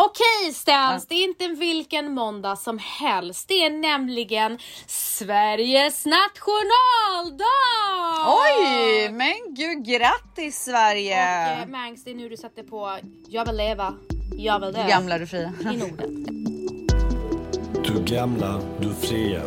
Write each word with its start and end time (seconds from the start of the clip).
Okej 0.00 0.54
Stans, 0.54 1.06
det 1.06 1.14
är 1.14 1.24
inte 1.24 1.48
vilken 1.48 2.14
måndag 2.14 2.56
som 2.56 2.78
helst. 2.78 3.48
Det 3.48 3.54
är 3.54 3.70
nämligen 3.70 4.58
Sveriges 4.86 6.06
nationaldag! 6.06 7.44
Oj, 8.26 9.08
men 9.12 9.54
gud 9.54 9.84
grattis 9.84 10.64
Sverige! 10.64 11.52
Och 11.52 11.62
eh, 11.62 11.68
Mangs, 11.68 12.04
det 12.04 12.10
är 12.10 12.14
nu 12.14 12.28
du 12.28 12.36
sätter 12.36 12.62
på 12.62 12.98
Jag 13.28 13.46
vill 13.46 13.56
leva, 13.56 13.94
jag 14.36 14.60
vill 14.60 14.72
dö. 14.72 14.82
Du 14.82 14.88
gamla, 14.88 15.18
du 15.18 15.26
fria. 15.26 15.52
I 15.60 15.76
Norden. 15.76 16.24
Du 17.84 18.14
gamla, 18.14 18.60
du 18.80 18.94
fria. 18.94 19.42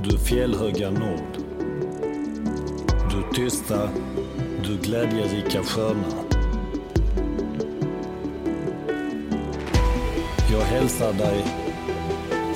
Du 0.00 0.18
fjällhöga 0.18 0.90
nord. 0.90 1.38
Du 3.10 3.34
tysta, 3.34 3.88
du 4.64 4.78
glädjerika 4.78 5.62
sköna. 5.62 6.31
Jag 10.52 10.60
hälsar 10.60 11.12
dig, 11.12 11.44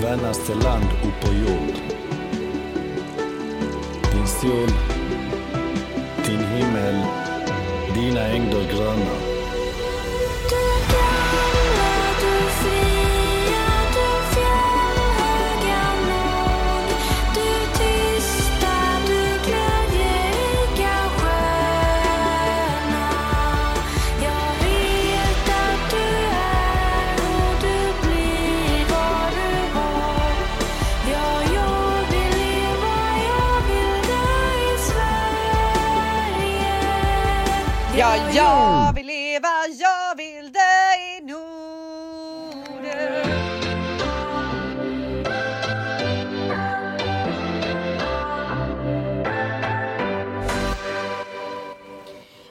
vänaste 0.00 0.54
land 0.54 0.84
upp 0.84 1.28
på 1.28 1.34
jord. 1.34 1.74
Din 4.12 4.26
sol, 4.26 4.68
din 6.26 6.44
himmel, 6.44 7.06
dina 7.94 8.20
ängder 8.20 8.72
gröna. 8.72 9.35
Jag 38.36 38.94
vill 38.94 39.06
leva, 39.06 39.48
jag 39.78 40.16
vill 40.16 40.52
dö 40.52 40.94
i 41.00 41.20
Norden. 41.20 41.56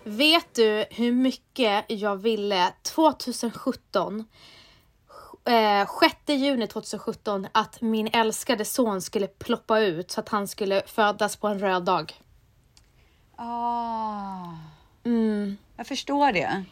Vet 0.04 0.56
du 0.56 0.86
hur 0.90 1.12
mycket 1.12 1.86
jag 1.88 2.16
ville 2.16 2.74
2017 2.82 4.26
eh, 5.46 5.88
6 6.00 6.16
juni 6.28 6.68
2017 6.68 7.48
att 7.52 7.82
min 7.82 8.08
älskade 8.08 8.66
son 8.66 9.02
skulle 9.02 9.28
ploppa 9.28 9.80
ut 9.80 10.12
så 10.12 10.20
att 10.20 10.30
han 10.30 10.48
skulle 10.48 10.82
födas 10.86 11.36
på 11.36 11.48
en 11.48 11.60
röd 11.60 11.84
dag. 11.84 12.14
Ah, 13.36 14.46
Mm. 15.06 15.58
jag 15.78 15.88
förstår 15.88 16.32
det. 16.32 16.64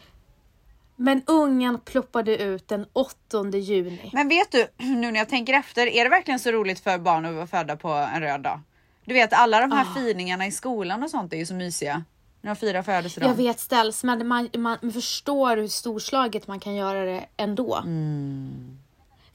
Men 0.95 1.21
ungen 1.27 1.79
ploppade 1.79 2.37
ut 2.37 2.67
den 2.67 2.85
8 2.93 3.17
juni. 3.53 4.09
Men 4.13 4.29
vet 4.29 4.51
du, 4.51 4.67
nu 4.77 5.11
när 5.11 5.19
jag 5.19 5.29
tänker 5.29 5.53
efter, 5.53 5.87
är 5.87 6.03
det 6.03 6.09
verkligen 6.09 6.39
så 6.39 6.51
roligt 6.51 6.79
för 6.79 6.97
barn 6.97 7.25
att 7.25 7.35
vara 7.35 7.47
födda 7.47 7.75
på 7.75 7.89
en 7.89 8.21
röd 8.21 8.41
dag? 8.41 8.59
Du 9.05 9.13
vet 9.13 9.33
alla 9.33 9.59
de 9.59 9.71
här 9.71 9.85
Ah. 9.91 9.95
finingarna 9.95 10.47
i 10.47 10.51
skolan 10.51 11.03
och 11.03 11.09
sånt 11.09 11.33
är 11.33 11.37
ju 11.37 11.45
så 11.45 11.53
mysiga. 11.53 12.03
När 12.41 12.49
de 12.49 12.55
firar 12.55 12.83
födelsedag. 12.83 13.29
Jag 13.29 13.35
vet 13.35 13.59
ställs, 13.59 14.03
men 14.03 14.27
man, 14.27 14.49
man, 14.57 14.91
förstår 14.93 15.57
hur 15.57 15.67
storslaget 15.67 16.47
man 16.47 16.59
kan 16.59 16.75
göra 16.75 17.05
det 17.05 17.25
ändå. 17.37 17.75
Mm. 17.75 18.77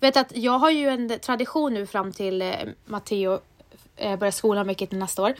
Vet 0.00 0.16
att 0.16 0.36
jag 0.36 0.58
har 0.58 0.70
ju 0.70 0.88
en 0.88 1.18
tradition 1.18 1.74
nu 1.74 1.86
fram 1.86 2.12
till 2.12 2.42
eh, 2.42 2.54
Matteo 2.84 3.40
eh, 3.96 4.16
börjar 4.16 4.32
skolan, 4.32 4.66
vilket 4.66 4.92
är 4.92 4.96
nästa 4.96 5.22
år. 5.22 5.34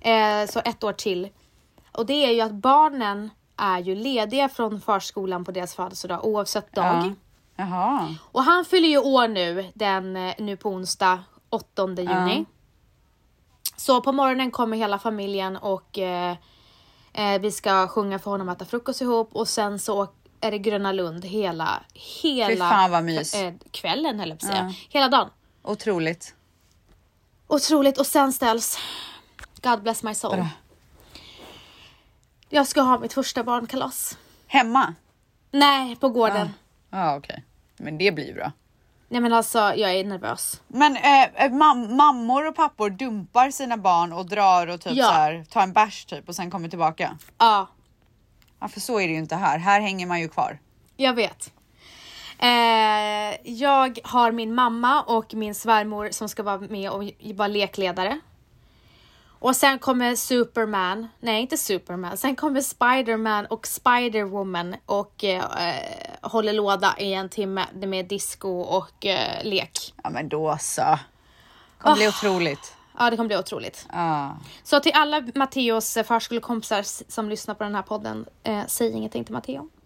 Eh, 0.00 0.46
så 0.46 0.60
ett 0.64 0.84
år 0.84 0.92
till. 0.92 1.28
Och 1.92 2.06
det 2.06 2.26
är 2.26 2.30
ju 2.30 2.40
att 2.40 2.52
barnen 2.52 3.30
är 3.56 3.78
ju 3.78 3.94
lediga 3.94 4.48
från 4.48 4.80
förskolan 4.80 5.44
på 5.44 5.52
deras 5.52 5.74
födelsedag 5.74 6.24
oavsett 6.24 6.72
dag. 6.72 7.04
Ja. 7.06 7.12
Jaha. 7.56 8.14
Och 8.32 8.42
han 8.42 8.64
fyller 8.64 8.88
ju 8.88 8.98
år 8.98 9.28
nu, 9.28 9.70
den, 9.74 10.16
eh, 10.16 10.34
nu 10.38 10.56
på 10.56 10.68
onsdag 10.68 11.24
8 11.50 11.88
juni. 11.96 12.44
Så 13.76 14.00
på 14.00 14.12
morgonen 14.12 14.50
kommer 14.50 14.76
hela 14.76 14.98
familjen 14.98 15.56
och 15.56 15.98
eh, 15.98 16.36
eh, 17.12 17.40
vi 17.40 17.50
ska 17.50 17.88
sjunga 17.88 18.18
för 18.18 18.30
honom 18.30 18.48
och 18.48 18.54
äta 18.54 18.64
frukost 18.64 19.00
ihop 19.00 19.30
och 19.32 19.48
sen 19.48 19.78
så 19.78 20.08
är 20.40 20.50
det 20.50 20.58
Gröna 20.58 20.92
Lund 20.92 21.24
hela, 21.24 21.82
hela 22.22 22.90
eh, 23.34 23.54
kvällen 23.70 24.20
höll 24.20 24.28
jag 24.28 24.40
på 24.40 24.46
att 24.46 24.52
säga. 24.52 24.64
Ja. 24.64 24.74
Hela 24.88 25.08
dagen. 25.08 25.28
Otroligt. 25.62 26.34
Otroligt. 27.46 27.98
Och 27.98 28.06
sen 28.06 28.32
ställs 28.32 28.78
God 29.62 29.82
bless 29.82 30.02
my 30.02 30.14
soul. 30.14 30.36
Vadå? 30.36 30.48
Jag 32.52 32.66
ska 32.66 32.80
ha 32.80 32.98
mitt 32.98 33.12
första 33.12 33.44
barnkalas. 33.44 34.18
Hemma? 34.46 34.94
Nej, 35.50 35.96
på 35.96 36.08
gården. 36.08 36.50
Ja 36.90 37.16
okej. 37.16 37.44
Men 37.76 37.98
det 37.98 38.12
blir 38.12 38.34
bra. 38.34 38.52
Nej 39.08 39.20
men 39.20 39.32
alltså, 39.32 39.58
jag 39.58 39.94
är 39.94 40.04
nervös. 40.04 40.60
Men 40.68 40.96
eh, 40.96 41.22
eh, 41.22 41.50
mam- 41.50 41.94
mammor 41.96 42.48
och 42.48 42.56
pappor 42.56 42.90
dumpar 42.90 43.50
sina 43.50 43.76
barn 43.76 44.12
och 44.12 44.26
drar 44.28 44.66
och 44.66 44.80
typ 44.80 44.92
Ja. 44.96 45.06
så 45.06 45.12
här, 45.12 45.44
tar 45.50 45.62
en 45.62 45.72
bärs 45.72 46.04
typ 46.04 46.28
och 46.28 46.34
sen 46.36 46.50
kommer 46.50 46.68
tillbaka. 46.68 47.18
Ja, 47.38 47.66
Ja 48.60 48.68
för 48.68 48.80
så 48.80 49.00
är 49.00 49.06
det 49.06 49.12
ju 49.12 49.18
inte 49.18 49.36
här. 49.36 49.58
Här 49.58 49.80
hänger 49.80 50.06
man 50.06 50.20
ju 50.20 50.28
kvar. 50.28 50.58
Jag 50.96 51.14
vet. 51.14 51.52
Eh, 52.38 53.50
jag 53.52 53.98
har 54.04 54.32
min 54.32 54.54
mamma 54.54 55.02
och 55.02 55.34
min 55.34 55.54
svärmor 55.54 56.08
som 56.12 56.28
ska 56.28 56.42
vara 56.42 56.58
med 56.58 56.90
och 56.90 57.02
vara 57.34 57.48
lekledare. 57.48 58.20
Och 59.40 59.56
sen 59.56 59.78
kommer 59.78 60.16
Superman, 60.16 61.08
nej 61.20 61.40
inte 61.40 61.56
Superman, 61.56 62.16
sen 62.16 62.36
kommer 62.36 62.60
Spiderman 62.60 63.46
och 63.46 63.66
Spiderwoman 63.66 64.76
och 64.86 65.24
eh, 65.24 65.68
eh, 65.68 66.30
håller 66.30 66.52
låda 66.52 66.94
i 66.98 67.14
en 67.14 67.28
timme 67.28 67.66
med 67.72 68.06
disco 68.06 68.48
och 68.60 69.06
eh, 69.06 69.44
lek. 69.44 69.94
Ja 70.02 70.10
men 70.10 70.28
då 70.28 70.56
så. 70.60 70.98
kommer 71.78 71.96
bli 71.96 72.08
otroligt. 72.08 72.74
Ja, 72.98 73.10
det 73.10 73.16
kommer 73.16 73.28
bli 73.28 73.36
otroligt. 73.36 73.86
Ja. 73.92 74.38
Så 74.62 74.80
till 74.80 74.92
alla 74.94 75.22
Matteos 75.34 75.96
eh, 75.96 76.04
förskolekompisar 76.04 76.82
som 77.10 77.28
lyssnar 77.28 77.54
på 77.54 77.64
den 77.64 77.74
här 77.74 77.82
podden, 77.82 78.26
eh, 78.42 78.62
säg 78.66 78.92
ingenting 78.92 79.24
till 79.24 79.34
Matteo. 79.34 79.68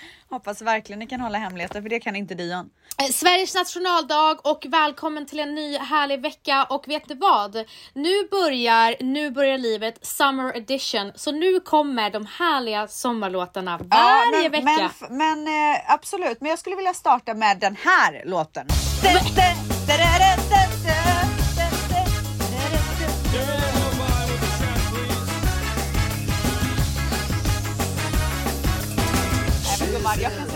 Hoppas 0.30 0.62
verkligen 0.62 0.98
ni 0.98 1.06
kan 1.06 1.20
hålla 1.20 1.38
hemligheter 1.38 1.82
för 1.82 1.88
det 1.88 2.00
kan 2.00 2.16
inte 2.16 2.34
Dion. 2.34 2.70
Eh, 2.98 3.06
Sveriges 3.12 3.54
nationaldag 3.54 4.38
och 4.42 4.66
välkommen 4.68 5.26
till 5.26 5.40
en 5.40 5.54
ny 5.54 5.78
härlig 5.78 6.22
vecka 6.22 6.64
och 6.70 6.88
vet 6.88 7.08
ni 7.08 7.14
vad? 7.14 7.54
Nu 7.92 8.28
börjar, 8.30 8.96
nu 9.00 9.30
börjar 9.30 9.58
livet 9.58 10.06
Summer 10.06 10.56
edition 10.56 11.12
så 11.14 11.32
nu 11.32 11.60
kommer 11.60 12.10
de 12.10 12.26
härliga 12.26 12.88
sommarlåtarna 12.88 13.78
varje 13.78 14.50
men, 14.50 14.64
vecka. 14.64 14.90
Men, 15.00 15.44
men 15.44 15.74
eh, 15.74 15.92
absolut, 15.92 16.40
men 16.40 16.50
jag 16.50 16.58
skulle 16.58 16.76
vilja 16.76 16.94
starta 16.94 17.34
med 17.34 17.58
den 17.58 17.76
här 17.76 18.22
låten. 18.24 18.66
Nej, 19.02 20.95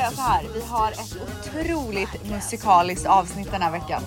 säga 0.01 0.11
så 0.11 0.23
här, 0.23 0.47
vi 0.55 0.61
har 0.61 0.93
ett 0.93 1.17
otroligt 1.47 2.31
musikaliskt 2.31 3.07
avsnitt 3.07 3.51
den 3.51 3.63
här 3.63 3.71
veckan. 3.71 4.03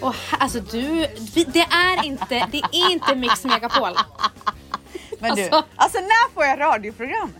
Och, 0.00 0.14
alltså 0.38 0.60
du, 0.60 1.06
det 1.52 1.60
är 1.60 2.04
inte, 2.04 2.46
det 2.52 2.58
är 2.72 2.90
inte 2.92 3.14
Mix 3.14 3.44
Megapol. 3.44 3.96
Men 5.18 5.34
du, 5.36 5.42
Alltså- 5.42 5.64
alltså 5.76 5.98
när 5.98 6.34
får 6.34 6.44
jag 6.44 6.60
radioprogram? 6.60 7.32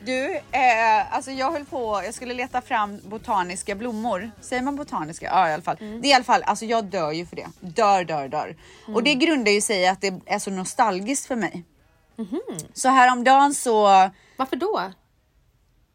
Du, 0.00 0.34
eh, 0.36 1.14
alltså 1.14 1.30
jag 1.30 1.52
höll 1.52 1.64
på, 1.64 2.02
jag 2.04 2.14
skulle 2.14 2.34
leta 2.34 2.60
fram 2.60 3.00
botaniska 3.04 3.74
blommor. 3.74 4.30
Säger 4.40 4.62
man 4.62 4.76
botaniska? 4.76 5.26
Ja 5.26 5.48
i 5.48 5.52
alla 5.52 5.62
fall. 5.62 5.76
Mm. 5.80 6.00
Det 6.02 6.08
är 6.08 6.10
i 6.10 6.14
alla 6.14 6.24
fall, 6.24 6.42
alltså 6.42 6.64
jag 6.64 6.84
dör 6.84 7.12
ju 7.12 7.26
för 7.26 7.36
det. 7.36 7.46
Dör, 7.60 8.04
dör, 8.04 8.28
dör. 8.28 8.56
Och 8.82 8.88
Mm. 8.88 9.04
det 9.04 9.14
grundar 9.14 9.52
ju 9.52 9.60
sig 9.60 9.80
i 9.80 9.86
att 9.86 10.00
det 10.00 10.14
är 10.26 10.38
så 10.38 10.50
nostalgiskt 10.50 11.26
för 11.26 11.36
mig. 11.36 11.64
Mhm. 12.16 12.40
Så 12.74 12.88
häromdagen 12.88 13.54
så, 13.54 13.82
Varför 14.36 14.56
då? 14.56 14.82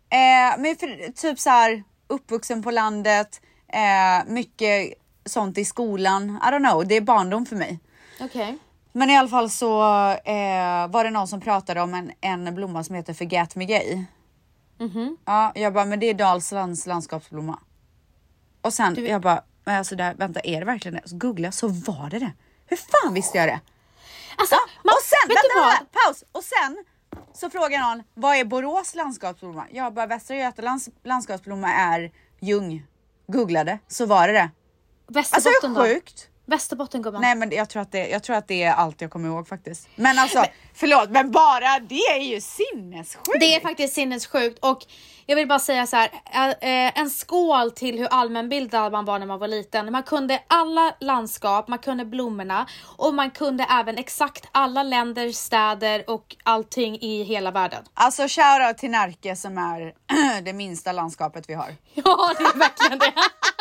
Eh, 0.09 0.59
men 0.61 0.75
för, 0.75 1.11
typ 1.11 1.39
så 1.39 1.49
här 1.49 1.83
uppvuxen 2.07 2.63
på 2.63 2.71
landet, 2.71 3.41
eh, 3.67 4.27
mycket 4.27 4.93
sånt 5.25 5.57
i 5.57 5.65
skolan. 5.65 6.39
I 6.43 6.45
don't 6.47 6.69
know, 6.69 6.87
det 6.87 6.95
är 6.95 7.01
barndom 7.01 7.45
för 7.45 7.55
mig. 7.55 7.79
Okej. 8.19 8.57
Men 8.91 9.09
i 9.09 9.17
alla 9.17 9.29
fall 9.29 9.49
så 9.49 9.81
eh, 10.11 10.87
var 10.87 11.03
det 11.03 11.09
någon 11.09 11.27
som 11.27 11.41
pratade 11.41 11.81
om 11.81 11.93
en, 11.93 12.11
en 12.21 12.55
blomma 12.55 12.83
som 12.83 12.95
heter 12.95 13.13
Forget 13.13 13.55
Me 13.55 13.65
Gay. 13.65 14.03
Mhm. 14.79 15.17
Ja, 15.25 15.51
jag 15.55 15.73
bara, 15.73 15.85
men 15.85 15.99
det 15.99 16.05
är 16.09 16.13
Dalslands 16.13 16.85
landskapsblomma. 16.85 17.59
Och 18.61 18.73
sen 18.73 18.93
Du- 18.93 19.07
jag 19.07 19.21
bara, 19.21 19.41
men 19.65 19.77
alltså 19.77 19.95
där, 19.95 20.13
vänta 20.13 20.39
är 20.39 20.59
det 20.59 20.65
verkligen 20.65 20.95
det? 21.03 21.09
Så 21.09 21.15
googlade 21.17 21.47
jag 21.47 21.53
så 21.53 21.67
var 21.67 22.09
det 22.09 22.19
det. 22.19 22.31
Hur 22.65 22.77
fan 22.77 23.13
visste 23.13 23.37
jag 23.37 23.47
det? 23.47 23.59
Alltså, 24.37 24.55
Ja, 24.55 24.59
man, 24.83 24.93
och 24.93 25.01
sen, 25.03 25.27
vänta, 25.27 25.67
vänta, 25.79 25.85
paus! 26.05 26.23
Och 26.31 26.43
sen 26.43 26.85
så 27.33 27.49
frågar 27.49 27.79
någon, 27.79 28.03
vad 28.13 28.35
är 28.35 28.45
Borås 28.45 28.95
landskapsblomma? 28.95 29.65
Jag 29.71 29.93
bara, 29.93 30.05
Västra 30.05 30.35
Götalands 30.35 30.89
landskapsblomma 31.03 31.73
är 31.73 32.11
ljung. 32.39 32.85
Googlade, 33.27 33.79
så 33.87 34.05
var 34.05 34.27
det 34.27 34.33
det. 34.33 34.49
Alltså 35.17 35.49
hur 35.49 35.75
sjukt? 35.75 36.28
Västerbotten 36.49 37.01
gumman. 37.01 37.21
Nej 37.21 37.35
men 37.35 37.51
jag 37.51 37.69
tror, 37.69 37.81
att 37.81 37.91
det, 37.91 38.07
jag 38.07 38.23
tror 38.23 38.35
att 38.35 38.47
det 38.47 38.63
är 38.63 38.73
allt 38.73 39.01
jag 39.01 39.11
kommer 39.11 39.29
ihåg 39.29 39.47
faktiskt. 39.47 39.87
Men 39.95 40.19
alltså, 40.19 40.45
förlåt, 40.73 41.09
men 41.09 41.31
bara 41.31 41.79
det 41.79 41.95
är 41.95 42.23
ju 42.23 42.41
sinnessjukt. 42.41 43.39
Det 43.39 43.55
är 43.55 43.59
faktiskt 43.59 43.93
sinnessjukt 43.93 44.59
och 44.59 44.85
jag 45.29 45.35
vill 45.35 45.47
bara 45.47 45.59
säga 45.59 45.87
så 45.87 45.95
här, 45.95 46.09
eh, 46.61 46.99
en 46.99 47.09
skål 47.09 47.71
till 47.71 47.97
hur 47.99 48.07
allmänbildad 48.11 48.91
man 48.91 49.05
var 49.05 49.19
när 49.19 49.25
man 49.25 49.39
var 49.39 49.47
liten. 49.47 49.91
Man 49.91 50.03
kunde 50.03 50.43
alla 50.47 50.95
landskap, 50.99 51.67
man 51.67 51.79
kunde 51.79 52.05
blommorna 52.05 52.67
och 52.97 53.13
man 53.13 53.31
kunde 53.31 53.63
även 53.69 53.97
exakt 53.97 54.47
alla 54.51 54.83
länder, 54.83 55.31
städer 55.31 56.09
och 56.09 56.35
allting 56.43 56.97
i 57.01 57.23
hela 57.23 57.51
världen. 57.51 57.83
Alltså 57.93 58.21
shoutout 58.27 58.77
till 58.77 58.91
Närke 58.91 59.35
som 59.35 59.57
är 59.57 59.93
det 60.41 60.53
minsta 60.53 60.91
landskapet 60.91 61.45
vi 61.47 61.53
har. 61.53 61.75
Ja, 61.93 62.33
det 62.37 62.43
är 62.43 62.59
verkligen 62.59 62.99
det. 62.99 63.13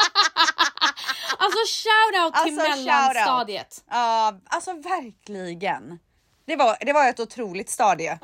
alltså 1.60 1.88
shoutout 1.88 2.44
till 2.46 2.60
Alltså, 2.60 2.82
mellanstadiet. 2.84 3.84
Ja, 3.90 4.38
alltså 4.44 4.72
verkligen. 4.72 5.98
Det 6.44 6.56
var, 6.56 6.76
det 6.80 6.92
var 6.92 7.08
ett 7.08 7.20
otroligt 7.20 7.70
stadie. 7.70 8.18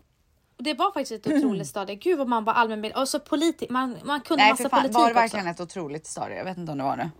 Det 0.58 0.74
var 0.74 0.92
faktiskt 0.92 1.26
ett 1.26 1.32
otroligt 1.32 1.66
stadie. 1.68 1.94
Gud 1.96 2.18
vad 2.18 2.28
man 2.28 2.44
var 2.44 2.52
allmänbildad 2.52 3.02
och 3.02 3.08
så 3.08 3.20
politik, 3.20 3.70
man, 3.70 3.98
man 4.04 4.20
kunde 4.20 4.42
Nej 4.42 4.52
massa 4.52 4.62
för 4.62 4.70
fan, 4.70 4.80
politik 4.80 4.94
var 4.96 5.04
det 5.04 5.10
också. 5.10 5.20
verkligen 5.20 5.46
ett 5.46 5.60
otroligt 5.60 6.06
stadie? 6.06 6.36
Jag 6.36 6.44
vet 6.44 6.56
inte 6.58 6.72
om 6.72 6.78
det 6.78 6.84
var 6.84 6.96
det. 6.96 7.10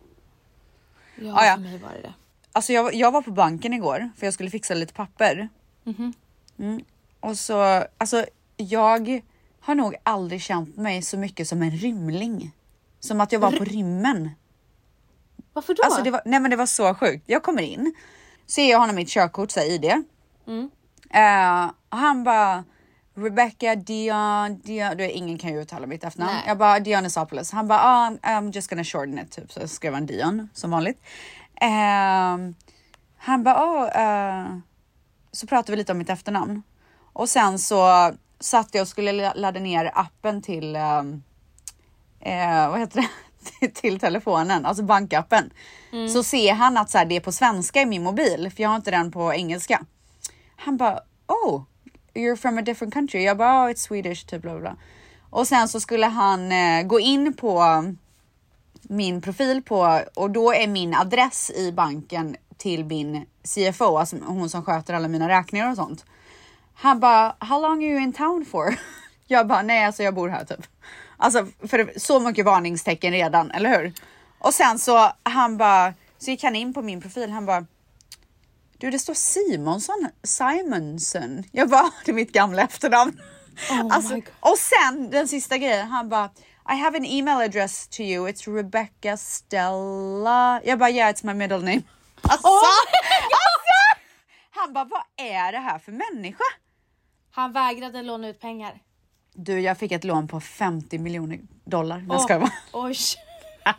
Ja, 1.16 1.34
Ah, 1.36 1.46
ja. 1.46 1.54
för 1.54 1.60
mig 1.62 1.78
var 1.78 1.90
det 1.90 2.00
det. 2.02 2.14
Alltså 2.52 2.72
jag, 2.72 2.94
jag 2.94 3.10
var 3.12 3.22
på 3.22 3.30
banken 3.30 3.72
igår 3.72 4.10
för 4.16 4.26
jag 4.26 4.34
skulle 4.34 4.50
fixa 4.50 4.74
lite 4.74 4.94
papper. 4.94 5.48
Mhm. 5.84 6.12
Mm. 6.58 6.84
Och 7.20 7.38
så, 7.38 7.84
alltså 7.98 8.26
jag 8.56 9.20
har 9.60 9.74
nog 9.74 9.94
aldrig 10.02 10.42
känt 10.42 10.76
mig 10.76 11.02
så 11.02 11.18
mycket 11.18 11.48
som 11.48 11.62
en 11.62 11.70
rymling. 11.70 12.52
Som 13.00 13.20
att 13.20 13.32
jag 13.32 13.40
var 13.40 13.52
på 13.52 13.64
rymmen. 13.64 14.30
Varför 15.54 15.74
då? 15.74 15.82
Alltså 15.82 16.02
det 16.02 16.10
var, 16.10 16.22
nej 16.24 16.40
men 16.40 16.50
det 16.50 16.56
var 16.56 16.66
så 16.66 16.94
sjukt. 16.94 17.24
Jag 17.26 17.42
kommer 17.42 17.62
in, 17.62 17.94
ser 18.46 18.70
jag 18.70 18.78
honom 18.78 18.96
mitt 18.96 19.08
körkort, 19.08 19.56
här 19.56 19.70
ID. 19.70 19.84
Mm. 20.46 20.70
Och 21.90 21.98
han 21.98 22.24
bara 22.24 22.64
Rebecca 23.16 23.74
Dion, 23.74 24.58
Dion, 24.64 24.96
du, 24.96 25.10
ingen 25.10 25.38
kan 25.38 25.50
ju 25.52 25.60
uttala 25.60 25.86
mitt 25.86 26.04
efternamn. 26.04 26.32
Nej. 26.34 26.44
Jag 26.46 26.58
bara 26.58 26.80
Dionysopoulos. 26.80 27.52
Han 27.52 27.68
bara 27.68 27.80
ah, 27.82 28.10
I'm 28.22 28.52
just 28.54 28.70
gonna 28.70 28.84
shorten 28.84 29.18
it 29.18 29.30
typ. 29.30 29.52
Så 29.52 29.68
skrev 29.68 29.94
han 29.94 30.06
Dion 30.06 30.48
som 30.54 30.70
vanligt. 30.70 31.00
Ehm, 31.60 32.54
han 33.16 33.42
bara 33.42 33.64
oh, 33.64 34.00
eh, 34.02 34.56
så 35.32 35.46
pratade 35.46 35.72
vi 35.72 35.76
lite 35.76 35.92
om 35.92 35.98
mitt 35.98 36.10
efternamn 36.10 36.62
och 37.12 37.28
sen 37.28 37.58
så 37.58 38.12
satt 38.40 38.74
jag 38.74 38.82
och 38.82 38.88
skulle 38.88 39.12
la- 39.12 39.34
ladda 39.34 39.60
ner 39.60 39.90
appen 39.94 40.42
till 40.42 40.76
ehm, 40.76 41.22
eh, 42.20 42.70
vad 42.70 42.80
heter 42.80 43.00
det? 43.00 43.08
till 43.74 43.98
telefonen, 44.00 44.66
alltså 44.66 44.82
bankappen. 44.82 45.50
Så 46.12 46.22
ser 46.22 46.52
han 46.52 46.76
att 46.76 46.90
så 46.90 46.98
här, 46.98 47.04
det 47.04 47.16
är 47.16 47.20
på 47.20 47.32
svenska 47.32 47.80
i 47.80 47.86
min 47.86 48.02
mobil, 48.02 48.52
för 48.56 48.62
jag 48.62 48.68
har 48.68 48.76
inte 48.76 48.90
den 48.90 49.12
på 49.12 49.34
engelska. 49.34 49.84
Han 50.56 50.76
bara, 50.76 51.00
oh, 51.26 51.62
you're 52.14 52.36
from 52.36 52.58
a 52.58 52.62
different 52.62 52.94
country. 52.94 53.24
Jag 53.24 53.36
bara, 53.36 53.66
oh, 53.66 53.70
it's 53.70 53.76
Swedish, 53.76 54.26
typ 54.26 54.42
bla, 54.42 54.58
bla. 54.58 54.76
Och 55.30 55.48
sen 55.48 55.68
så 55.68 55.80
skulle 55.80 56.06
han 56.06 56.52
eh, 56.52 56.82
gå 56.82 57.00
in 57.00 57.32
på 57.32 57.84
min 58.82 59.22
profil 59.22 59.62
på 59.62 60.00
och 60.14 60.30
då 60.30 60.52
är 60.54 60.68
min 60.68 60.94
adress 60.94 61.50
i 61.50 61.72
banken 61.72 62.36
till 62.56 62.84
min 62.84 63.26
CFO, 63.42 63.96
alltså 63.98 64.16
hon 64.26 64.50
som 64.50 64.64
sköter 64.64 64.94
alla 64.94 65.08
mina 65.08 65.28
räkningar 65.28 65.70
och 65.70 65.76
sånt. 65.76 66.04
Han 66.74 67.00
bara, 67.00 67.36
how 67.38 67.60
long 67.60 67.84
are 67.84 67.90
you 67.90 68.00
in 68.00 68.12
town 68.12 68.44
for? 68.44 68.74
Jag 69.26 69.46
bara, 69.46 69.62
nej 69.62 69.84
alltså 69.84 70.02
jag 70.02 70.14
bor 70.14 70.28
här 70.28 70.44
typ. 70.44 70.66
Alltså 71.24 71.46
för 71.68 71.98
så 71.98 72.20
mycket 72.20 72.44
varningstecken 72.44 73.12
redan, 73.12 73.50
eller 73.50 73.78
hur? 73.78 73.92
Och 74.38 74.54
sen 74.54 74.78
så 74.78 75.12
han 75.22 75.56
bara, 75.56 75.94
så 76.18 76.30
gick 76.30 76.42
han 76.42 76.56
in 76.56 76.74
på 76.74 76.82
min 76.82 77.00
profil, 77.00 77.30
han 77.30 77.46
bara, 77.46 77.66
du 78.78 78.90
det 78.90 78.98
står 78.98 79.14
Simonsson, 79.14 80.08
Simonson. 80.22 81.44
Jag 81.52 81.68
bara, 81.68 81.90
det 82.04 82.10
är 82.10 82.14
mitt 82.14 82.32
gamla 82.32 82.62
efternamn. 82.62 83.20
Oh 83.70 83.86
alltså, 83.90 84.20
och 84.40 84.58
sen 84.58 85.10
den 85.10 85.28
sista 85.28 85.58
grejen, 85.58 85.88
han 85.88 86.08
bara, 86.08 86.30
I 86.70 86.74
have 86.74 86.98
an 86.98 87.04
email 87.04 87.40
address 87.40 87.88
to 87.88 88.00
you, 88.00 88.28
it's 88.28 88.56
Rebecca 88.56 89.16
Stella. 89.16 90.60
Jag 90.64 90.78
bara, 90.78 90.90
yeah 90.90 91.12
it's 91.12 91.26
my 91.26 91.34
middle 91.34 91.58
name. 91.58 91.82
Alltså, 92.22 92.48
Oh 92.48 92.54
alltså! 92.54 94.04
Han 94.50 94.72
bara, 94.72 94.84
vad 94.84 95.02
är 95.16 95.52
det 95.52 95.58
här 95.58 95.78
för 95.78 95.92
människa? 95.92 96.44
Han 97.30 97.52
vägrade 97.52 98.02
låna 98.02 98.28
ut 98.28 98.40
pengar. 98.40 98.80
Du, 99.34 99.60
jag 99.60 99.78
fick 99.78 99.92
ett 99.92 100.04
lån 100.04 100.28
på 100.28 100.40
50 100.40 100.98
miljoner 100.98 101.38
dollar. 101.64 101.98
Jag 102.08 102.16
Åh, 102.16 102.24
ska 102.24 102.38
vara. 102.38 102.50
Oj. 102.72 102.96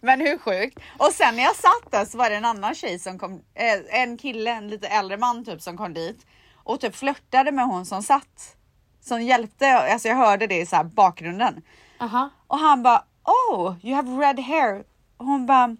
Men 0.00 0.20
hur 0.20 0.38
sjukt? 0.38 0.78
Och 0.98 1.12
sen 1.12 1.36
när 1.36 1.42
jag 1.42 1.56
satt 1.56 1.90
där 1.90 2.04
så 2.04 2.18
var 2.18 2.30
det 2.30 2.36
en 2.36 2.44
annan 2.44 2.74
tjej 2.74 2.98
som 2.98 3.18
kom, 3.18 3.32
eh, 3.54 4.00
en 4.00 4.18
kille, 4.18 4.50
en 4.50 4.68
lite 4.68 4.88
äldre 4.88 5.16
man 5.16 5.44
typ 5.44 5.62
som 5.62 5.76
kom 5.76 5.94
dit 5.94 6.26
och 6.54 6.80
typ 6.80 6.96
flörtade 6.96 7.52
med 7.52 7.66
hon 7.66 7.86
som 7.86 8.02
satt. 8.02 8.56
Som 9.00 9.22
hjälpte, 9.22 9.78
alltså 9.78 10.08
jag 10.08 10.16
hörde 10.16 10.46
det 10.46 10.60
i 10.60 10.66
så 10.66 10.84
bakgrunden. 10.84 11.62
Aha. 12.00 12.30
Och 12.46 12.58
han 12.58 12.82
bara, 12.82 13.04
oh 13.24 13.74
you 13.82 13.94
have 13.94 14.26
red 14.26 14.40
hair. 14.40 14.84
Och 15.16 15.26
hon 15.26 15.46
bara, 15.46 15.76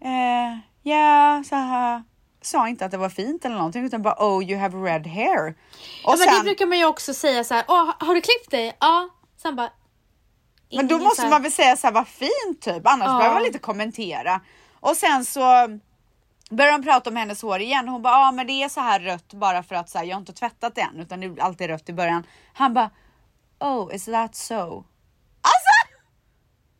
eh, 0.00 0.58
ja 0.82 1.42
så 1.48 1.56
här. 1.56 2.02
Sa 2.44 2.68
inte 2.68 2.84
att 2.84 2.90
det 2.90 2.96
var 2.96 3.08
fint 3.08 3.44
eller 3.44 3.56
någonting 3.56 3.84
utan 3.84 4.02
bara 4.02 4.14
oh 4.18 4.44
you 4.44 4.60
have 4.60 4.78
red 4.78 5.06
hair. 5.06 5.48
Och 5.48 5.54
Ja, 6.04 6.16
men 6.18 6.18
det 6.18 6.32
sen, 6.34 6.44
brukar 6.44 6.66
man 6.66 6.78
ju 6.78 6.84
också 6.84 7.14
säga 7.14 7.44
så 7.44 7.54
här. 7.54 7.64
Åh, 7.68 7.90
har 7.98 8.14
du 8.14 8.20
klippt 8.20 8.50
dig? 8.50 8.76
Ja. 8.80 9.08
Sen 9.42 9.56
bara. 9.56 9.70
Men 10.72 10.88
då 10.88 10.98
måste 10.98 11.28
man 11.28 11.42
väl 11.42 11.52
säga 11.52 11.76
så 11.76 11.86
här, 11.86 11.94
vad 11.94 12.08
fint 12.08 12.60
typ, 12.60 12.86
annars 12.86 13.06
Ja. 13.06 13.18
behöver 13.18 13.34
man 13.34 13.46
inte 13.46 13.58
kommentera. 13.58 14.40
Och 14.80 14.96
sen 14.96 15.24
så 15.24 15.40
började 16.50 16.78
de 16.78 16.82
prata 16.84 17.10
om 17.10 17.16
hennes 17.16 17.42
hår 17.42 17.60
igen. 17.60 17.88
Hon 17.88 18.02
bara, 18.02 18.14
ja 18.14 18.28
ah, 18.28 18.32
men 18.32 18.46
det 18.46 18.52
är 18.52 18.68
så 18.68 18.80
här 18.80 19.00
rött 19.00 19.34
bara 19.34 19.62
för 19.62 19.74
att 19.74 19.90
så 19.90 19.98
här, 19.98 20.04
jag 20.04 20.16
har 20.16 20.20
inte 20.20 20.32
tvättat 20.32 20.74
det 20.74 20.80
än 20.80 21.00
utan 21.00 21.20
det 21.20 21.26
är 21.26 21.40
alltid 21.40 21.66
rött 21.66 21.88
i 21.88 21.92
början. 21.92 22.26
Han 22.52 22.74
bara, 22.74 22.90
oh 23.60 23.94
is 23.94 24.04
that 24.04 24.34
so? 24.34 24.54
Alltså! 24.54 25.74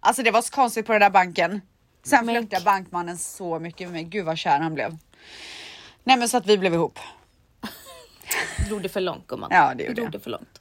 Alltså 0.00 0.22
det 0.22 0.30
var 0.30 0.42
så 0.42 0.52
konstigt 0.52 0.86
på 0.86 0.92
den 0.92 1.00
där 1.00 1.10
banken. 1.10 1.60
Sen 2.04 2.28
flörtade 2.28 2.64
bankmannen 2.64 3.18
så 3.18 3.58
mycket 3.58 3.80
med 3.80 3.92
mig, 3.92 4.04
gud 4.04 4.24
vad 4.24 4.38
kär 4.38 4.60
han 4.60 4.74
blev. 4.74 4.98
Nej 6.04 6.16
men 6.16 6.28
så 6.28 6.36
att 6.36 6.46
vi 6.46 6.58
blev 6.58 6.74
ihop. 6.74 6.98
drog 8.68 8.82
det 8.82 8.88
för 8.88 9.00
långt 9.00 9.26
gumman. 9.26 9.48
Ja, 9.52 9.68
det 9.68 9.74
Du 9.74 9.82
gjorde 9.82 9.94
drog 9.94 10.06
jag. 10.06 10.12
det 10.12 10.20
för 10.20 10.30
långt. 10.30 10.60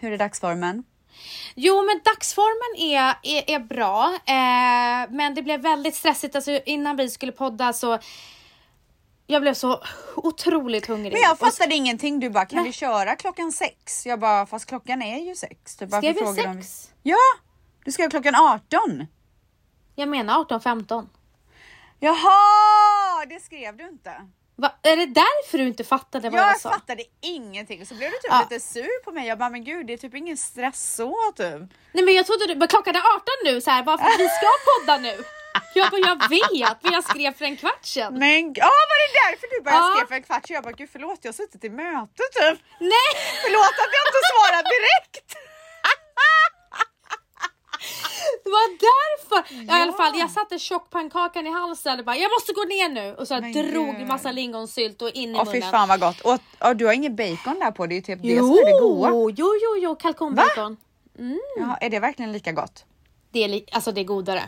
Hur 0.00 0.12
är 0.12 0.18
dagsformen? 0.18 0.84
Jo 1.54 1.82
men 1.86 2.00
dagsformen 2.04 2.76
är, 2.92 3.14
är, 3.22 3.50
är 3.54 3.58
bra. 3.58 4.04
Eh, 4.26 5.10
men 5.16 5.34
det 5.34 5.42
blev 5.42 5.60
väldigt 5.60 5.94
stressigt. 5.94 6.36
Alltså, 6.36 6.60
innan 6.66 6.96
vi 6.96 7.10
skulle 7.10 7.32
podda 7.32 7.72
så 7.72 7.98
jag 9.26 9.42
blev 9.42 9.54
så 9.54 9.82
otroligt 10.16 10.86
hungrig. 10.86 11.12
Men 11.12 11.22
jag 11.22 11.32
Och 11.32 11.38
fattade 11.38 11.74
ingenting. 11.74 12.20
Du 12.20 12.30
bara, 12.30 12.44
kan 12.46 12.56
Nej. 12.56 12.66
vi 12.66 12.72
köra 12.72 13.16
klockan 13.16 13.52
sex? 13.52 14.06
Jag 14.06 14.20
bara, 14.20 14.46
fast 14.46 14.66
klockan 14.66 15.02
är 15.02 15.18
ju 15.18 15.34
sex. 15.34 15.76
Du 15.76 15.86
bara, 15.86 16.00
Skrev 16.00 16.14
de- 16.14 16.34
sex? 16.34 16.90
Ja, 17.02 17.16
du 17.84 17.92
skrev 17.92 18.10
klockan 18.10 18.34
18. 18.34 19.06
Jag 19.94 20.08
menar 20.08 20.44
18-15. 20.44 21.06
Jaha, 22.00 23.26
det 23.28 23.40
skrev 23.40 23.76
du 23.76 23.88
inte. 23.88 24.12
Va? 24.56 24.72
Är 24.82 24.96
det 24.96 25.06
därför 25.06 25.58
du 25.58 25.64
inte 25.66 25.84
fattade 25.84 26.30
vad 26.30 26.40
jag, 26.40 26.48
Jag 26.48 26.60
sa? 26.60 26.70
fattade 26.70 27.02
ingenting. 27.20 27.86
Så 27.86 27.94
blev 27.94 28.10
du 28.10 28.16
typ 28.16 28.30
Ja. 28.30 28.46
lite 28.50 28.60
sur 28.64 29.04
på 29.04 29.12
mig. 29.12 29.26
Jag 29.28 29.38
bara, 29.38 29.50
men 29.50 29.64
gud, 29.64 29.86
det 29.86 29.92
är 29.92 29.96
typ 29.96 30.14
ingen 30.14 30.36
stress 30.36 30.94
så 30.96 31.14
typ. 31.36 31.62
Nej 31.92 32.04
men 32.04 32.14
jag 32.14 32.26
trodde 32.26 32.46
du, 32.46 32.54
men 32.54 32.68
klockan 32.68 32.96
är 32.96 33.00
18 33.16 33.24
nu 33.44 33.60
så 33.60 33.70
här, 33.70 33.82
varför 33.82 34.18
vi 34.18 34.28
ska 34.38 34.48
podda 34.70 34.98
nu? 34.98 35.24
Jag 35.74 35.90
bara, 35.90 36.00
jag 36.00 36.28
vet, 36.28 36.82
men 36.82 36.92
jag 36.92 37.04
skrev 37.04 37.32
för 37.38 37.44
en 37.44 37.56
kvart 37.56 37.84
sedan. 37.84 38.18
Men 38.18 38.52
ja, 38.62 38.70
var 38.90 38.96
det 39.02 39.10
därför 39.22 39.46
du 39.54 39.60
började 39.64 39.82
Ja. 39.86 39.92
skriva 39.94 40.06
för 40.08 40.14
en 40.14 40.22
kvart 40.22 40.46
sedan? 40.46 40.54
Jag 40.54 40.64
bara, 40.64 40.72
gud 40.80 40.90
förlåt, 40.92 41.18
jag 41.22 41.28
har 41.32 41.38
suttit 41.42 41.64
i 41.64 41.70
möte 41.70 42.22
typ. 42.40 42.58
Nej! 42.94 43.10
Förlåt 43.44 43.74
att 43.82 43.92
jag 43.96 44.02
inte 44.08 44.20
svarade 44.32 44.68
direkt. 44.76 45.28
Det 48.44 48.50
var 48.50 48.68
därför! 48.78 49.54
Ja. 49.54 49.78
I 49.78 49.82
alla 49.82 49.92
fall, 49.92 50.18
jag 50.18 50.30
satte 50.30 50.58
tjockpannkakan 50.58 51.46
i 51.46 51.50
halsen 51.50 51.98
och 51.98 52.04
bara 52.04 52.16
jag 52.16 52.30
måste 52.32 52.52
gå 52.52 52.60
ner 52.64 52.88
nu 52.88 53.14
och 53.14 53.28
så 53.28 53.40
Men 53.40 53.52
drog 53.52 53.96
gud. 53.96 54.06
massa 54.06 54.32
lingonsylt 54.32 55.02
och 55.02 55.10
in 55.10 55.30
i 55.36 55.38
Åh 55.38 55.44
fy 55.44 55.52
munnen. 55.52 55.70
fan 55.70 55.88
vad 55.88 56.00
gott. 56.00 56.20
Och, 56.20 56.38
och 56.68 56.76
du 56.76 56.86
har 56.86 56.92
ingen 56.92 57.16
bacon 57.16 57.58
där 57.60 57.70
på, 57.70 57.86
det 57.86 57.94
är 57.94 57.96
ju 57.96 58.02
typ 58.02 58.22
det 58.22 58.28
Jo, 58.28 58.46
som 58.46 58.56
är 58.58 58.64
det 58.72 58.80
goda. 58.80 59.08
jo, 59.10 59.30
jo, 59.60 59.76
jo, 59.78 59.96
kalkonbacon. 59.96 60.76
Jaha, 61.58 61.76
är 61.80 61.90
det 61.90 61.98
verkligen 61.98 62.32
lika 62.32 62.52
gott? 62.52 62.84
Det 63.32 63.44
är, 63.44 63.48
li- 63.48 63.66
alltså 63.72 63.92
det 63.92 64.00
är 64.00 64.04
godare. 64.04 64.42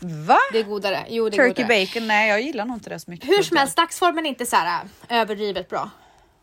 Va? 0.00 0.38
Det 0.52 0.58
är 0.58 0.62
godare. 0.64 1.06
Jo, 1.08 1.28
det 1.28 1.36
är 1.36 1.48
Turkey 1.48 1.64
godare. 1.64 1.86
bacon? 1.86 2.06
Nej, 2.06 2.28
jag 2.28 2.40
gillar 2.42 2.64
nog 2.64 2.76
inte 2.76 2.90
det 2.90 3.00
så 3.00 3.10
mycket. 3.10 3.28
Hur 3.30 3.42
som 3.42 3.56
helst, 3.56 3.76
dagsformen 3.76 4.26
är 4.26 4.28
inte 4.30 4.46
så 4.46 4.56
här 4.56 4.84
äh, 5.08 5.20
överdrivet 5.20 5.68
bra. 5.68 5.90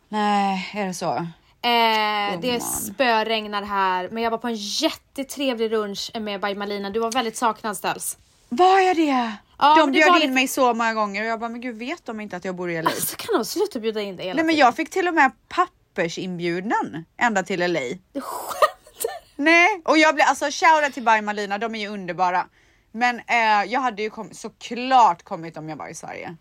Nej, 0.10 0.72
är 0.74 0.86
det 0.88 0.94
så? 0.94 1.28
Eh, 1.65 2.39
det 2.41 2.60
spöregnar 2.63 3.62
här, 3.63 4.10
men 4.12 4.24
jag 4.24 4.31
var 4.31 4.38
på 4.38 4.48
en 4.48 4.55
jättetrevlig 4.55 5.72
lunch 5.72 6.12
med 6.19 6.41
By 6.41 6.55
Malina. 6.55 6.89
Du 6.89 7.00
var 7.00 7.12
väldigt 7.12 7.38
saknad 7.38 7.77
ställs. 7.77 8.17
Var 8.50 8.79
jag 8.79 8.95
det? 8.95 9.31
Ja, 9.57 9.75
men 9.75 9.86
de 9.86 9.91
bjöd 9.91 10.07
in 10.07 10.13
lite- 10.22 10.27
mig 10.34 10.48
så 10.48 10.74
många 10.74 10.93
gånger 10.93 11.22
och 11.22 11.27
jag 11.27 11.39
bara, 11.39 11.50
men 11.50 11.62
gud 11.62 11.75
vet 11.77 12.05
de 12.05 12.19
inte 12.19 12.36
att 12.38 12.45
jag 12.45 12.55
bor 12.55 12.72
i 12.72 12.81
LA? 12.81 12.89
Så 12.91 13.15
kan 13.15 13.36
de 13.39 13.45
sluta 13.45 13.79
bjuda 13.79 14.01
in 14.01 14.15
dig 14.15 14.25
hela 14.25 14.36
Nej 14.36 14.45
men 14.45 14.55
tiden. 14.55 14.65
jag 14.65 14.75
fick 14.75 14.89
till 14.89 15.07
och 15.07 15.13
med 15.13 15.31
pappersinbjudan 15.50 17.05
ända 17.17 17.43
till 17.43 17.60
LA. 17.74 17.79
Du 18.13 18.22
skämtar? 18.22 19.15
Nej, 19.36 19.81
och 19.86 19.98
jag 19.98 20.15
blev 20.15 20.27
alltså 20.27 20.45
shoutout 20.51 20.93
till 20.93 21.03
By 21.03 21.22
Malina, 21.22 21.57
de 21.57 21.75
är 21.75 21.79
ju 21.79 21.88
underbara. 21.88 22.45
Men 22.91 23.15
eh, 23.19 23.63
jag 23.67 23.79
hade 23.79 24.01
ju 24.01 24.10
kom, 24.10 24.29
såklart 24.34 25.24
kommit 25.24 25.57
om 25.57 25.69
jag 25.69 25.75
var 25.77 25.88
i 25.88 25.95
Sverige. 25.95 26.36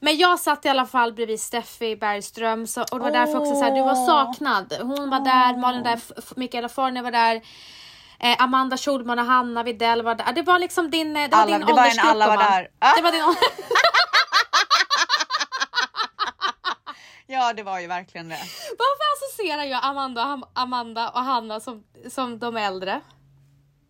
Men 0.00 0.16
jag 0.18 0.40
satt 0.40 0.64
i 0.64 0.68
alla 0.68 0.86
fall 0.86 1.12
bredvid 1.12 1.40
Steffi 1.40 1.96
Bergström 1.96 2.66
så, 2.66 2.80
och 2.82 2.98
det 2.98 3.04
var 3.04 3.10
därför 3.10 3.38
också 3.40 3.54
så 3.54 3.62
här, 3.64 3.74
du 3.74 3.82
var 3.82 4.06
saknad. 4.06 4.76
Hon 4.80 5.10
var 5.10 5.20
där, 5.20 5.56
Malin 5.56 5.82
där, 5.82 6.00
Mikaela 6.36 6.68
Forne 6.68 7.02
var 7.02 7.10
där. 7.10 7.40
Eh, 8.20 8.42
Amanda 8.42 8.76
Schulman 8.76 9.18
och 9.18 9.24
Hanna 9.24 9.62
Widell 9.62 10.02
var 10.02 10.14
där. 10.14 10.32
Det 10.32 10.42
var 10.42 10.58
liksom 10.58 10.90
din, 10.90 11.16
eh, 11.16 11.22
det 11.30 11.36
var 11.36 11.42
Alla- 11.42 11.58
din 11.58 11.66
det 11.66 11.72
var 11.72 11.86
en 11.86 11.98
alla 11.98 12.26
var 12.26 12.36
där. 12.36 12.68
Ah. 12.78 12.94
Det 12.96 13.02
var 13.02 13.12
din 13.12 13.22
Ja 17.26 17.52
det 17.52 17.62
var 17.62 17.80
ju 17.80 17.86
verkligen 17.86 18.28
det. 18.28 18.38
Varför 18.78 19.26
associerar 19.26 19.64
jag 19.64 19.84
Amanda, 19.84 20.42
Amanda 20.54 21.08
och 21.10 21.20
Hanna 21.20 21.60
som, 21.60 21.84
som 22.10 22.38
de 22.38 22.56
äldre? 22.56 23.00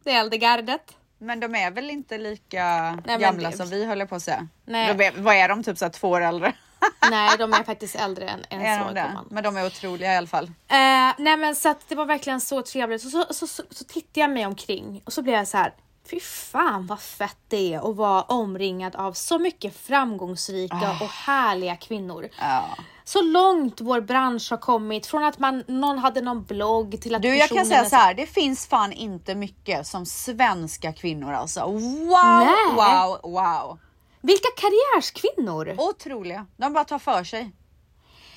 Det 0.04 0.10
äldre 0.12 0.38
gardet. 0.38 0.96
Men 1.22 1.40
de 1.40 1.54
är 1.54 1.70
väl 1.70 1.90
inte 1.90 2.18
lika 2.18 2.98
men 3.06 3.20
gamla 3.20 3.50
det- 3.50 3.56
som 3.56 3.68
vi 3.68 3.84
håller 3.84 4.06
på 4.06 4.14
att 4.14 4.22
säga. 4.22 4.48
Nej. 4.64 4.94
De 4.94 5.04
är, 5.04 5.12
vad 5.16 5.34
är 5.34 5.48
de? 5.48 5.62
Typ 5.62 5.78
så 5.78 5.88
två 5.88 6.08
år 6.08 6.20
äldre? 6.20 6.52
Nej, 7.10 7.30
de 7.38 7.52
är 7.52 7.62
faktiskt 7.62 7.94
äldre 7.96 8.28
än, 8.28 8.44
än 8.50 8.60
är 8.60 8.88
så. 8.88 8.94
de. 8.94 9.26
Men 9.30 9.44
de 9.44 9.56
är 9.56 9.66
otroliga 9.66 10.12
i 10.14 10.16
alla 10.16 10.26
fall. 10.26 10.44
Eh, 10.44 11.14
nej 11.18 11.36
men 11.36 11.54
så 11.56 11.68
att 11.68 11.88
det 11.88 11.94
var 11.94 12.04
verkligen 12.04 12.40
så 12.40 12.62
trevligt. 12.62 13.02
Så, 13.02 13.10
så, 13.10 13.26
så, 13.30 13.46
så, 13.46 13.62
så 13.70 13.84
tittade 13.84 14.20
jag 14.20 14.30
mig 14.30 14.46
omkring 14.46 15.02
och 15.04 15.12
så 15.12 15.22
blev 15.22 15.34
jag 15.34 15.48
så 15.48 15.56
här. 15.58 15.72
Fy 16.10 16.20
fan 16.20 16.86
vad 16.86 17.00
fett 17.00 17.36
det 17.48 17.74
är 17.74 17.90
att 17.90 17.96
vara 17.96 18.22
omringad 18.22 18.96
av 18.96 19.12
så 19.12 19.38
mycket 19.38 19.76
framgångsrika 19.76 20.76
Ah. 20.76 21.04
och 21.04 21.10
härliga 21.10 21.76
kvinnor. 21.76 22.28
Ja. 22.40 22.64
Så 23.04 23.22
långt 23.22 23.80
vår 23.80 24.00
bransch 24.00 24.50
har 24.50 24.56
kommit 24.58 25.06
från 25.06 25.24
att 25.24 25.38
man, 25.38 25.64
någon 25.66 25.98
hade 25.98 26.20
någon 26.20 26.44
blogg 26.44 27.00
till 27.02 27.14
att 27.14 27.22
Du 27.22 27.36
jag 27.36 27.48
kan 27.48 27.66
säga 27.66 27.84
så 27.84 27.96
här, 27.96 28.14
det 28.14 28.26
finns 28.26 28.66
fan 28.66 28.92
inte 28.92 29.34
mycket 29.34 29.86
som 29.86 30.06
svenska 30.06 30.92
kvinnor 30.92 31.32
alltså. 31.32 31.60
Wow, 31.66 32.46
Nej. 32.46 32.74
wow, 32.74 33.32
wow. 33.32 33.78
Vilka 34.20 34.48
karriärskvinnor! 34.56 35.74
Otroliga. 35.78 36.46
De 36.56 36.72
bara 36.72 36.84
tar 36.84 36.98
för 36.98 37.24
sig. 37.24 37.50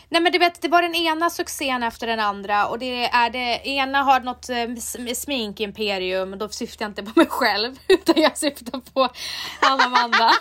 Nej 0.10 0.22
men 0.22 0.32
du 0.32 0.40
vet, 0.40 0.62
det 0.62 0.68
var 0.68 0.82
den 0.82 0.96
ena 0.96 1.30
succén 1.30 1.84
efter 1.84 2.08
den 2.08 2.20
andra 2.20 2.68
och 2.68 2.80
det 2.80 3.06
är 3.06 3.30
det 3.30 3.68
ena 3.68 4.02
har 4.04 4.20
något 4.20 4.50
eh, 4.50 4.54
sm- 4.56 5.14
sminkimperium, 5.14 6.38
då 6.38 6.50
syftar 6.50 6.86
jag 6.86 6.90
inte 6.90 7.04
på 7.04 7.12
mig 7.16 7.28
själv 7.30 7.76
utan 7.88 8.22
jag 8.22 8.38
syftar 8.38 8.80
på 8.94 9.10
Anna 9.62 9.84
Amanda. 9.84 10.32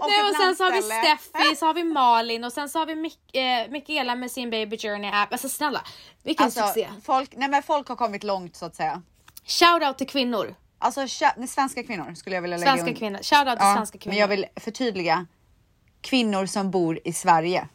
Och 0.00 0.08
Nej, 0.08 0.22
och 0.30 0.36
sen 0.36 0.56
så 0.56 0.64
har 0.64 0.72
vi. 0.72 0.82
Steffi, 0.82 1.56
så 1.56 1.66
har 1.66 1.74
vi 1.74 1.84
Malin 1.84 2.44
och 2.44 2.52
sen 2.52 2.68
så 2.68 2.78
har 2.78 2.86
vi 2.86 2.94
Mik- 2.94 3.36
eh, 3.36 3.70
Mikaela 3.70 4.14
med 4.14 4.30
sin 4.30 4.50
Baby 4.50 4.78
Journey 4.78 5.10
app. 5.14 5.32
Alltså 5.32 5.48
snälla, 5.48 5.82
vilken 6.22 6.44
Alltså, 6.44 6.60
succé! 6.66 6.88
folk, 7.04 7.30
nej 7.36 7.48
men 7.48 7.62
folk 7.62 7.88
har 7.88 7.96
kommit 7.96 8.24
långt 8.24 8.56
så 8.56 8.66
att 8.66 8.74
säga. 8.76 9.02
Shoutout 9.46 9.98
till 9.98 10.08
kvinnor. 10.08 10.54
Alltså 10.78 11.00
nej, 11.36 11.48
svenska 11.48 11.82
kvinnor 11.82 12.14
skulle 12.14 12.36
jag 12.36 12.42
vilja 12.42 12.56
lägga 12.56 12.72
Svenska 12.76 12.94
kvinnor. 12.94 13.18
Shoutout 13.22 13.58
till 13.58 13.66
Ja, 13.66 13.74
svenska 13.74 13.98
kvinnor. 13.98 14.12
Men 14.14 14.20
jag 14.20 14.28
vill 14.28 14.46
förtydliga. 14.56 15.26
Kvinnor 16.00 16.46
som 16.46 16.70
bor 16.70 16.98
i 17.04 17.12
Sverige. 17.12 17.68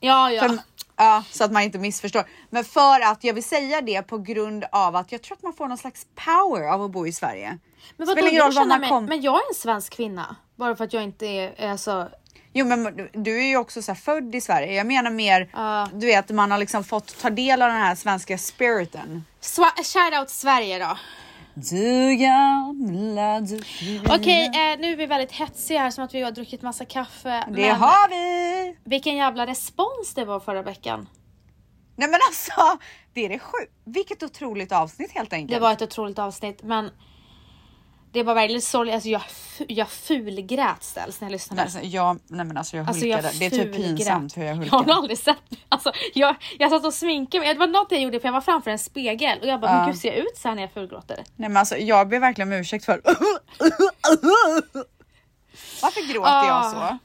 Ja, 0.00 0.30
ja. 0.30 0.42
För, 0.48 0.58
ja, 0.96 1.24
så 1.30 1.44
att 1.44 1.52
man 1.52 1.62
inte 1.62 1.78
missförstår. 1.78 2.24
Men 2.50 2.64
för 2.64 3.00
att 3.00 3.24
jag 3.24 3.34
vill 3.34 3.44
säga 3.44 3.80
det 3.80 4.02
på 4.02 4.18
grund 4.18 4.64
av 4.72 4.96
att 4.96 5.12
jag 5.12 5.22
tror 5.22 5.36
att 5.36 5.42
man 5.42 5.52
får 5.52 5.68
någon 5.68 5.78
slags 5.78 6.06
power 6.14 6.68
av 6.72 6.82
att 6.82 6.90
bo 6.90 7.06
i 7.06 7.12
Sverige. 7.12 7.58
men 7.96 8.06
vadå, 8.06 8.20
jag 8.32 8.46
roll 8.56 8.68
var 8.68 8.78
mig, 8.78 8.88
kom- 8.88 9.04
men 9.04 9.22
jag 9.22 9.34
är 9.34 9.48
en 9.48 9.54
svensk 9.54 9.92
kvinna. 9.92 10.36
Bara 10.56 10.76
för 10.76 10.84
att 10.84 10.92
jag 10.92 11.02
inte 11.02 11.26
är, 11.26 11.70
alltså... 11.70 12.08
Jo 12.52 12.66
men 12.66 13.08
du- 13.12 13.38
är 13.40 13.46
ju 13.48 13.56
också 13.56 13.82
så 13.82 13.94
född 13.94 14.34
i 14.34 14.40
Sverige. 14.40 14.72
Jag 14.72 14.86
menar 14.86 15.10
mer, 15.10 15.50
Ja. 15.52 15.88
du 15.94 16.06
vet 16.06 16.30
man 16.30 16.50
har 16.50 16.58
liksom 16.58 16.84
fått 16.84 17.18
ta 17.20 17.30
del 17.30 17.62
av 17.62 17.68
den 17.68 17.80
här 17.80 17.94
svenska 17.94 18.38
spiriten. 18.38 19.24
Swa- 19.40 19.82
Shoutout 19.84 20.30
Sverige 20.30 20.78
då. 20.78 20.98
Du 21.54 22.16
gamla 22.16 23.40
du 23.40 23.62
fina. 23.62 24.14
Okej, 24.14 24.46
eh, 24.46 24.80
nu 24.80 24.92
är 24.92 24.96
vi 24.96 25.06
väldigt 25.06 25.32
hetsiga 25.32 25.80
här 25.80 25.90
som 25.90 26.04
att 26.04 26.14
vi 26.14 26.22
har 26.22 26.30
druckit 26.30 26.62
massa 26.62 26.84
kaffe. 26.84 27.44
Det 27.48 27.52
men 27.52 27.76
har 27.76 28.08
vi! 28.08 28.76
vilken 28.84 29.16
jävla 29.16 29.46
respons 29.46 30.14
det 30.14 30.24
var 30.24 30.40
förra 30.40 30.62
veckan. 30.62 31.08
Nej 31.96 32.08
men 32.08 32.20
alltså, 32.28 32.78
det 33.12 33.24
är 33.24 33.28
det 33.28 33.38
sjukt. 33.38 33.72
Vilket 33.84 34.22
otroligt 34.22 34.72
avsnitt 34.72 35.12
helt 35.12 35.32
enkelt. 35.32 35.50
Det 35.50 35.62
var 35.62 35.72
ett 35.72 35.82
otroligt 35.82 36.18
avsnitt 36.18 36.62
men 36.62 36.90
det 38.14 38.22
var 38.22 38.34
väldigt 38.34 38.64
sorgligt. 38.64 38.94
Alltså 38.94 39.08
jag, 39.08 39.22
jag 39.68 39.88
fulgrät 39.88 40.82
ställs 40.84 41.20
när 41.20 41.28
jag 41.28 41.32
lyssnade. 41.32 41.62
Alltså, 41.62 41.80
jag, 41.80 42.18
nej 42.26 42.44
men 42.46 42.56
alltså 42.56 42.76
jag 42.76 42.88
Alltså, 42.88 43.04
hulkade. 43.04 43.28
jag 43.28 43.38
det 43.38 43.46
är 43.46 43.50
typ 43.64 43.74
pinsamt 43.76 44.36
hur 44.36 44.44
jag 44.44 44.64
Jag 44.66 44.70
har 44.72 44.92
aldrig 44.94 45.18
sett 45.18 45.36
alltså, 45.68 45.92
jag, 46.14 46.36
jag 46.58 46.70
satt 46.70 46.84
och 46.84 46.94
sminkade 46.94 47.44
mig. 47.44 47.54
Det 47.54 47.60
var 47.60 47.66
något 47.66 47.92
jag 47.92 48.00
gjorde 48.00 48.20
för 48.20 48.28
jag 48.28 48.32
var 48.32 48.40
framför 48.40 48.70
en 48.70 48.78
spegel 48.78 49.38
och 49.40 49.46
jag 49.46 49.60
bara, 49.60 49.70
Ja. 49.70 49.76
men 49.78 49.86
gud 49.86 49.98
ser 50.00 50.08
jag 50.08 50.16
ut 50.16 50.36
så 50.36 50.48
här 50.48 50.54
när 50.54 50.62
jag 50.62 50.72
fulgråter? 50.72 51.16
Nej 51.36 51.48
men 51.48 51.56
alltså 51.56 51.76
jag 51.76 52.08
ber 52.08 52.18
verkligen 52.18 52.48
om 52.52 52.58
ursäkt 52.58 52.84
för 52.84 53.00
Varför 55.82 56.12
gråter 56.12 56.30
jag 56.30 56.64
Ah. 56.64 56.70
så? 56.70 56.98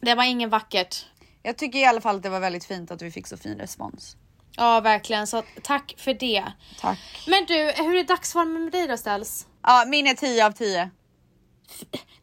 Det 0.00 0.14
var 0.14 0.24
ingen 0.24 0.50
vackert. 0.50 1.06
Jag 1.42 1.56
tycker 1.56 1.78
i 1.78 1.84
alla 1.84 2.00
fall 2.00 2.16
att 2.16 2.22
det 2.22 2.28
var 2.28 2.40
väldigt 2.40 2.64
fint 2.64 2.90
att 2.90 3.02
vi 3.02 3.10
fick 3.10 3.26
så 3.26 3.36
fin 3.36 3.58
respons. 3.58 4.16
Ja, 4.56 4.80
verkligen. 4.80 5.26
Så 5.26 5.42
tack 5.62 5.94
för 5.98 6.14
det. 6.14 6.44
Tack. 6.80 6.98
Men 7.26 7.44
du, 7.46 7.54
hur 7.76 7.94
är 7.96 8.04
dagsformen 8.04 8.64
med 8.64 8.72
dig 8.72 8.86
då 8.86 8.96
Ställs? 8.96 9.46
Ja, 9.62 9.84
min 9.86 10.06
är 10.06 10.14
10 10.14 10.46
av 10.46 10.52
10. 10.52 10.90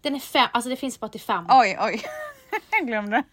Den 0.01 0.15
är 0.15 0.20
fem, 0.20 0.48
alltså 0.54 0.70
det 0.70 0.75
finns 0.75 1.00
bara 1.00 1.10
till 1.10 1.22
fem. 1.22 1.46
Oj, 1.50 1.77
oj. 1.82 2.01
jag 2.72 2.88
glömde. 2.88 3.24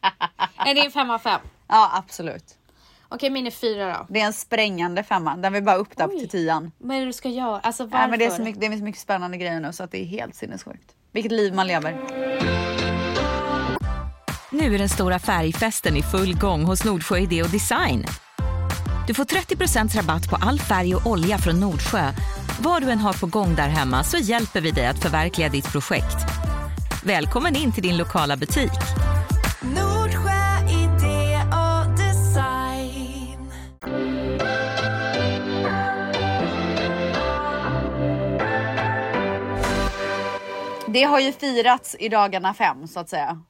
Är 0.56 0.74
det 0.74 0.84
en 0.84 0.90
fem 0.90 1.10
av 1.10 1.18
fem? 1.18 1.40
Ja, 1.68 1.90
absolut. 1.94 2.56
Okej, 3.08 3.30
min 3.30 3.46
är 3.46 3.50
fyra 3.50 3.98
då. 3.98 4.06
Det 4.08 4.20
är 4.20 4.24
en 4.24 4.32
sprängande 4.32 5.02
femma. 5.02 5.36
Den 5.36 5.52
vill 5.52 5.62
bara 5.62 5.76
upp 5.76 5.96
där 5.96 6.08
Oj. 6.08 6.18
till 6.18 6.28
tian. 6.28 6.72
Vad 6.78 6.96
är 6.96 7.00
det 7.00 7.06
du 7.06 7.12
ska 7.12 7.28
göra? 7.28 7.60
Alltså 7.60 7.84
varför? 7.84 7.98
Nej, 7.98 8.08
men 8.08 8.18
det, 8.18 8.24
är 8.24 8.30
så 8.30 8.42
mycket, 8.42 8.60
det 8.60 8.66
är 8.66 8.76
så 8.76 8.84
mycket 8.84 9.00
spännande 9.00 9.36
grejer 9.36 9.60
nu 9.60 9.72
så 9.72 9.82
att 9.84 9.90
det 9.90 10.02
är 10.02 10.04
helt 10.04 10.34
sinnessjukt. 10.34 10.94
Vilket 11.12 11.32
liv 11.32 11.54
man 11.54 11.66
lever. 11.66 11.96
Nu 14.50 14.74
är 14.74 14.78
den 14.78 14.88
stora 14.88 15.18
färgfesten 15.18 15.96
i 15.96 16.02
full 16.02 16.38
gång 16.38 16.64
hos 16.64 16.84
Nordsjö 16.84 17.18
Idé 17.18 17.42
och 17.42 17.50
Design. 17.50 18.06
Du 19.10 19.14
får 19.14 19.24
30% 19.24 19.96
rabatt 19.96 20.30
på 20.30 20.36
all 20.40 20.58
färg 20.58 20.94
och 20.94 21.06
olja 21.06 21.38
från 21.38 21.60
Nordsjö. 21.60 22.12
Vad 22.60 22.82
du 22.82 22.90
än 22.90 22.98
har 22.98 23.12
på 23.12 23.26
gång 23.26 23.54
där 23.54 23.68
hemma 23.68 24.04
så 24.04 24.16
hjälper 24.16 24.60
vi 24.60 24.70
dig 24.70 24.86
att 24.86 25.02
förverkliga 25.02 25.48
ditt 25.48 25.72
projekt. 25.72 26.16
Välkommen 27.04 27.56
in 27.56 27.72
till 27.72 27.82
din 27.82 27.96
lokala 27.96 28.36
butik. 28.36 28.70
Nordsjö 29.62 30.58
idé 30.68 31.40
och 31.52 31.98
design. 31.98 33.52
Det 40.86 41.02
har 41.02 41.20
ju 41.20 41.32
firats 41.32 41.96
i 42.00 42.08
dagarna 42.08 42.54
fem 42.54 42.86
så 42.86 43.00
att 43.00 43.08
säga. 43.08 43.42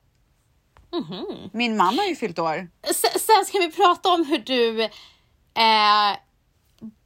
Mhm. 0.93 1.51
Min 1.53 1.77
man 1.77 1.99
har 1.99 2.07
ju 2.07 2.17
fyllt 2.17 2.39
år. 2.39 2.69
Sen, 2.95 3.21
sen 3.21 3.45
ska 3.47 3.59
vi 3.59 3.73
prata 3.73 4.09
om 4.09 4.25
hur 4.25 4.39
du 4.39 4.89
eh, 5.61 6.17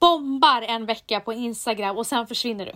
bombar 0.01 0.63
en 0.63 0.87
vecka 0.87 1.21
på 1.21 1.33
Instagram 1.33 1.97
och 1.97 2.07
sen 2.07 2.27
försvinner 2.27 2.67
du. 2.67 2.73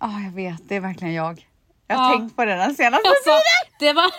Ja, 0.00 0.20
jag 0.24 0.32
vet. 0.32 0.68
Det 0.68 0.76
är 0.76 0.80
verkligen 0.80 1.14
jag. 1.14 1.46
Jag 1.86 1.96
har 1.96 2.12
Ja. 2.12 2.18
tänkt 2.18 2.36
på 2.36 2.44
det 2.44 2.54
den 2.54 2.74
senaste 2.74 3.08
Alltså, 3.08 3.30
tiden. 3.30 3.42
det 3.78 3.92
var... 3.92 4.10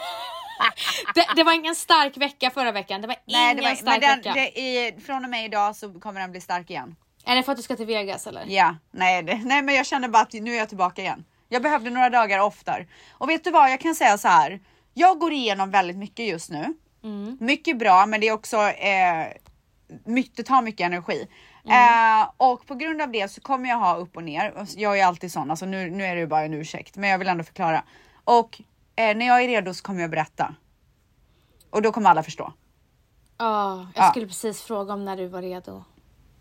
det, 1.16 1.26
det 1.36 1.44
var 1.44 1.54
ingen 1.54 1.76
stark 1.76 2.18
vecka 2.18 2.50
förra 2.50 2.72
veckan. 2.72 3.02
Det 3.02 3.08
var 3.08 3.16
Nej, 3.26 3.44
ingen 3.46 3.56
det 3.56 3.62
var, 3.62 3.70
men 3.70 3.78
stark 3.78 4.02
den, 4.02 4.18
vecka. 4.18 4.34
det, 4.34 4.60
i, 4.62 5.00
från 5.06 5.24
och 5.24 5.30
med 5.30 5.46
idag 5.46 5.76
så 5.76 5.94
kommer 6.00 6.20
den 6.22 6.32
bli 6.32 6.42
stark 6.42 6.70
igen. 6.70 6.96
Är 7.26 7.36
det 7.36 7.44
för 7.44 7.52
att 7.52 7.58
du 7.58 7.64
ska 7.64 7.76
till 7.76 7.86
Vegas 7.86 8.28
eller? 8.28 8.46
Ja, 8.48 8.76
nej, 8.92 9.24
det, 9.24 9.36
nej 9.46 9.62
men 9.62 9.76
jag 9.76 9.86
känner 9.86 10.08
bara 10.08 10.22
att 10.24 10.34
nu 10.34 10.54
är 10.54 10.58
jag 10.58 10.68
tillbaka 10.70 11.02
igen. 11.02 11.26
Jag 11.50 11.62
behövde 11.62 11.90
några 11.90 12.10
dagar 12.10 12.40
oftare. 12.40 12.86
Och 13.12 13.30
vet 13.30 13.44
du 13.44 13.52
vad, 13.52 13.72
jag 13.72 13.80
kan 13.80 13.96
säga 13.96 14.18
så 14.18 14.28
här. 14.28 14.60
Jag 14.94 15.20
går 15.20 15.34
igenom 15.34 15.72
väldigt 15.72 15.98
mycket 15.98 16.26
just 16.28 16.50
nu. 16.50 16.74
Mycket 17.40 17.78
bra, 17.78 18.06
men 18.06 18.22
det 18.22 18.28
är 18.28 18.32
också 18.32 18.58
eh, 18.58 19.28
mycket, 20.06 20.46
tar 20.46 20.62
mycket 20.62 20.86
energi. 20.86 21.28
Eh, 21.70 22.30
och 22.38 22.66
på 22.68 22.76
grund 22.76 23.02
av 23.02 23.12
det 23.12 23.28
så 23.32 23.42
kommer 23.42 23.70
jag 23.70 23.78
ha 23.78 23.96
upp 23.96 24.18
och 24.18 24.24
ner. 24.24 24.66
Jag 24.76 25.00
är 25.00 25.06
alltid 25.06 25.32
sån, 25.32 25.52
alltså 25.52 25.66
nu, 25.66 25.90
nu 25.90 26.04
är 26.06 26.16
det 26.16 26.28
bara 26.28 26.42
en 26.42 26.54
ursäkt, 26.54 26.96
men 26.98 27.10
jag 27.10 27.18
vill 27.18 27.28
ändå 27.28 27.44
förklara. 27.44 27.84
Och 28.24 28.62
eh, 28.96 29.18
när 29.18 29.26
jag 29.28 29.44
är 29.44 29.48
redo 29.48 29.74
så 29.74 29.84
kommer 29.84 30.02
jag 30.02 30.10
berätta. 30.10 30.56
Och 31.70 31.82
då 31.82 31.92
kommer 31.92 32.10
alla 32.10 32.24
förstå. 32.24 32.54
Ja, 33.38 33.88
jag 33.96 34.04
Ja. 34.06 34.10
skulle 34.10 34.28
precis 34.28 34.62
fråga 34.62 34.94
om 34.94 35.06
när 35.06 35.18
du 35.18 35.28
var 35.28 35.42
redo. 35.42 35.84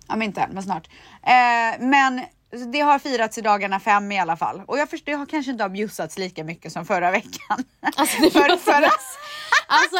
Ja, 0.08 0.16
men 0.16 0.23
inte 0.23 0.40
än, 0.40 0.50
men 0.50 0.62
snart. 0.62 0.88
Eh, 1.23 1.80
men 1.80 2.23
det 2.73 2.80
har 2.80 2.99
firats 2.99 3.38
i 3.38 3.40
dagarna 3.40 3.80
fem 3.80 4.12
i 4.12 4.18
alla 4.18 4.37
fall. 4.37 4.62
Och 4.66 4.78
jag 4.78 4.90
förstår, 4.90 5.12
jag 5.12 5.18
har 5.18 5.26
kanske 5.26 5.50
inte 5.52 5.64
har 5.64 5.68
bjussats 5.68 6.18
lika 6.18 6.44
mycket 6.44 6.73
som 6.73 6.84
förra 6.87 7.11
veckan. 7.11 7.64
Alltså, 7.96 8.20
det 8.23 8.30
För- 8.30 8.40
var 8.49 8.56
för- 8.56 8.73
alltså, 9.68 9.99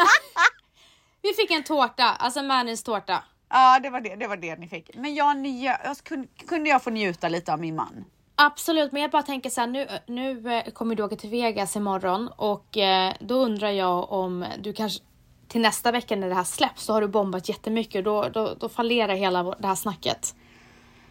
vi 1.23 1.32
fick 1.32 1.50
en 1.50 1.64
tårta, 1.64 2.04
alltså 2.04 2.42
Mannys 2.42 2.82
tårta. 2.82 3.23
Ja, 3.56 3.80
det 3.82 3.90
var 3.90 4.00
det, 4.00 4.16
det 4.16 4.26
var 4.26 4.37
det 4.37 4.56
ni 4.56 4.68
fick. 4.68 4.90
Men 4.94 5.14
jag, 5.14 5.37
njö, 5.37 5.76
jag 5.84 5.96
kunde, 5.96 6.28
kunde 6.49 6.70
jag 6.70 6.82
få 6.82 6.90
njuta 6.90 7.28
lite 7.28 7.52
av 7.52 7.61
min 7.61 7.76
man? 7.76 8.04
Absolut, 8.37 8.92
men 8.92 9.02
jag 9.02 9.11
bara 9.11 9.23
tänker 9.23 9.50
så 9.50 9.61
här, 9.61 9.68
nu, 9.68 9.87
nu 10.06 10.54
eh, 10.54 10.73
kommer 10.73 10.94
du 10.94 11.02
åka 11.02 11.16
till 11.16 11.30
Vegas 11.30 11.76
imorgon 11.76 12.28
och 12.37 12.76
eh, 12.76 13.12
då 13.20 13.34
undrar 13.34 13.70
jag 13.70 14.12
om 14.12 14.46
du 14.58 14.73
kanske 14.73 15.04
till 15.49 15.61
nästa 15.61 15.92
vecka 15.92 16.16
när 16.16 16.28
det 16.28 16.34
här 16.34 16.44
släpps 16.44 16.82
så 16.82 16.92
har 16.92 17.00
du 17.00 17.08
bombat 17.08 17.49
jättemycket 17.49 17.96
och 17.96 18.02
då, 18.02 18.28
då, 18.28 18.54
då 18.61 18.68
fallerar 18.68 19.14
hela 19.14 19.42
det 19.42 19.66
här 19.66 19.75
snacket. 19.75 20.34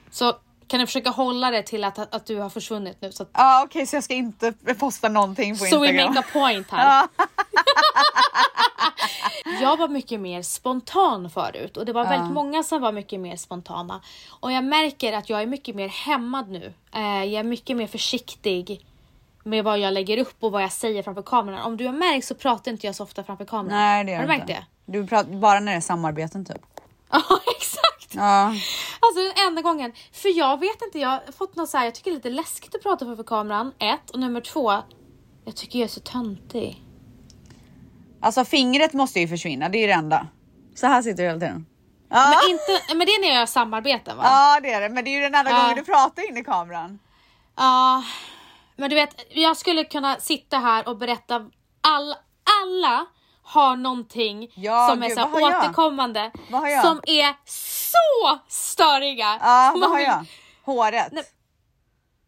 Så 0.09 0.33
kan 0.67 0.79
du 0.79 0.85
försöka 0.85 1.09
hålla 1.09 1.51
det 1.51 1.63
till 1.63 1.83
att, 1.83 2.15
att 2.15 2.25
du 2.25 2.39
har 2.39 2.49
försvunnit 2.49 2.97
nu 3.01 3.11
så 3.11 3.23
att 3.23 3.29
Ja, 3.33 3.63
okej, 3.65 3.85
så 3.87 3.95
jag 3.95 4.03
ska 4.03 4.13
inte 4.13 4.53
posta 4.79 5.09
någonting 5.09 5.57
på 5.57 5.65
So 5.65 5.79
we 5.79 5.87
Instagram. 5.87 6.13
make 6.13 6.19
a 6.19 6.23
point 6.33 6.71
här. 6.71 7.07
jag 9.61 9.77
var 9.77 9.87
mycket 9.87 10.19
mer 10.19 10.41
spontan 10.41 11.29
förut 11.29 11.77
och 11.77 11.85
det 11.85 11.93
var 11.93 12.03
väldigt 12.05 12.31
många 12.33 12.63
som 12.63 12.81
var 12.81 12.91
mycket 12.91 13.19
mer 13.19 13.35
spontana. 13.35 14.01
Och 14.29 14.51
jag 14.51 14.63
märker 14.63 15.13
att 15.13 15.29
jag 15.29 15.41
är 15.41 15.45
mycket 15.45 15.75
mer 15.75 15.87
hämmad 15.87 16.49
nu. 16.49 16.73
Eh, 16.95 17.01
jag 17.23 17.39
är 17.39 17.43
mycket 17.43 17.77
mer 17.77 17.87
försiktig 17.87 18.85
med 19.43 19.63
vad 19.63 19.79
jag 19.79 19.93
lägger 19.93 20.17
upp 20.17 20.35
och 20.39 20.51
vad 20.51 20.63
jag 20.63 20.71
säger 20.71 21.03
framför 21.03 21.21
kameran. 21.21 21.61
Om 21.61 21.77
du 21.77 21.85
har 21.85 21.93
märkt 21.93 22.27
så 22.27 22.35
pratar 22.35 22.71
inte 22.71 22.85
jag 22.87 22.95
så 22.95 23.03
ofta 23.03 23.23
framför 23.23 23.45
kameran. 23.45 23.77
Nej, 23.79 24.03
det 24.03 24.11
gör 24.11 24.17
Har 24.17 24.23
du 24.23 24.27
märkt 24.27 24.41
inte. 24.49 24.53
det? 24.85 24.91
Du 24.99 25.07
pratar 25.07 25.31
bara 25.31 25.59
när 25.59 25.71
det 25.71 25.77
är 25.77 25.81
samarbeten 25.81 26.45
typ. 26.45 26.61
Ja, 27.11 27.21
exakt. 27.57 28.02
Ja. 28.15 28.45
Alltså 28.99 29.21
den 29.35 29.47
enda 29.47 29.61
gången. 29.61 29.93
För 30.11 30.37
jag 30.37 30.59
vet 30.59 30.81
inte, 30.81 30.99
jag 30.99 31.09
har 31.09 31.31
fått 31.37 31.55
något 31.55 31.69
så 31.69 31.77
här, 31.77 31.85
jag 31.85 31.95
tycker 31.95 32.11
det 32.11 32.15
är 32.15 32.17
lite 32.17 32.29
läskigt 32.29 32.75
att 32.75 32.83
prata 32.83 33.05
framför 33.05 33.23
kameran. 33.23 33.73
Ett. 33.79 34.09
Och 34.09 34.19
nummer 34.19 34.41
två. 34.41 34.71
Jag 35.45 35.55
tycker 35.55 35.79
jag 35.79 35.83
är 35.85 35.89
så 35.89 35.99
töntig. 35.99 36.83
Alltså 38.21 38.45
fingret 38.45 38.93
måste 38.93 39.19
ju 39.19 39.27
försvinna, 39.27 39.69
det 39.69 39.77
är 39.77 39.87
det 39.87 39.93
enda. 39.93 40.27
Så 40.75 40.87
här 40.87 41.01
sitter 41.01 41.23
du 41.23 41.29
hela 41.29 41.39
tiden. 41.39 41.65
Ja, 42.09 42.29
Men, 42.29 42.51
inte, 42.51 42.95
men 42.95 43.07
det 43.07 43.11
är 43.13 43.21
när 43.21 43.27
jag 43.27 43.37
gör 43.37 43.45
samarbeten 43.45 44.17
va? 44.17 44.23
ja 44.25 44.59
det 44.63 44.73
är 44.73 44.81
det. 44.81 44.89
Men 44.89 45.03
det 45.03 45.09
är 45.09 45.15
ju 45.15 45.21
den 45.21 45.35
enda 45.35 45.51
Ja. 45.51 45.61
gången 45.61 45.75
du 45.75 45.83
pratar 45.83 46.29
in 46.29 46.37
i 46.37 46.43
kameran. 46.43 46.99
Ja, 47.57 48.03
men 48.75 48.89
du 48.89 48.95
vet, 48.95 49.25
jag 49.29 49.57
skulle 49.57 49.83
kunna 49.83 50.15
sitta 50.19 50.57
här 50.57 50.87
och 50.87 50.97
berätta 50.97 51.35
all, 51.81 52.15
alla 52.63 53.05
har 53.43 53.75
någonting 53.75 54.47
Ja, 54.55 54.87
som 54.89 55.03
är 55.03 55.07
gud, 55.07 55.17
så 55.17 55.27
här 55.27 55.59
återkommande 55.59 56.31
som 56.81 57.01
är 57.05 57.35
så 57.49 58.39
störiga. 58.47 59.37
Ja, 59.41 59.69
vad 59.73 59.79
man 59.79 59.91
har 59.91 59.99
jag? 59.99 60.25
Håret. 60.65 61.09
Nej, 61.11 61.23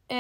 Eh, 0.08 0.18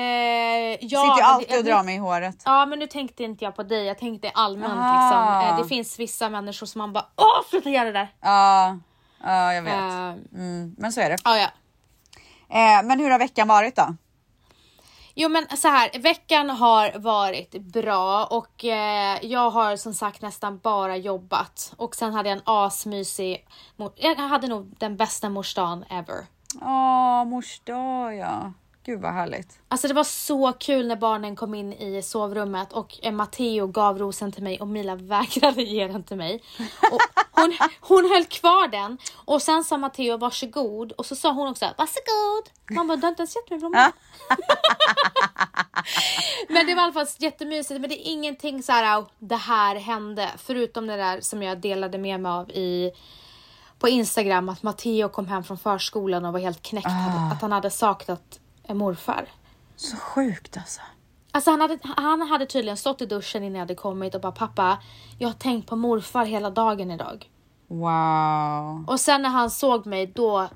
ja, 0.81 1.01
Sitter 1.01 1.17
ju 1.17 1.21
alltid 1.21 1.49
det- 1.49 1.57
och 1.57 1.63
drar 1.63 1.83
mig 1.83 1.95
i 1.95 1.97
håret. 1.97 2.41
Ja 2.45 2.65
men 2.65 2.79
nu 2.79 2.87
tänkte 2.87 3.23
inte 3.23 3.45
jag 3.45 3.55
på 3.55 3.63
dig, 3.63 3.85
jag 3.85 3.97
tänkte 3.97 4.29
allmänt 4.33 4.73
Ah. 4.77 4.93
liksom. 5.41 5.49
Eh, 5.49 5.57
det 5.63 5.67
finns 5.69 5.99
vissa 5.99 6.29
människor 6.29 6.65
som 6.65 6.79
man 6.79 6.93
bara 6.93 7.05
åh 7.15 7.49
sluta 7.49 7.69
göra 7.69 7.85
det 7.85 7.91
där. 7.91 8.07
Ja, 8.21 8.77
ja 9.23 9.53
jag 9.53 9.61
vet. 9.61 9.73
Eh, 9.73 10.13
Mm, 10.33 10.75
men 10.77 10.93
så 10.93 11.01
är 11.01 11.09
det. 11.09 11.17
ja, 11.23 11.37
ja. 11.37 11.47
Eh, 12.49 12.83
men 12.85 12.99
hur 12.99 13.09
har 13.11 13.19
veckan 13.19 13.47
varit 13.47 13.75
då? 13.75 13.95
Jo 15.17 15.29
men 15.29 15.57
så 15.57 15.67
här, 15.67 15.99
veckan 15.99 16.49
har 16.49 16.99
varit 16.99 17.51
bra 17.51 18.25
och 18.25 18.65
eh, 18.65 19.17
jag 19.21 19.49
har 19.49 19.75
som 19.75 19.93
sagt 19.93 20.21
nästan 20.21 20.57
bara 20.57 20.97
jobbat. 20.97 21.73
Och 21.77 21.95
sen 21.95 22.13
hade 22.13 22.29
jag 22.29 22.37
en 22.37 22.43
asmysig, 22.45 23.47
jag 23.95 24.15
hade 24.15 24.47
nog 24.47 24.75
den 24.79 24.97
bästa 24.97 25.29
morsdagen 25.29 25.85
ever. 25.89 26.25
Ja, 26.61 27.23
mors 27.23 27.59
dag 27.59 28.15
ja. 28.15 28.53
Gud 28.85 29.01
vad 29.01 29.13
härligt. 29.13 29.59
Alltså 29.67 29.87
det 29.87 29.93
var 29.93 30.03
så 30.03 30.53
kul 30.53 30.87
när 30.87 30.95
barnen 30.95 31.35
kom 31.35 31.55
in 31.55 31.73
i 31.73 32.01
sovrummet 32.01 32.73
och 32.73 32.99
eh, 33.01 33.11
Matteo 33.11 33.67
gav 33.67 33.99
rosen 33.99 34.31
till 34.31 34.43
mig 34.43 34.59
och 34.59 34.67
Mila 34.67 34.95
vägrade 34.95 35.61
ge 35.63 35.87
den 35.87 36.03
till 36.03 36.17
mig. 36.17 36.43
Och 36.91 37.01
hon, 37.31 37.57
hon 37.79 38.09
höll 38.11 38.25
kvar 38.25 38.67
den 38.67 38.97
och 39.15 39.41
sen 39.41 39.63
sa 39.63 39.77
Matteo 39.77 40.17
varsågod 40.17 40.91
och 40.91 41.05
så 41.05 41.15
sa 41.15 41.31
hon 41.31 41.47
också 41.47 41.65
varsågod. 41.77 42.49
Man 42.77 42.87
bara 42.87 42.97
du 42.97 43.01
har 43.01 43.09
inte 43.09 43.21
ens 43.21 43.35
gett 43.35 43.49
mig 43.49 43.59
blommor. 43.59 43.77
men 46.47 46.67
det 46.67 46.75
var 46.75 46.81
i 46.81 46.85
alla 46.85 46.93
fall 46.93 47.07
jättemysigt 47.17 47.81
men 47.81 47.89
det 47.89 48.07
är 48.07 48.11
ingenting 48.11 48.63
så 48.63 48.71
här 48.71 48.97
"Au, 48.97 49.05
det 49.19 49.35
här 49.35 49.75
hände 49.75 50.31
förutom 50.37 50.87
det 50.87 50.97
där 50.97 51.21
som 51.21 51.43
jag 51.43 51.57
delade 51.57 51.97
med 51.97 52.19
mig 52.19 52.31
av 52.31 52.49
i 52.51 52.91
på 53.79 53.87
Instagram 53.89 54.49
att 54.49 54.63
Matteo 54.63 55.09
kom 55.09 55.27
hem 55.27 55.43
från 55.43 55.57
förskolan 55.57 56.25
och 56.25 56.33
var 56.33 56.39
helt 56.39 56.61
knäckt 56.61 56.87
hade, 56.87 57.33
att 57.33 57.41
han 57.41 57.51
hade 57.51 57.69
saknat 57.69 58.39
morfar. 58.73 59.27
Så 59.75 59.97
sjukt 59.97 60.57
alltså. 60.57 60.81
Alltså 61.31 61.51
han 61.51 61.61
hade, 61.61 61.79
han 61.83 62.21
hade 62.21 62.45
tydligen 62.45 62.77
stått 62.77 63.01
i 63.01 63.05
duschen 63.05 63.43
innan 63.43 63.53
jag 63.55 63.59
hade 63.59 63.75
kommit 63.75 64.15
och 64.15 64.21
bara 64.21 64.31
pappa, 64.31 64.77
jag 65.19 65.27
har 65.27 65.33
tänkt 65.33 65.69
på 65.69 65.75
morfar 65.75 66.25
hela 66.25 66.49
dagen 66.49 66.91
idag. 66.91 67.29
Wow. 67.67 68.85
Och 68.87 68.99
sen 68.99 69.21
när 69.21 69.29
han 69.29 69.49
såg 69.51 69.85
mig 69.85 70.07
då 70.07 70.47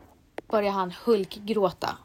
började 0.48 0.76
han 0.76 0.93
hulkgråta. 1.06 1.95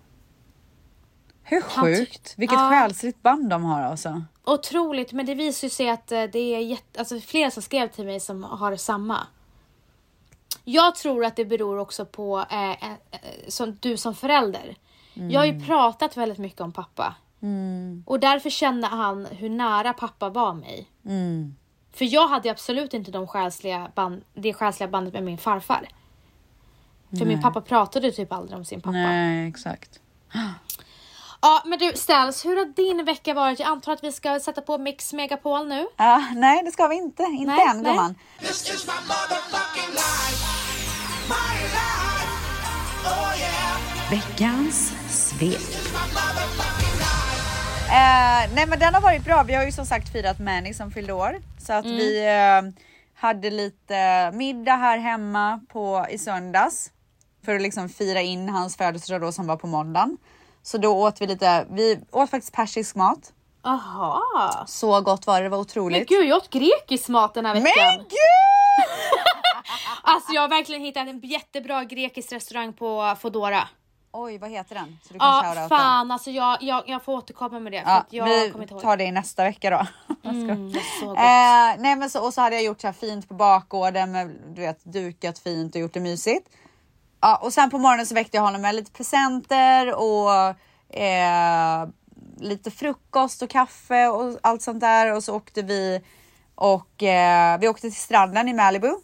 Hur 1.43 1.61
sjukt. 1.61 2.35
Vilket 2.37 2.59
Ja. 2.59 2.71
själsligt 2.71 3.23
band 3.23 3.51
de 3.51 3.65
har 3.65 3.83
alltså. 3.83 4.23
Otroligt, 4.45 5.13
men 5.13 5.27
det 5.27 5.35
visar 5.35 5.67
ju 5.67 5.71
sig 5.71 5.91
att 5.91 6.13
eh, 6.13 6.23
det 6.23 6.39
är 6.39 6.59
jätte, 6.61 6.99
alltså 6.99 7.21
flera 7.21 7.51
som 7.51 7.63
skrev 7.63 7.89
till 7.89 8.05
mig 8.05 8.21
som 8.21 8.45
har 8.45 8.77
samma. 8.77 9.27
Jag 10.65 10.95
tror 10.95 11.25
att 11.25 11.37
det 11.37 11.45
beror 11.45 11.79
också 11.79 12.07
på 12.07 12.45
eh, 12.51 12.71
eh, 12.71 12.93
eh, 12.93 13.49
som 13.49 13.77
du 13.81 13.97
som 13.97 14.15
förälder. 14.15 14.77
Jag 15.15 15.41
har 15.41 15.47
ju 15.47 15.61
pratat 15.61 16.17
väldigt 16.17 16.39
mycket 16.39 16.61
om 16.61 16.73
pappa. 16.73 17.15
Och 18.05 18.21
därför 18.21 18.51
känner 18.51 18.89
han 18.89 19.27
hur 19.27 19.49
nära 19.49 19.93
pappa 19.93 20.29
var 20.29 20.55
mig. 20.55 20.89
Mm. 21.07 21.57
För 21.93 22.05
jag 22.05 22.29
hade 22.29 22.51
absolut 22.51 22.95
inte 22.95 23.11
de 23.11 23.27
själsliga 23.27 23.91
band, 23.95 24.23
det 24.35 24.55
själsliga 24.55 24.89
bandet 24.89 25.15
med 25.15 25.23
min 25.23 25.39
farfar. 25.39 25.89
För 27.19 27.27
min 27.27 27.43
pappa 27.43 27.61
pratade 27.61 28.13
typ 28.13 28.33
aldrig 28.33 28.59
om 28.59 28.65
sin 28.65 28.81
pappa. 28.81 28.93
Nej, 28.93 29.49
exakt. 29.49 30.01
Ja 31.43 31.63
men 31.67 31.79
du 31.79 31.93
Ställs, 31.95 32.45
hur 32.45 32.57
har 32.57 32.65
din 32.65 33.05
vecka 33.05 33.35
varit? 33.35 33.59
Jag 33.59 33.69
antar 33.69 33.93
att 33.93 34.05
vi 34.05 34.13
ska 34.13 34.41
sätta 34.41 34.61
på 34.61 34.79
Mix 34.79 35.13
Megapol 35.13 35.69
nu. 35.69 35.87
Ah, 35.97 36.21
nej, 36.35 36.63
det 36.65 36.71
ska 36.71 36.87
vi 36.87 36.97
inte. 36.97 37.23
Inte 37.23 37.53
Nej, 37.53 37.67
än 37.71 37.83
nej. 37.83 37.93
gumman. 37.93 38.15
This 38.41 38.75
is 38.75 38.87
my 38.87 38.93
motherfucking 38.93 39.91
life. 39.91 40.45
My 41.29 41.63
life. 41.63 42.31
Oh 43.05 43.39
yeah. 43.39 44.11
Veckans 44.11 45.04
svek. 45.53 45.81
Eh, 47.89 48.55
nej 48.55 48.67
men 48.67 48.79
den 48.79 48.95
har 48.95 49.01
varit 49.01 49.25
bra. 49.25 49.43
Vi 49.43 49.55
har 49.55 49.65
ju 49.65 49.73
som 49.73 49.87
sagt 49.87 50.13
firat 50.13 50.39
Manny 50.39 50.75
som 50.75 50.91
fyllde 50.91 51.13
år. 51.13 51.37
Så 51.59 51.73
att 51.73 51.85
vi 51.87 52.27
eh, 52.27 52.63
hade 53.15 53.51
lite 53.51 54.31
middag 54.33 54.75
här 54.77 54.99
hemma 54.99 55.61
på, 55.73 56.07
i 56.11 56.19
söndags. 56.19 56.91
För 57.45 57.55
att 57.55 57.63
liksom 57.63 57.89
fira 57.89 58.21
in 58.21 58.49
hans 58.49 58.77
födelsedag 58.77 59.21
då 59.21 59.33
som 59.33 59.47
var 59.47 59.57
på 59.57 59.67
måndagen. 59.67 60.17
Så 60.63 60.79
då 60.79 60.99
åt 60.99 61.21
vi 61.21 61.27
lite, 61.27 61.67
vi 61.71 62.01
åt 62.11 62.31
faktiskt 62.31 62.55
persisk 62.55 62.95
mat. 62.95 63.33
Aha. 63.65 64.65
Så 64.67 65.01
gott 65.01 65.27
var 65.27 65.41
det, 65.41 65.45
det 65.47 65.49
var 65.49 65.57
Men 65.59 65.63
otroligt. 65.63 66.09
gud 66.09 66.25
jag 66.27 66.37
åt 66.37 66.51
grekisk 66.51 67.09
mat 67.09 67.35
den 67.35 67.47
här 67.47 67.55
veckan. 67.55 67.73
Men 67.77 67.99
gud! 67.99 68.09
Alltså 70.07 70.33
jag 70.33 70.43
har 70.43 70.49
verkligen 70.49 70.83
hittat 70.83 71.09
en 71.09 71.21
jättebra 71.21 71.85
grekisk 71.85 72.33
restaurang 72.33 72.73
på 72.73 73.17
Fodora. 73.21 73.69
Oj, 74.17 74.39
vad 74.39 74.51
heter 74.51 74.75
den? 74.75 74.99
Så 75.03 75.13
du 75.13 75.19
kan 75.19 75.29
Ja 75.29 75.67
fan 75.69 76.11
alltså 76.11 76.31
jag, 76.31 76.63
jag, 76.63 76.83
jag 76.87 77.03
får 77.03 77.13
återkomma 77.13 77.59
med 77.61 77.73
det 77.73 77.83
för 77.83 77.91
Ja, 77.91 78.05
jag 78.11 78.25
vi 78.25 78.51
kommer 78.51 78.65
inte 78.65 78.75
ihåg. 78.75 78.83
tar 78.83 78.97
det 78.97 79.05
i 79.05 79.13
nästa 79.13 79.45
vecka 79.45 79.71
då. 79.71 79.87
Mm, 80.25 80.73
så 81.01 81.07
gott. 81.07 81.19
Eh, 81.19 81.23
nej 81.83 81.97
men 81.97 82.11
så, 82.11 82.27
och 82.27 82.35
så 82.35 82.41
hade 82.41 82.57
jag 82.57 82.65
gjort 82.65 82.81
så 82.81 82.87
här 82.87 82.95
fint 82.95 83.29
på 83.29 83.35
bakgården 83.35 84.13
med 84.13 84.37
du 84.55 84.61
vet 84.61 84.85
dukat 84.85 85.39
fint 85.39 85.75
och 85.75 85.81
gjort 85.81 85.93
det 85.95 86.01
mysigt. 86.01 86.49
Ja, 87.21 87.37
och 87.37 87.53
sen 87.53 87.71
på 87.71 87.79
morgonen 87.79 88.07
så 88.07 88.15
väckte 88.15 88.37
jag 88.37 88.43
honom 88.45 88.63
med 88.63 88.75
lite 88.75 88.93
presenter 88.93 89.95
och 89.95 90.33
eh, 91.01 91.89
lite 92.39 92.71
frukost 92.71 93.43
och 93.43 93.51
kaffe 93.51 94.07
och 94.09 94.39
allt 94.43 94.63
sånt 94.63 94.81
där 94.81 95.13
och 95.17 95.25
så 95.25 95.37
åkte 95.37 95.63
vi 95.63 96.01
och 96.55 97.03
eh, 97.03 97.59
vi 97.61 97.69
åkte 97.69 97.81
till 97.91 98.01
stranden 98.01 98.49
i 98.49 98.53
Malibu 98.55 98.95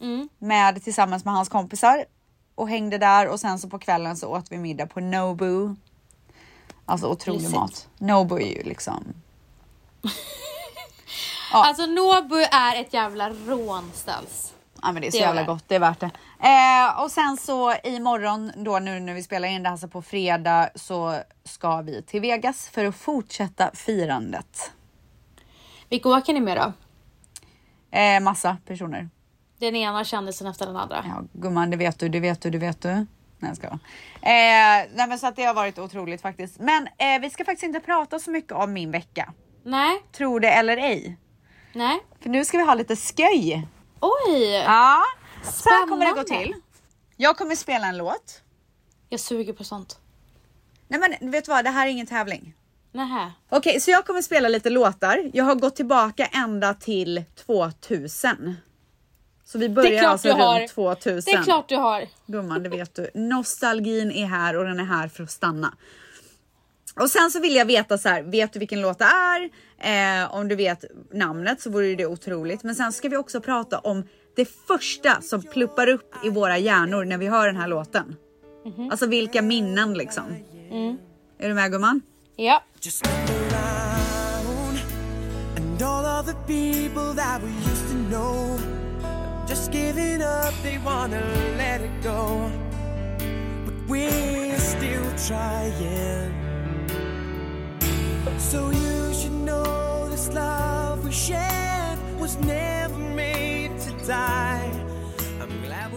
Mm. 0.00 0.28
med 0.38 0.82
tillsammans 0.84 1.24
med 1.24 1.34
hans 1.34 1.48
kompisar 1.48 2.04
och 2.56 2.68
hängde 2.68 2.98
där 2.98 3.28
och 3.28 3.40
sen 3.40 3.58
så 3.58 3.68
på 3.68 3.78
kvällen 3.78 4.16
så 4.16 4.28
åt 4.28 4.52
vi 4.52 4.58
middag 4.58 4.86
på 4.86 5.00
Nobu. 5.00 5.74
Alltså 6.84 7.06
otrolig 7.08 7.38
Mysigt. 7.40 7.54
mat. 7.56 7.88
Nobu 7.98 8.36
är 8.36 8.56
ju 8.56 8.62
liksom 8.62 9.04
Alltså 11.52 11.86
Nobu 11.86 12.42
är 12.42 12.80
ett 12.80 12.92
jävla 12.94 13.30
rån 13.30 13.90
Ställs. 13.94 14.52
Ja 14.82 14.92
men 14.92 15.02
det 15.02 15.06
är 15.08 15.10
så 15.10 15.16
Det 15.18 15.22
jävla 15.22 15.40
det. 15.40 15.46
gott, 15.46 15.64
det 15.68 15.74
är 15.74 15.78
värt 15.80 16.00
det. 16.00 16.10
Eh, 16.40 17.02
och 17.02 17.10
sen 17.10 17.36
så 17.36 17.74
imorgon 17.84 18.52
då 18.56 18.78
nu 18.78 19.00
när 19.00 19.14
vi 19.14 19.22
spelar 19.22 19.48
in 19.48 19.62
det 19.62 19.68
här 19.68 19.76
så 19.76 19.88
på 19.88 20.02
fredag 20.02 20.68
så 20.74 21.20
ska 21.44 21.80
vi 21.82 22.02
till 22.02 22.20
Vegas 22.20 22.68
för 22.68 22.84
att 22.84 22.96
fortsätta 22.96 23.70
firandet. 23.74 24.70
Vilka 25.88 26.08
åker 26.08 26.32
ni 26.34 26.40
med 26.40 26.56
då? 26.56 26.72
Eh, 27.98 28.20
massa 28.20 28.56
personer. 28.66 29.08
Den 29.58 29.76
ena 29.76 30.04
kändisen 30.04 30.46
efter 30.46 30.66
den 30.66 30.76
andra. 30.76 31.04
Ja 31.08 31.24
gumman 31.32 31.70
det 31.70 31.76
vet 31.76 31.98
du, 31.98 32.08
det 32.08 32.20
vet 32.20 32.40
du, 32.40 32.50
det 32.50 32.58
vet 32.58 32.82
du. 32.82 32.88
Nej, 32.88 33.06
jag 33.40 33.56
ska. 33.56 33.66
Eh, 33.66 33.78
nej, 34.22 35.06
men 35.08 35.18
så 35.18 35.26
att 35.26 35.36
det 35.36 35.44
har 35.44 35.54
varit 35.54 35.78
otroligt 35.78 36.20
faktiskt. 36.22 36.58
Men 36.58 36.86
eh, 36.98 37.20
vi 37.20 37.30
ska 37.30 37.44
faktiskt 37.44 37.62
inte 37.64 37.80
prata 37.80 38.18
så 38.18 38.30
mycket 38.30 38.52
om 38.52 38.72
min 38.72 38.90
vecka. 38.90 39.32
Nej, 39.64 40.02
Tror 40.12 40.40
det 40.40 40.48
eller 40.50 40.76
ej. 40.76 41.18
nej. 41.72 41.98
För 42.20 42.28
nu 42.30 42.44
ska 42.44 42.58
vi 42.58 42.64
ha 42.64 42.74
lite 42.74 42.96
sköj. 42.96 43.66
Oj! 44.00 44.50
Ja, 44.66 45.02
så 45.44 45.68
här 45.68 45.86
kommer 45.88 46.06
det 46.06 46.12
gå 46.12 46.22
Spännande. 46.24 46.46
till. 46.52 46.54
Jag 47.16 47.36
kommer 47.36 47.54
spela 47.54 47.86
en 47.86 47.96
låt. 47.96 48.42
Jag 49.08 49.20
suger 49.20 49.52
på 49.52 49.64
sånt. 49.64 49.98
Nej 50.88 51.00
men 51.20 51.30
vet 51.30 51.44
du 51.44 51.50
vad, 51.50 51.64
det 51.64 51.70
här 51.70 51.86
är 51.86 51.90
ingen 51.90 52.06
tävling. 52.06 52.54
Nähä. 52.92 53.32
Okej, 53.48 53.80
så 53.80 53.90
jag 53.90 54.06
kommer 54.06 54.22
spela 54.22 54.48
lite 54.48 54.70
låtar. 54.70 55.30
Jag 55.32 55.44
har 55.44 55.54
gått 55.54 55.76
tillbaka 55.76 56.26
ända 56.26 56.74
till 56.74 57.24
2000. 57.46 58.56
Så 59.46 59.58
vi 59.58 59.68
börjar 59.68 60.04
alltså 60.04 60.28
du 60.28 60.34
har. 60.34 60.60
runt 60.60 60.70
2000. 60.70 61.22
Det 61.26 61.38
är 61.38 61.42
klart 61.42 61.68
du 61.68 61.76
har. 61.76 62.08
Gumman, 62.26 62.62
det 62.62 62.68
vet 62.68 62.94
du. 62.94 63.10
Nostalgin 63.14 64.10
är 64.10 64.26
här 64.26 64.56
och 64.56 64.64
den 64.64 64.80
är 64.80 64.84
här 64.84 65.08
för 65.08 65.22
att 65.22 65.30
stanna. 65.30 65.74
Och 67.00 67.10
sen 67.10 67.30
så 67.30 67.40
vill 67.40 67.56
jag 67.56 67.64
veta 67.64 67.98
så 67.98 68.08
här, 68.08 68.22
vet 68.22 68.52
du 68.52 68.58
vilken 68.58 68.80
låt 68.80 68.98
det 68.98 69.04
är? 69.04 69.50
Eh, 70.22 70.34
om 70.34 70.48
du 70.48 70.56
vet 70.56 70.84
namnet 71.12 71.60
så 71.60 71.70
vore 71.70 71.94
det 71.94 72.06
otroligt. 72.06 72.62
Men 72.62 72.74
sen 72.74 72.92
ska 72.92 73.08
vi 73.08 73.16
också 73.16 73.40
prata 73.40 73.78
om 73.78 74.04
det 74.36 74.48
första 74.66 75.20
som 75.20 75.42
pluppar 75.42 75.88
upp 75.88 76.14
i 76.24 76.30
våra 76.30 76.58
hjärnor 76.58 77.04
när 77.04 77.18
vi 77.18 77.26
hör 77.26 77.46
den 77.46 77.56
här 77.56 77.68
låten. 77.68 78.16
Alltså 78.90 79.06
vilka 79.06 79.42
minnen 79.42 79.94
liksom. 79.94 80.24
Är 81.38 81.48
du 81.48 81.54
med 81.54 81.70
gumman? 81.70 82.02
Ja. 82.36 82.62
Just 82.80 83.06
just 89.46 89.72
giving 89.72 90.22
up, 90.22 90.54
they 90.62 90.78
wanna 90.84 91.20
let 91.56 91.80
it 91.80 92.02
go. 92.02 92.50
But 93.64 93.74
we're 93.88 94.58
still 94.58 95.10
trying. 95.28 96.32
So 98.38 98.70
you 98.70 99.14
should 99.14 99.44
know 99.44 100.08
this 100.10 100.32
love 100.32 101.04
we 101.04 101.12
shared 101.12 101.98
was 102.20 102.36
never 102.38 102.98
made 102.98 103.70
to 103.80 103.90
die. 104.06 104.70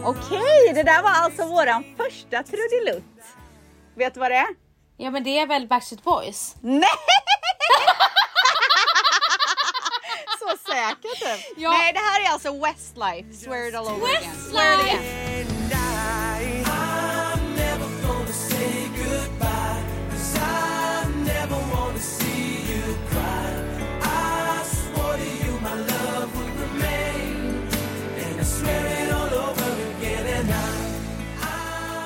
Okej, 0.04 0.72
det 0.74 0.82
där 0.82 1.02
var 1.02 1.10
alltså 1.10 1.46
våran 1.46 1.84
första 1.96 2.42
trudelutt. 2.42 3.04
Vet 3.94 4.14
du 4.14 4.20
vad 4.20 4.30
det 4.30 4.36
är? 4.36 4.48
Ja 4.96 5.10
men 5.10 5.24
det 5.24 5.38
är 5.38 5.46
väl 5.46 5.66
Backstreet 5.66 6.04
Boys? 6.04 6.56
Nej! 6.60 6.82
Säker 10.90 11.36
typ. 11.36 11.54
Ja. 11.56 11.70
Nej, 11.70 11.92
det 11.92 11.98
här 11.98 12.26
är 12.26 12.32
alltså 12.32 12.52
Westlife. 12.52 13.44
Swear 13.44 13.68
it 13.68 13.74
all 13.74 13.86
over 13.86 14.08
it 14.08 14.18
again. 14.18 14.34
Swear 14.50 14.74
it 14.74 15.20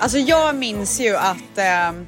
Alltså 0.00 0.18
jag 0.18 0.54
minns 0.54 1.00
ju 1.00 1.16
att 1.16 1.58
ehm, 1.58 2.06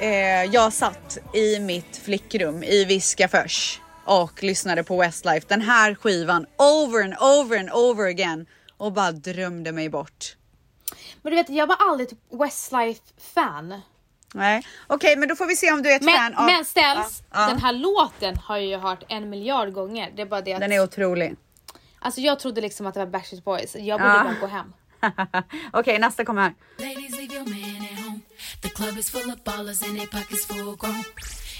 eh, 0.00 0.44
jag 0.44 0.72
satt 0.72 1.18
i 1.34 1.58
mitt 1.58 2.00
flickrum 2.04 2.62
i 2.62 2.84
Viskafors 2.84 3.80
och 4.06 4.42
lyssnade 4.42 4.84
på 4.84 4.96
Westlife, 5.00 5.46
den 5.48 5.60
här 5.60 5.94
skivan 5.94 6.46
over 6.58 7.04
and 7.04 7.14
over 7.20 7.58
and 7.58 7.70
over 7.72 8.04
again 8.08 8.46
och 8.76 8.92
bara 8.92 9.12
drömde 9.12 9.72
mig 9.72 9.88
bort. 9.88 10.36
Men 11.22 11.30
du 11.30 11.36
vet, 11.36 11.48
jag 11.50 11.66
var 11.66 11.76
aldrig 11.80 12.08
typ 12.08 12.18
Westlife-fan. 12.30 13.80
Nej, 14.34 14.66
okej, 14.86 15.16
men 15.16 15.28
då 15.28 15.36
får 15.36 15.46
vi 15.46 15.56
se 15.56 15.72
om 15.72 15.82
du 15.82 15.92
är 15.92 15.96
ett 15.96 16.02
Men, 16.02 16.14
fan 16.14 16.34
av... 16.34 16.46
men 16.46 16.64
ställs, 16.64 17.22
Ja, 17.32 17.40
ja. 17.40 17.46
den 17.48 17.58
här 17.60 17.72
låten 17.72 18.36
har 18.36 18.56
jag 18.56 18.66
ju 18.66 18.76
hört 18.76 19.02
en 19.08 19.30
miljard 19.30 19.72
gånger. 19.72 20.12
Det 20.16 20.22
är 20.22 20.26
bara 20.26 20.40
det 20.40 20.52
att, 20.54 20.60
Den 20.60 20.72
är 20.72 20.82
otrolig. 20.82 21.36
alltså 21.98 22.20
jag 22.20 22.38
trodde 22.40 22.60
liksom 22.60 22.86
att 22.86 22.94
det 22.94 23.00
var 23.00 23.06
Backstreet 23.06 23.44
Boys. 23.44 23.74
Jag 23.76 24.00
borde 24.00 24.12
Ja. 24.14 24.24
bara 24.24 24.34
gå 24.40 24.46
hem. 24.46 24.72
okej, 25.72 25.98
nästa 25.98 26.24
kommer 26.24 26.42
här. 26.42 26.54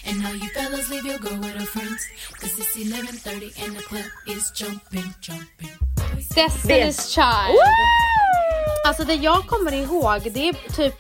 And 0.09 0.27
all 0.27 0.37
you 0.37 0.49
fellas, 0.55 0.91
leave 0.91 1.07
your 1.07 1.19
girl 1.19 1.39
with 1.39 1.57
her 1.61 1.67
friends. 1.67 2.09
Cause 2.41 2.59
it's 2.59 2.77
11.30 2.77 3.65
and 3.65 3.77
the 3.77 3.83
club 3.83 4.05
is 4.27 4.53
jumping, 4.55 5.15
jumping. 5.21 5.77
Destiny's 6.35 7.15
Child. 7.15 7.59
Alltså 8.87 9.05
det 9.05 9.15
jag 9.15 9.47
kommer 9.47 9.73
ihåg 9.73 10.33
det 10.33 10.49
är 10.49 10.75
typ 10.77 10.95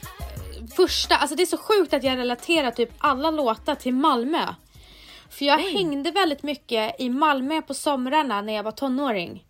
första, 0.77 1.16
alltså 1.16 1.37
det 1.37 1.42
är 1.42 1.47
så 1.47 1.59
sjukt 1.59 1.95
att 1.95 2.05
jag 2.05 2.19
relaterar 2.19 2.71
typ 2.71 2.90
alla 2.99 3.31
låtar 3.31 3.75
till 3.75 3.95
Malmö. 3.95 4.47
För 5.31 5.45
jag 5.45 5.59
hängde 5.59 6.11
väldigt 6.11 6.42
mycket 6.42 7.01
i 7.01 7.11
Malmö 7.11 7.62
på 7.62 7.75
somrarna 7.75 8.40
när 8.40 8.53
jag 8.53 8.62
var 8.62 8.73
tonåring. 8.73 9.45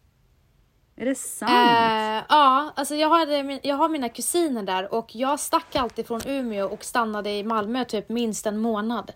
Är 0.98 1.04
det 1.06 1.14
sant? 1.14 1.50
Eh, 1.50 2.24
ja, 2.28 2.72
alltså 2.76 2.94
jag, 2.94 3.08
hade, 3.10 3.42
min- 3.42 3.60
jag 3.62 3.76
har 3.76 3.88
mina 3.88 4.08
kusiner 4.08 4.62
där 4.62 4.94
och 4.94 5.16
jag 5.16 5.40
stack 5.40 5.76
alltid 5.76 6.06
från 6.06 6.20
Umeå 6.26 6.66
och 6.68 6.84
stannade 6.84 7.30
i 7.30 7.44
Malmö 7.44 7.84
typ 7.84 8.08
minst 8.08 8.46
en 8.46 8.58
månad. 8.58 9.12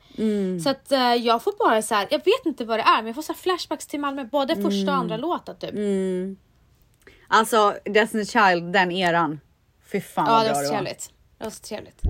Så 0.63 0.71
att 0.71 0.93
eh, 0.93 1.15
jag 1.15 1.43
får 1.43 1.55
bara 1.69 1.83
så 1.83 1.95
här, 1.95 2.09
jag 2.11 2.19
vet 2.19 2.47
inte 2.47 2.65
vad 2.65 2.79
det 2.79 2.83
är 2.83 2.97
men 2.97 3.07
jag 3.07 3.15
får 3.15 3.23
så 3.23 3.33
här 3.33 3.39
flashbacks 3.41 3.87
till 3.87 4.01
Malmö, 4.01 4.25
både 4.25 4.57
första 4.57 4.91
och 4.93 4.99
andra 4.99 5.17
låten 5.17 5.57
typ. 5.59 5.75
Alltså 7.29 7.75
Destiny's 7.85 8.51
Child, 8.51 8.73
den 8.73 8.93
eran. 8.93 9.41
Fy 9.93 10.01
fan 10.01 10.27
Ja 10.27 10.33
vad 10.33 10.45
det 10.45 10.49
bra 10.51 10.55
var 10.55 10.63
det 10.63 10.67
så 10.69 10.73
var. 10.73 10.79
trevligt. 10.81 11.11
Det 11.39 11.45
var 11.45 11.51
så 11.51 11.63
trevligt. 11.63 12.01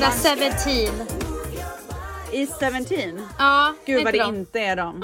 Där 0.00 0.10
17? 0.10 1.06
I 2.32 2.46
17? 2.46 3.26
Ja, 3.38 3.74
Gud 3.86 4.04
vad 4.04 4.14
det 4.14 4.18
de. 4.18 4.34
inte 4.36 4.60
är 4.60 4.76
dem. 4.76 5.02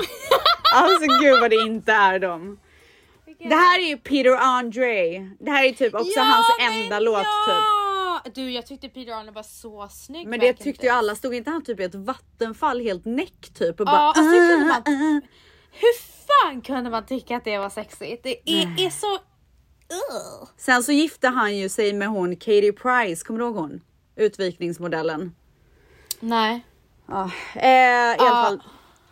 Alltså 0.75 1.07
gud 1.21 1.41
vad 1.41 1.51
det 1.51 1.57
inte 1.57 1.93
är 1.93 2.19
dem. 2.19 2.59
Det 3.39 3.55
här 3.55 3.79
är 3.79 3.89
ju 3.89 3.97
Peter 3.97 4.37
Andre. 4.41 4.87
Det 5.41 5.51
här 5.51 5.65
är 5.65 5.73
typ 5.73 5.95
också 5.95 6.13
Ja, 6.17 6.23
hans 6.23 6.47
enda 6.75 7.01
låt 7.01 7.19
typ. 7.19 7.27
ja! 7.49 8.23
Du 8.35 8.51
jag 8.51 8.67
tyckte 8.67 8.89
Peter 8.89 9.13
Arne 9.13 9.33
var 9.33 9.43
så 9.43 9.89
snygg. 9.91 10.27
Men 10.29 10.41
det 10.41 10.53
tyckte 10.53 10.87
ju 10.87 10.93
alla. 10.93 11.15
Stod 11.15 11.35
inte 11.35 11.51
han 11.51 11.65
typ 11.65 11.81
i 11.81 11.85
ett 11.85 11.95
vattenfall 11.95 12.81
helt 12.81 13.05
näck 13.05 13.51
typ 13.59 13.81
och 13.81 13.87
Ja, 13.89 13.93
bara 13.93 14.01
alltså, 14.01 14.23
kunde 14.23 14.65
man- 14.65 14.83
"Ah, 14.87 15.17
ah." 15.17 15.21
Hur 15.73 15.99
fan 16.27 16.61
kunde 16.61 16.91
man 16.91 17.07
tycka 17.07 17.37
att 17.37 17.45
det 17.45 17.59
var 17.59 17.71
sexigt? 17.71 18.23
Det 18.23 18.51
är, 18.51 18.87
är 18.87 18.91
så... 18.91 19.13
Ugh. 19.15 20.49
Sen 20.57 20.83
så 20.83 20.93
gifte 20.93 21.29
han 21.29 21.57
ju 21.57 21.69
sig 21.69 21.93
med 21.93 22.09
hon 22.09 22.37
Katie 22.37 22.73
Price, 22.73 23.25
kommer 23.25 23.41
du 23.41 23.45
ihåg 23.47 23.57
hon? 23.57 23.81
Utvikningsmodellen. 24.17 25.35
Nej. 26.21 26.67
Ja, 27.09 27.31
eh, 27.55 27.69
i 27.69 28.17
alla 28.19 28.29
Ja. 28.29 28.43
fall. 28.45 28.63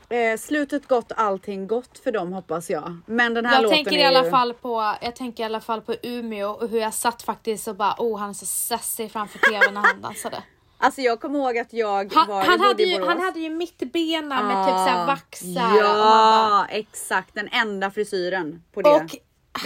Eh, 0.08 0.36
slutet 0.38 0.88
gott, 0.88 1.12
allting 1.16 1.66
gott 1.66 1.98
för 1.98 2.12
dem 2.12 2.32
hoppas 2.32 2.70
jag. 2.70 2.96
Men 3.06 3.34
den 3.34 3.46
här 3.46 3.54
Jag 3.54 3.62
låten 3.62 3.76
tänker, 3.76 3.92
är 3.92 3.98
i 3.98 4.04
alla 4.04 4.24
ju... 4.24 4.30
fall 4.30 4.54
på, 4.54 4.94
jag 5.00 5.16
tänker 5.16 5.42
i 5.42 5.46
alla 5.46 5.60
fall 5.60 5.80
på 5.80 5.94
Umeå 6.02 6.50
och 6.50 6.68
hur 6.68 6.78
jag 6.80 6.94
satt 6.94 7.22
faktiskt 7.22 7.68
och 7.68 7.76
bara 7.76 7.94
oh 7.98 8.18
han 8.18 8.30
är 8.30 8.34
så 8.34 8.46
sassy 8.46 9.08
framför 9.08 9.38
tvn 9.38 9.74
när 9.74 9.80
han 9.80 10.00
dansade. 10.00 10.42
Alltså 10.78 11.00
jag 11.00 11.20
kommer 11.20 11.38
ihåg 11.38 11.58
att 11.58 11.72
jag 11.72 12.14
Han, 12.14 12.28
var, 12.28 12.44
han, 12.44 12.60
hade 12.60 12.82
ju, 12.82 13.04
han 13.04 13.20
hade 13.20 13.40
ju 13.40 13.50
mittbena 13.50 14.42
med 14.42 14.66
typ 14.66 14.74
såhär 14.74 15.06
vaxar. 15.06 15.78
Ja, 15.78 15.94
bara, 15.94 16.66
exakt. 16.66 17.34
Den 17.34 17.48
enda 17.52 17.90
frisyren 17.90 18.62
på 18.72 18.82
det. 18.82 18.90
och 18.90 19.10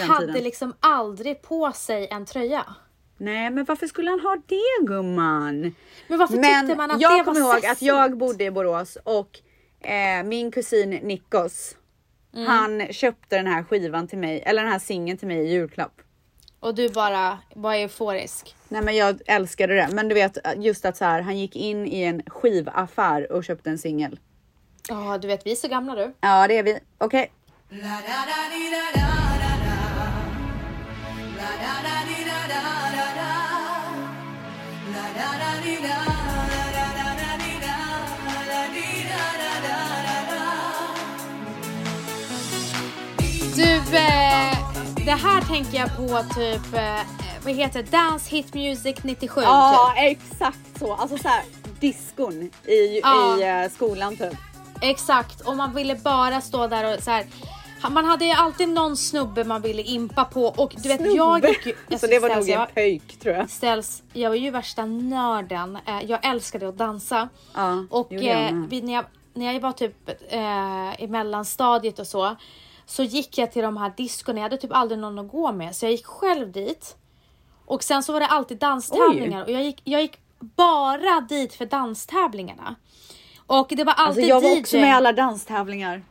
hade 0.07 0.25
tiden. 0.27 0.43
liksom 0.43 0.73
aldrig 0.79 1.41
på 1.41 1.71
sig 1.71 2.07
en 2.11 2.25
tröja. 2.25 2.65
Nej, 3.19 3.49
men 3.49 3.65
varför 3.65 3.87
skulle 3.87 4.09
han 4.09 4.19
ha 4.19 4.37
det 4.47 4.85
gumman? 4.87 5.75
Men 6.07 6.19
varför 6.19 6.35
Men 6.35 6.65
tyckte 6.67 6.77
man 6.77 6.91
att 6.91 7.01
jag 7.01 7.19
det 7.19 7.23
kommer 7.23 7.41
var 7.41 7.53
ihåg 7.55 7.65
att 7.65 7.81
jag 7.81 8.17
bodde 8.17 8.43
i 8.43 8.51
Borås 8.51 8.97
och 9.03 9.39
eh, 9.89 10.23
min 10.23 10.51
kusin 10.51 10.89
Nikos, 10.89 11.75
Mm. 12.33 12.47
han 12.47 12.87
köpte 12.93 13.35
den 13.37 13.47
här 13.47 13.63
skivan 13.63 14.07
till 14.07 14.17
mig, 14.17 14.43
eller 14.45 14.63
den 14.63 14.71
här 14.71 14.79
singeln 14.79 15.17
till 15.17 15.27
mig 15.27 15.37
i 15.37 15.51
julklapp. 15.51 16.01
Och 16.59 16.75
du 16.75 16.89
bara 16.89 17.37
var 17.55 17.73
euforisk. 17.73 18.55
Nej 18.67 18.81
men 18.81 18.95
jag 18.95 19.21
älskade 19.25 19.75
det. 19.75 19.89
Men 19.91 20.07
du 20.07 20.15
vet 20.15 20.37
just 20.57 20.85
att 20.85 20.97
så 20.97 21.05
här, 21.05 21.21
han 21.21 21.37
gick 21.39 21.55
in 21.55 21.85
i 21.87 22.01
en 22.03 22.21
skivaffär 22.27 23.31
och 23.31 23.43
köpte 23.43 23.69
en 23.69 23.77
singel. 23.77 24.19
Ja 24.89 25.17
du 25.17 25.27
vet 25.27 25.45
vi 25.45 25.51
är 25.51 25.55
så 25.55 25.67
gamla 25.67 25.95
du. 25.95 26.13
Ja 26.21 26.47
det 26.47 26.57
är 26.57 26.63
vi. 26.63 26.79
Okej. 26.97 27.31
Du, 43.55 43.75
eh, 43.97 44.57
det 45.05 45.11
här 45.11 45.41
tänker 45.41 45.77
jag 45.79 45.97
på 45.97 46.33
typ 46.35 46.73
eh, 46.73 46.99
vad 47.43 47.53
heter 47.53 47.83
det? 47.83 47.91
Dance 47.91 48.29
Hit 48.29 48.53
Music 48.53 48.95
97 49.03 49.41
Ja, 49.41 49.93
typ. 49.97 50.17
exakt 50.17 50.79
så. 50.79 50.93
Alltså 50.93 51.17
så 51.17 51.27
här 51.27 51.43
diskon 51.79 52.33
i, 52.65 52.99
Ja. 53.03 53.37
i 53.39 53.63
eh, 53.63 53.71
skolan 53.71 54.17
typ. 54.17 54.33
Exakt, 54.81 55.41
och 55.41 55.57
man 55.57 55.75
ville 55.75 55.95
bara 55.95 56.41
stå 56.41 56.67
där 56.67 56.95
och 56.97 57.03
så 57.03 57.11
här. 57.11 57.25
Man 57.89 58.05
hade 58.05 58.35
alltid 58.35 58.69
någon 58.69 58.97
snubbe 58.97 59.43
man 59.43 59.61
ville 59.61 59.81
impa 59.81 60.25
på 60.25 60.45
och 60.45 60.73
du 60.77 60.89
vet 60.89 61.13
jag 61.15 61.49
gick 61.49 61.65
ju... 61.65 61.75
Så 61.97 62.07
det 62.07 62.19
var 62.19 62.35
nog 62.35 62.49
en 62.49 62.67
pöjk 62.73 63.19
tror 63.19 63.35
jag. 63.35 63.49
ställs, 63.49 64.03
jag 64.13 64.29
var 64.29 64.35
ju 64.35 64.51
värsta 64.51 64.85
nörden. 64.85 65.77
Eh, 65.85 66.01
Jag 66.05 66.25
älskade 66.25 66.69
att 66.69 66.77
dansa. 66.77 67.29
Ja, 67.55 67.85
och 67.89 68.07
jag 68.11 68.45
eh, 68.49 68.51
vid, 68.69 68.83
när, 68.83 68.93
jag, 68.93 69.05
när 69.33 69.53
jag 69.53 69.59
var 69.61 69.71
typ 69.71 70.09
eh, 70.29 71.03
i 71.03 71.07
mellanstadiet 71.07 71.99
och 71.99 72.07
så. 72.07 72.35
Så 72.85 73.03
gick 73.03 73.37
jag 73.37 73.51
till 73.51 73.61
de 73.61 73.77
här 73.77 73.93
diskorna, 73.97 74.39
jag 74.39 74.43
hade 74.43 74.57
typ 74.57 74.73
aldrig 74.73 74.99
någon 74.99 75.19
att 75.19 75.31
gå 75.31 75.51
med. 75.51 75.75
Så 75.75 75.85
jag 75.85 75.91
gick 75.91 76.05
själv 76.05 76.51
dit. 76.51 76.95
Och 77.65 77.83
sen 77.83 78.03
så 78.03 78.13
var 78.13 78.19
det 78.19 78.27
alltid 78.27 78.57
danstävlingar 78.57 79.43
och 79.43 79.51
jag 79.51 79.63
gick, 79.63 79.81
jag 79.83 80.01
gick 80.01 80.17
bara 80.39 81.21
dit 81.21 81.53
för 81.53 81.65
danstävlingarna. 81.65 82.75
Och 83.47 83.67
det 83.69 83.83
var 83.83 83.93
Alltså 83.93 84.05
alltid 84.07 84.25
jag 84.27 84.41
var 84.41 84.49
DJ. 84.55 84.59
också 84.61 84.75
med 84.77 84.87
i 84.87 84.91
alla 84.91 85.11
danstävlingar. 85.11 86.03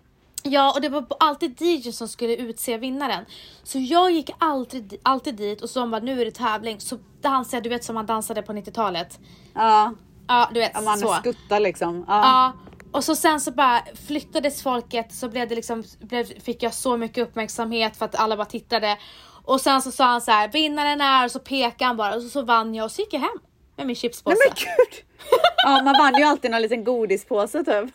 Ja, 0.51 0.73
och 0.75 0.81
det 0.81 0.89
var 0.89 1.07
alltid 1.21 1.61
DJ 1.63 1.93
som 1.93 2.09
skulle 2.09 2.37
utse 2.37 2.77
vinnaren. 2.79 3.25
Så 3.63 3.79
jag 3.79 4.11
gick 4.11 4.31
alltid, 4.39 4.99
alltid 5.03 5.35
dit 5.35 5.63
och 5.63 5.71
så 5.71 5.81
de 5.81 5.91
bara 5.91 6.01
nu 6.01 6.21
är 6.21 6.25
det 6.25 6.31
tävling. 6.31 6.81
Så 6.81 6.99
dansade 7.23 7.57
jag, 7.57 7.63
du 7.63 7.69
vet 7.69 7.85
som 7.85 7.95
man 7.95 8.07
dansade 8.07 8.43
på 8.43 8.53
90-talet. 8.53 9.19
Ja, 9.55 9.93
Ja, 10.29 10.49
du 10.55 10.61
vet 10.61 10.71
ja, 10.75 10.81
man 10.81 10.99
så. 10.99 11.15
skuttar 11.15 11.61
liksom. 11.61 12.05
Ja. 12.09 12.15
Ja, 12.23 12.53
och 12.93 13.05
så 13.05 13.17
sen 13.17 13.41
så 13.41 13.51
bara 13.51 13.83
flyttades 14.07 14.63
folket 14.63 15.15
så 15.15 15.29
blev 15.29 15.49
det 15.49 15.55
liksom, 15.55 15.85
blev, 16.01 16.41
fick 16.41 16.63
jag 16.63 16.75
så 16.75 16.97
mycket 16.97 17.29
uppmärksamhet 17.29 17.97
för 17.97 18.05
att 18.05 18.15
alla 18.15 18.37
bara 18.37 18.47
tittade. 18.47 18.99
Och 19.45 19.61
sen 19.61 19.83
så 19.83 19.91
sa 19.93 20.05
han 20.05 20.21
så 20.21 20.31
här, 20.31 20.49
vinnaren 20.49 21.01
är 21.01 21.25
och 21.25 21.31
så 21.31 21.39
pekade 21.39 21.85
han 21.85 21.97
bara 21.97 22.15
och 22.17 22.23
så, 22.23 22.29
så 22.29 22.43
vann 22.43 22.75
jag 22.75 22.85
och 22.85 22.91
så 22.91 23.03
gick 23.03 23.13
jag 23.13 23.21
hem 23.21 23.39
med 23.77 23.87
min 23.87 23.97
chipspåse. 23.97 24.37
Nej 24.39 24.49
men 24.49 24.57
gud! 24.57 25.05
Ja 25.65 25.83
man 25.83 25.95
vann 25.99 26.15
ju 26.15 26.23
alltid 26.25 26.51
någon 26.51 26.63
liten 26.63 26.85
godispåse 26.85 27.65
typ. 27.65 27.95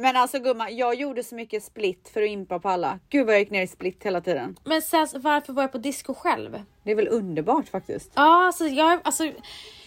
Men 0.00 0.16
alltså 0.16 0.38
gumman, 0.38 0.76
jag 0.76 0.94
gjorde 0.94 1.24
så 1.24 1.34
mycket 1.34 1.62
split 1.64 2.10
för 2.14 2.22
att 2.22 2.28
impa 2.28 2.58
på 2.58 2.68
alla. 2.68 2.98
Gud 3.10 3.26
vad 3.26 3.34
jag 3.34 3.40
gick 3.40 3.50
ner 3.50 3.62
i 3.62 3.66
split 3.66 4.00
hela 4.04 4.20
tiden. 4.20 4.56
Men 4.64 4.82
sen 4.82 5.08
så 5.08 5.18
varför 5.18 5.52
var 5.52 5.62
jag 5.62 5.72
på 5.72 5.78
disco 5.78 6.14
själv? 6.14 6.62
Det 6.82 6.90
är 6.90 6.94
väl 6.94 7.08
underbart 7.08 7.68
faktiskt. 7.68 8.10
Ja, 8.14 8.46
alltså 8.46 8.64
jag, 8.66 9.00
alltså 9.04 9.24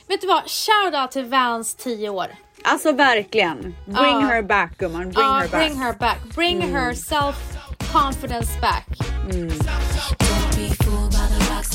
vet 0.08 0.22
du 0.22 0.28
vad? 0.28 0.44
Shoutout 0.50 1.12
till 1.12 1.26
Vans 1.26 1.76
10 1.76 2.10
år. 2.10 2.28
Alltså 2.64 2.92
verkligen. 2.92 3.62
Bring 3.86 3.96
Ja. 3.96 4.20
her 4.20 4.42
back 4.42 4.78
gumman, 4.78 5.02
bring 5.02 5.14
Ja, 5.26 5.32
her 5.34 5.48
back. 5.48 5.52
bring 5.68 5.80
her 5.80 5.94
back. 5.94 6.18
Bring 6.36 6.62
her 6.62 6.94
self 6.94 7.36
confidence 7.94 8.60
back. 8.62 8.88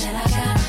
Don't 0.05 0.65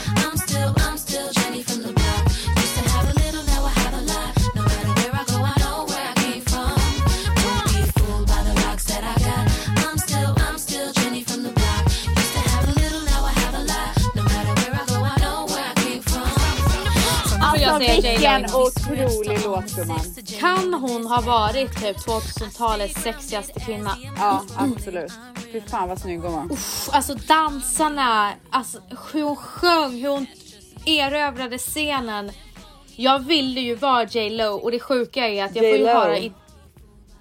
Alltså 17.86 18.02
vilken 18.02 18.46
otrolig 18.46 19.40
låt 19.46 19.76
gumman. 19.76 20.00
Kan 20.40 20.74
hon 20.74 21.06
ha 21.06 21.22
varit 21.22 21.82
typ 21.82 21.98
2000-talets 21.98 23.02
sexigaste 23.04 23.60
kvinna? 23.60 23.92
Ja 24.18 24.44
absolut. 24.58 25.12
Fy 25.52 25.62
fan 25.62 25.90
vad 25.90 26.00
snygg 26.00 26.20
hon 26.22 26.34
var. 26.34 26.48
Pff, 26.56 26.90
Alltså 26.92 27.14
dansarna, 27.14 28.32
alltså 28.50 28.80
hur 29.14 29.24
hon 29.24 29.36
sjöng, 29.36 29.92
hur 30.02 30.10
hon 30.10 30.26
erövrade 30.86 31.58
scenen. 31.58 32.32
Jag 32.96 33.20
ville 33.20 33.62
ju 33.62 33.76
vara 33.76 34.04
J 34.04 34.30
Lo 34.30 34.54
och 34.54 34.72
det 34.72 34.80
sjuka 34.80 35.28
är 35.28 35.44
att 35.46 35.56
jag 35.56 35.72
får 35.72 35.78
ju 35.80 35.88
höra 35.88 36.18
i, 36.18 36.32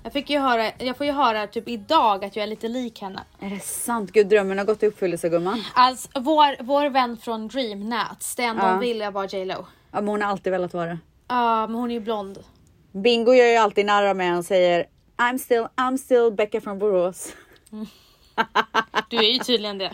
jag 0.02 0.12
fick 0.12 0.30
ju 0.30 0.38
höra, 0.38 0.70
jag 0.78 0.96
får 0.96 1.06
ju 1.06 1.12
höra 1.12 1.46
typ 1.46 1.68
idag 1.68 2.24
att 2.24 2.36
jag 2.36 2.42
är 2.42 2.46
lite 2.46 2.68
lik 2.68 3.00
henne. 3.00 3.20
Är 3.40 3.50
det 3.50 3.60
sant? 3.60 4.10
Gud 4.12 4.26
drömmen 4.28 4.58
har 4.58 4.64
gått 4.64 4.82
i 4.82 4.86
uppfyllelse 4.86 5.28
gumman. 5.28 5.64
Alltså 5.74 6.08
vår, 6.14 6.62
vår 6.62 6.90
vän 6.90 7.16
från 7.16 7.48
Dream 7.48 7.88
Nats, 7.88 8.34
det 8.34 8.42
enda 8.44 8.62
Ja. 8.62 8.70
hon 8.70 8.80
ville 8.80 9.10
var 9.10 9.34
J 9.34 9.44
Lo. 9.44 9.66
Ja, 9.90 10.00
men 10.00 10.08
hon 10.08 10.22
har 10.22 10.28
alltid 10.30 10.50
velat 10.52 10.74
vara 10.74 10.86
det. 10.86 10.98
Ja 11.28 11.66
men 11.66 11.76
hon 11.76 11.90
är 11.90 11.94
ju 11.94 12.00
blond. 12.00 12.38
Bingo 12.92 13.34
gör 13.34 13.46
ju 13.46 13.56
alltid 13.56 13.86
narr 13.86 14.06
av 14.06 14.16
mig 14.16 14.36
och 14.36 14.44
säger 14.44 14.86
I'm 15.16 15.38
still, 15.38 15.66
I'm 15.76 15.96
still 15.96 16.32
Becka 16.32 16.60
från 16.60 16.78
Borås. 16.78 17.32
Du 19.10 19.16
är 19.16 19.32
ju 19.32 19.38
tydligen 19.38 19.78
det. 19.78 19.92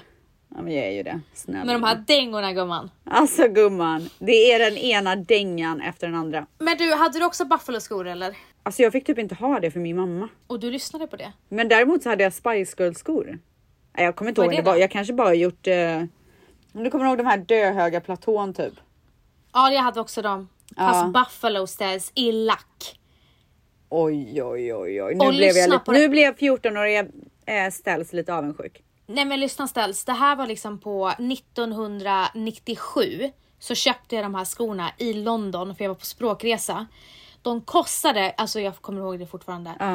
Ja 0.55 0.63
men 0.63 0.73
jag 0.75 0.87
är 0.87 0.91
ju 0.91 1.03
det. 1.03 1.21
Snälla. 1.35 1.65
Med 1.65 1.75
de 1.75 1.83
här 1.83 2.05
dängorna 2.07 2.53
gumman. 2.53 2.91
Alltså 3.05 3.49
gumman, 3.49 4.09
det 4.19 4.53
är 4.53 4.59
den 4.59 4.79
ena 4.79 5.17
dängan 5.17 5.81
efter 5.81 6.07
den 6.07 6.17
andra. 6.17 6.47
Men 6.59 6.77
du, 6.79 6.95
hade 6.95 7.19
du 7.19 7.25
också 7.25 7.45
Buffalo-skor 7.45 8.07
eller? 8.09 8.37
Alltså 8.63 8.83
jag 8.83 8.93
fick 8.93 9.07
typ 9.07 9.19
inte 9.19 9.35
ha 9.35 9.61
det 9.61 9.71
för 9.71 9.81
min 9.81 9.97
mamma. 9.97 10.29
Och 10.47 10.61
du 10.61 10.71
lyssnade 10.71 11.07
på 11.07 11.17
det? 11.17 11.33
Men 11.49 11.69
däremot 11.69 12.03
så 12.03 12.09
hade 12.09 12.23
jag 12.25 12.33
Spice 12.33 12.75
Girls 12.83 12.99
skor. 12.99 13.39
Nej, 13.97 14.05
Jag 14.05 14.17
kommer 14.17 14.29
inte 14.29 14.41
Vad 14.41 14.55
ihåg, 14.55 14.65
det 14.65 14.73
det 14.73 14.79
jag 14.79 14.91
kanske 14.91 15.13
bara 15.15 15.35
gjort... 15.35 15.67
Eh, 15.67 16.03
du 16.73 16.91
kommer 16.91 17.05
ihåg 17.07 17.19
de 17.19 17.27
här 17.27 17.37
döhöga 17.39 18.01
platån 18.01 18.55
typ. 18.55 18.75
Ja, 19.53 19.73
jag 19.73 19.83
hade 19.83 20.01
också 20.01 20.23
dem. 20.23 20.49
Fast 20.77 21.13
Buffalo 21.13 21.67
ställs 21.67 22.13
i 22.15 22.33
lack. 22.33 22.99
Oj 23.89 24.43
oj 24.43 24.75
oj 24.75 25.03
oj. 25.03 25.15
Nu 25.15 25.25
Och 25.27 25.33
blev, 25.33 25.57
jag 25.57 25.71
lite, 25.71 25.93
nu 25.93 26.09
blev 26.09 26.37
14-åriga 26.37 27.01
eh, 27.47 27.71
ställs 27.73 28.13
lite 28.13 28.35
avundsjuk. 28.35 28.83
Nej 29.07 29.25
men 29.25 29.41
lyssna 29.41 29.69
ställs, 29.69 30.05
det 30.05 30.13
här 30.13 30.37
var 30.37 30.47
liksom 30.47 30.79
på 30.79 31.09
1997 31.19 33.31
så 33.59 33.75
köpte 33.75 34.15
jag 34.17 34.25
de 34.25 34.35
här 34.35 34.45
skorna 34.45 34.91
i 34.99 35.13
London 35.13 35.75
för 35.77 35.85
jag 35.85 35.89
var 35.89 35.95
på 35.95 36.07
språkresa. 36.07 36.87
De 37.43 37.61
kostade, 37.61 38.31
alltså 38.37 38.61
jag 38.61 38.77
kommer 38.77 39.01
ihåg 39.01 39.19
det 39.19 39.27
fortfarande, 39.27 39.73
Ja. 39.79 39.93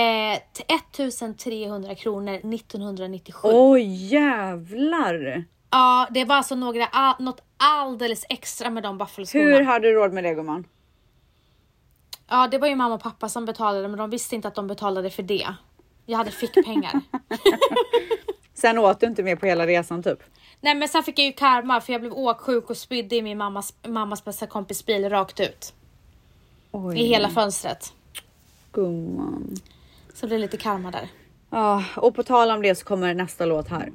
eh, 0.00 0.38
till 0.52 0.64
1300 0.76 1.94
kronor 1.94 2.32
1997. 2.34 3.48
Oj 3.52 4.12
jävlar! 4.14 5.44
Ja, 5.70 6.06
det 6.10 6.24
var 6.24 6.36
alltså 6.36 6.54
några, 6.54 6.84
a- 6.92 7.16
något 7.18 7.40
alldeles 7.64 8.24
extra 8.28 8.70
med 8.70 8.82
de 8.82 8.98
Buffalo-skorna. 8.98 9.44
Hur 9.44 9.62
har 9.64 9.80
du 9.80 9.92
råd 9.92 10.12
med 10.12 10.24
det 10.24 10.34
gumman? 10.34 10.64
Ja, 12.28 12.48
det 12.48 12.58
var 12.58 12.68
ju 12.68 12.74
mamma 12.76 12.94
och 12.94 13.02
pappa 13.02 13.28
som 13.28 13.44
betalade 13.44 13.88
men 13.88 13.98
de 13.98 14.10
visste 14.10 14.34
inte 14.34 14.48
att 14.48 14.54
de 14.54 14.66
betalade 14.66 15.10
för 15.10 15.22
det. 15.22 15.46
Jag 16.06 16.18
hade 16.18 16.30
fickpengar. 16.30 17.00
Sen 18.54 18.78
åt 18.78 19.00
du 19.00 19.06
inte 19.06 19.22
mer 19.22 19.36
på 19.36 19.46
hela 19.46 19.66
resan 19.66 20.02
typ? 20.02 20.18
Nej 20.60 20.74
men 20.74 20.88
sen 20.88 21.02
fick 21.02 21.18
jag 21.18 21.26
ju 21.26 21.32
karma 21.32 21.80
för 21.80 21.92
jag 21.92 22.00
blev 22.00 22.12
åksjuk 22.12 22.70
och 22.70 22.76
spydde 22.76 23.16
i 23.16 23.22
min 23.22 23.38
mammas, 23.38 23.74
mammas 23.86 24.24
bästa 24.24 24.46
kompis 24.46 24.86
bil 24.86 25.08
rakt 25.10 25.40
ut. 25.40 25.74
Oj, 26.70 26.98
I 27.00 27.06
hela 27.06 27.28
fönstret. 27.30 27.92
gumman. 28.72 29.56
Så 30.14 30.20
det 30.20 30.26
blev 30.26 30.40
lite 30.40 30.56
karma 30.56 30.90
där. 30.90 31.08
Ja, 31.50 31.84
och 31.96 32.14
på 32.14 32.22
tal 32.22 32.50
om 32.50 32.62
det 32.62 32.74
så 32.74 32.84
kommer 32.84 33.14
nästa 33.14 33.46
låt 33.46 33.68
här. 33.68 33.80
Tell 33.80 33.92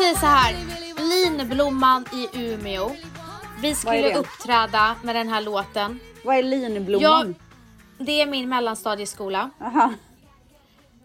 säger 0.00 0.14
så 0.14 0.26
här. 0.26 0.56
Linblomman 0.96 2.04
i 2.12 2.28
Umeå. 2.44 2.90
Vi 3.62 3.74
skulle 3.74 4.16
uppträda 4.16 4.96
med 5.02 5.16
den 5.16 5.28
här 5.28 5.40
låten. 5.40 6.00
Vad 6.24 6.36
är 6.36 6.42
linblomman? 6.42 7.02
Jag, 7.02 7.34
det 8.06 8.22
är 8.22 8.26
min 8.26 8.48
mellanstadieskola. 8.48 9.50
Aha. 9.60 9.92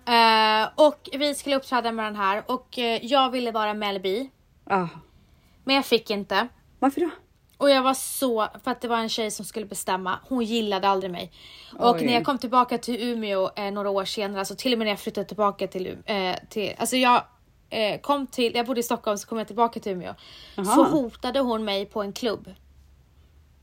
Eh, 0.05 0.69
och 0.75 1.09
vi 1.13 1.35
skulle 1.35 1.55
uppträda 1.55 1.91
med 1.91 2.05
den 2.05 2.15
här 2.15 2.43
och 2.47 2.79
eh, 2.79 3.05
jag 3.05 3.29
ville 3.29 3.51
vara 3.51 3.73
Mel 3.73 3.99
B. 3.99 4.27
Ah. 4.63 4.87
Men 5.63 5.75
jag 5.75 5.85
fick 5.85 6.09
inte. 6.09 6.47
Varför 6.79 7.01
då? 7.01 7.09
Och 7.57 7.69
jag 7.69 7.81
var 7.81 7.93
så, 7.93 8.47
för 8.63 8.71
att 8.71 8.81
det 8.81 8.87
var 8.87 8.97
en 8.97 9.09
tjej 9.09 9.31
som 9.31 9.45
skulle 9.45 9.65
bestämma. 9.65 10.19
Hon 10.29 10.43
gillade 10.43 10.87
aldrig 10.87 11.11
mig. 11.11 11.31
Och 11.79 11.95
Oj. 11.95 12.05
när 12.05 12.13
jag 12.13 12.25
kom 12.25 12.37
tillbaka 12.37 12.77
till 12.77 13.01
Umeå 13.01 13.49
eh, 13.55 13.71
några 13.71 13.89
år 13.89 14.05
senare, 14.05 14.39
alltså 14.39 14.55
till 14.55 14.73
och 14.73 14.79
med 14.79 14.85
när 14.85 14.91
jag 14.91 14.99
flyttade 14.99 15.27
tillbaka 15.27 15.67
till, 15.67 15.97
eh, 16.05 16.35
till 16.49 16.73
alltså 16.77 16.97
jag 16.97 17.23
eh, 17.69 18.01
kom 18.01 18.27
till, 18.27 18.55
jag 18.55 18.65
bodde 18.65 18.79
i 18.79 18.83
Stockholm 18.83 19.17
så 19.17 19.27
kom 19.27 19.37
jag 19.37 19.47
tillbaka 19.47 19.79
till 19.79 19.91
Umeå. 19.91 20.13
Så 20.55 20.83
hotade 20.83 21.39
hon 21.39 21.65
mig 21.65 21.85
på 21.85 22.01
en 22.01 22.13
klubb. 22.13 22.53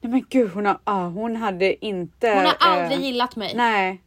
Nej 0.01 0.13
men 0.13 0.27
gud, 0.29 0.51
hon, 0.51 0.67
har, 0.67 0.81
ah, 0.85 1.09
hon 1.09 1.37
hade 1.37 1.87
inte... 1.87 2.29
Hon 2.29 2.47
har 2.47 2.57
aldrig 2.61 2.99
eh, 2.99 3.05
gillat 3.05 3.37
mig. 3.37 3.53
Nej. 3.55 4.03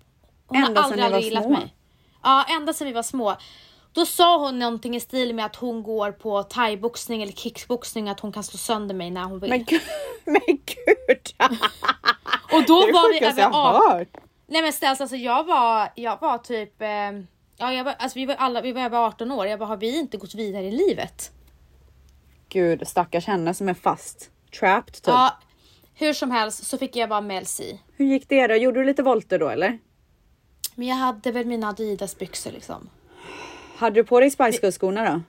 Hon 0.47 0.63
ända 0.63 0.81
har 0.81 0.89
sedan 0.89 0.99
aldrig, 0.99 0.99
var 0.99 1.05
aldrig 1.05 1.23
gillat 1.23 1.43
små. 1.43 1.51
mig. 1.51 1.75
Ja, 2.23 2.45
ända 2.49 2.73
sedan 2.73 2.88
vi 2.88 2.93
var 2.93 3.03
små. 3.03 3.36
Då 3.93 4.05
sa 4.05 4.38
hon 4.38 4.60
någonting 4.60 4.95
i 4.95 4.99
stil 4.99 5.36
med 5.36 5.45
att 5.45 5.55
hon 5.55 5.84
går 5.84 6.12
på 6.12 6.43
thaiboxning 6.43 7.23
eller 7.23 7.34
kickboxning, 7.34 8.10
att 8.10 8.19
hon 8.19 8.31
kan 8.31 8.43
slå 8.43 8.58
sönder 8.58 8.95
mig 8.95 9.12
när 9.12 9.23
hon 9.23 9.39
vill. 9.39 9.49
Men 9.49 9.63
gud! 9.63 9.81
Men 10.25 10.41
gud! 10.47 11.34
och 12.51 12.63
då 12.67 12.81
det 12.81 12.89
är 12.89 12.93
var 12.93 13.13
vi 13.13 13.25
över 13.25 13.41
jag 13.41 13.49
har 13.49 13.75
18. 13.75 13.91
hört. 13.91 14.08
Nej 14.47 14.62
men 14.62 14.73
ställs 14.73 15.01
alltså 15.01 15.15
jag 15.15 15.43
var, 15.43 15.89
jag 15.95 16.21
var 16.21 16.38
typ, 16.38 16.81
eh, 16.81 16.88
ja 17.57 17.73
jag 17.73 17.83
var, 17.83 17.95
alltså 17.99 18.19
vi 18.19 18.25
var 18.25 18.35
alla, 18.35 18.61
vi 18.61 18.71
var 18.71 18.81
över 18.81 18.97
18 18.97 19.31
år. 19.31 19.47
Jag 19.47 19.59
bara, 19.59 19.65
har 19.65 19.77
vi 19.77 19.99
inte 19.99 20.17
gått 20.17 20.35
vidare 20.35 20.63
i 20.65 20.71
livet? 20.71 21.31
Gud, 22.49 22.87
stackars 22.87 23.25
henne 23.27 23.53
som 23.53 23.69
är 23.69 23.73
fast. 23.73 24.29
Trapped 24.59 24.93
typ. 24.93 25.07
Ja, 25.07 25.37
hur 25.93 26.13
som 26.13 26.31
helst 26.31 26.65
så 26.65 26.77
fick 26.77 26.95
jag 26.95 27.07
vara 27.07 27.21
Mel 27.21 27.45
C. 27.45 27.79
Hur 27.95 28.05
gick 28.05 28.29
det 28.29 28.47
då? 28.47 28.55
Gjorde 28.55 28.79
du 28.79 28.85
lite 28.85 29.03
volter 29.03 29.39
då 29.39 29.49
eller? 29.49 29.79
Men 30.75 30.87
jag 30.87 30.95
hade 30.95 31.31
väl 31.31 31.45
mina 31.45 31.69
Adidas 31.69 32.17
byxor 32.17 32.51
liksom. 32.51 32.89
Hade 33.77 33.95
du 33.95 34.03
på 34.03 34.19
dig 34.19 34.31
Spice 34.31 34.59
Girls-skorna 34.61 35.05
då? 35.13 35.21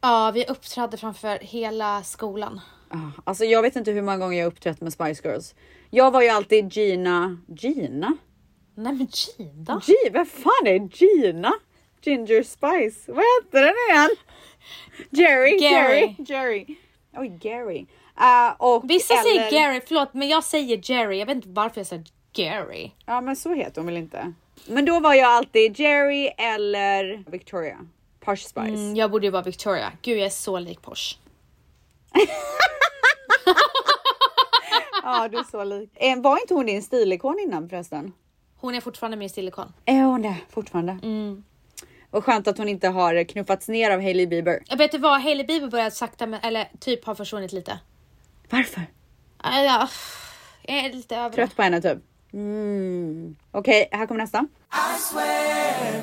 Ja, 0.00 0.30
vi 0.34 0.44
uppträdde 0.46 0.96
framför 0.96 1.38
hela 1.40 2.02
skolan. 2.02 2.60
Ah, 2.90 2.96
Alltså 3.24 3.44
jag 3.44 3.62
vet 3.62 3.76
inte 3.76 3.90
hur 3.90 4.02
många 4.02 4.18
gånger 4.18 4.38
jag 4.38 4.46
uppträtt 4.46 4.80
med 4.80 4.92
Spice 4.92 5.28
Girls. 5.28 5.54
Jag 5.90 6.10
var 6.10 6.22
ju 6.22 6.28
alltid 6.28 6.72
Gina... 6.72 7.38
Gina? 7.48 8.16
Nej 8.78 8.92
men 8.92 9.06
Gina? 9.12 9.80
G, 9.86 9.94
vem 10.12 10.26
fan 10.26 10.66
är 10.66 10.88
Gina? 10.92 11.52
Ginger 12.02 12.42
Spice. 12.42 13.12
Vad 13.12 13.24
hette 13.24 13.60
den 13.60 13.74
igen? 13.90 14.10
Jerry, 15.10 15.50
Gary. 15.58 16.00
Jerry, 16.00 16.14
Jerry. 16.18 16.76
Oj, 17.16 17.28
Gary. 17.28 17.86
Uh, 18.20 18.54
och 18.58 18.90
Vissa 18.90 19.16
säger 19.16 19.40
eller- 19.40 19.50
Gary, 19.50 19.80
förlåt 19.86 20.14
men 20.14 20.28
jag 20.28 20.44
säger 20.44 20.80
Jerry. 20.90 21.18
Jag 21.18 21.26
vet 21.26 21.36
inte 21.36 21.48
varför 21.48 21.80
jag 21.80 21.86
säger 21.86 22.04
Gary. 22.32 22.90
Ja, 23.06 23.20
men 23.20 23.36
så 23.36 23.54
heter 23.54 23.80
hon 23.80 23.86
väl 23.86 23.96
inte? 23.96 24.32
Men 24.66 24.84
då 24.84 25.00
var 25.00 25.14
jag 25.14 25.26
alltid 25.28 25.80
Jerry 25.80 26.26
eller 26.38 27.24
Victoria. 27.30 27.78
Posh 28.20 28.36
Spice. 28.42 28.60
Mm, 28.68 28.96
jag 28.96 29.10
borde 29.10 29.26
ju 29.26 29.30
vara 29.30 29.42
Victoria. 29.42 29.92
Gud 30.02 30.18
jag 30.18 30.26
är 30.26 30.30
så 30.30 30.58
lik 30.58 30.82
Porsche. 30.82 31.16
Ja, 35.02 35.28
du 35.28 35.38
är 35.38 35.44
så 35.50 35.64
lik. 35.64 35.90
Eh, 35.94 36.20
Var 36.20 36.40
inte 36.40 36.54
hon 36.54 36.66
din 36.66 36.82
stilikon 36.82 37.38
innan 37.38 37.68
förresten? 37.68 38.12
Hon 38.60 38.74
är 38.74 38.80
fortfarande 38.80 39.16
min 39.16 39.30
stilikon. 39.30 39.72
Är 39.84 40.02
hon 40.02 40.22
det 40.22 40.36
fortfarande? 40.50 40.98
Mm. 41.02 41.44
Och 42.10 42.24
skönt 42.24 42.48
att 42.48 42.58
hon 42.58 42.68
inte 42.68 42.88
har 42.88 43.24
knuffats 43.24 43.68
ner 43.68 43.90
av 43.90 44.00
Hailey 44.02 44.26
Bieber. 44.26 44.62
Jag 44.66 44.76
vet 44.76 44.92
du 44.92 44.98
vad, 44.98 45.20
Hailey 45.20 45.46
Bieber 45.46 45.68
börjar 45.68 45.90
sakta 45.90 46.26
men, 46.26 46.40
eller 46.40 46.68
typ 46.80 47.04
har 47.04 47.14
försvunnit 47.14 47.52
lite. 47.52 47.78
Varför? 48.50 48.80
Äh, 49.44 49.62
Ja, 49.64 49.88
jag 50.62 50.76
är 50.78 50.92
lite 50.92 51.16
över. 51.16 51.30
Trött 51.34 51.56
på 51.56 51.62
henne 51.62 51.80
typ. 51.80 51.98
Mm. 52.32 53.36
Okej, 53.50 53.88
här 53.92 54.06
kommer 54.06 54.20
nästa. 54.20 54.46
I 54.72 54.98
swear 55.00 56.02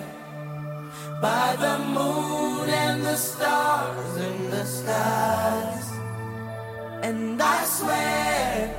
by 1.22 1.58
the 1.62 1.78
moon 1.94 2.70
and 2.90 3.04
the 3.04 3.16
stars 3.16 4.18
in 4.18 4.52
the 4.52 4.66
skies. 4.66 5.92
And 7.04 7.42
I 7.42 7.66
swear 7.66 8.70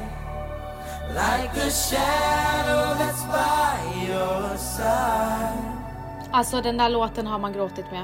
Alltså 6.32 6.62
den 6.62 6.76
där 6.76 6.88
låten 6.88 7.26
har 7.26 7.38
man 7.38 7.52
gråtit 7.52 7.84
med. 7.92 8.02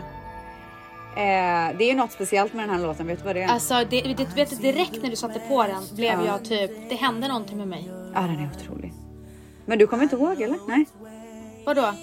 Eh, 1.17 1.77
det 1.79 1.85
är 1.85 1.89
ju 1.89 1.95
något 1.95 2.13
speciellt 2.13 2.53
med 2.55 2.69
den 2.69 2.77
här 2.77 2.87
låten, 2.87 3.07
vet 3.07 3.19
du 3.19 3.25
vad 3.25 3.37
det 3.37 3.43
är? 3.43 3.49
Alltså 3.49 3.75
det, 3.75 4.01
det, 4.01 4.37
vet 4.37 4.51
du, 4.51 4.57
direkt 4.57 5.03
när 5.03 5.11
du 5.11 5.17
satte 5.17 5.39
på 5.49 5.63
den 5.63 5.83
blev 5.97 6.25
jag 6.25 6.45
typ, 6.45 6.71
det 6.89 6.95
hände 6.95 7.29
någonting 7.29 7.59
med 7.59 7.69
mig. 7.69 7.91
Ja, 8.15 8.21
den 8.21 8.39
är 8.39 8.49
otrolig. 8.57 8.93
Men 9.67 9.79
du 9.79 9.87
kommer 9.87 10.03
inte 10.03 10.17
ihåg 10.17 10.41
eller? 10.41 10.59
Nej. 10.69 10.87
Vadå? 11.67 11.95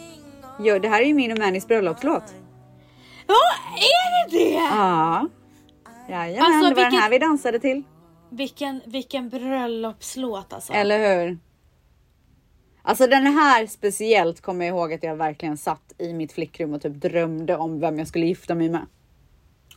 Jo, 0.60 0.80
det 0.80 0.90
här 0.90 1.02
är 1.02 1.06
ju 1.06 1.14
min 1.14 1.32
och 1.32 1.38
Mannys 1.38 1.68
bröllopslåt. 1.68 2.24
Ja, 3.28 3.36
är 3.76 4.30
det 4.30 4.38
det? 4.38 4.54
Ja. 4.54 5.28
Jajamän, 6.10 6.46
Alltså, 6.46 6.70
det 6.70 6.76
var 6.76 6.82
den 6.82 6.92
vilket- 6.92 7.02
här 7.02 7.10
vi 7.10 7.20
dansade 7.20 7.60
till. 7.60 7.84
Vilken, 8.30 8.82
vilken 8.86 9.30
bröllopslåt 9.30 10.54
alltså. 10.54 10.74
Eller 10.74 11.20
hur? 11.26 11.38
Alltså 12.82 13.08
den 13.08 13.26
här 13.28 13.68
speciellt 13.68 14.42
kommer 14.42 14.66
jag 14.66 14.76
ihåg 14.76 14.94
att 14.94 15.04
jag 15.04 15.16
verkligen 15.16 15.58
satt 15.58 15.94
i 15.98 16.14
mitt 16.14 16.32
flickrum 16.32 16.74
och 16.74 16.82
typ 16.82 16.94
drömde 16.94 17.56
om 17.58 17.80
vem 17.80 18.00
jag 18.00 18.08
skulle 18.08 18.26
gifta 18.26 18.56
mig 18.56 18.70
med. 18.70 18.86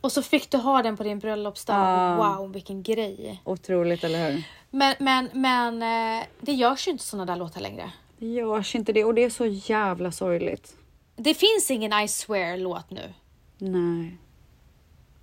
Och 0.01 0.13
så 0.13 0.23
fick 0.23 0.51
du 0.51 0.59
ha 0.59 0.83
den 0.83 0.97
på 0.97 1.03
din 1.03 1.19
bröllopsdag. 1.19 1.77
Ja. 1.77 2.37
Wow, 2.39 2.53
vilken 2.53 2.83
grej. 2.83 3.41
Otroligt, 3.45 4.05
eller 4.05 4.31
hur? 4.31 4.45
Men, 4.71 4.95
men, 4.99 5.29
men 5.33 5.83
eh, 6.19 6.27
det 6.41 6.53
görs 6.53 6.87
ju 6.89 6.91
inte 6.93 7.05
såna 7.05 7.25
där 7.25 7.37
låtar 7.37 7.61
längre. 7.61 7.93
Det 8.19 8.27
görs 8.27 8.75
inte 8.75 8.93
det 8.93 9.05
och 9.05 9.15
det 9.15 9.25
är 9.25 9.31
så 9.31 9.47
jävla 9.47 10.13
sorgligt. 10.13 10.77
Det 11.17 11.35
finns 11.35 11.71
ingen 11.71 11.93
I 11.93 12.09
swear-låt 12.09 12.91
nu. 12.91 13.13
Nej, 13.59 14.17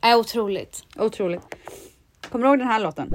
Är 0.02 0.16
otroligt. 0.16 0.86
otroligt. 0.98 1.56
Kommer 2.22 2.46
du 2.46 2.50
ihåg 2.50 2.60
den 2.60 2.68
här 2.68 2.80
låten? 2.80 3.10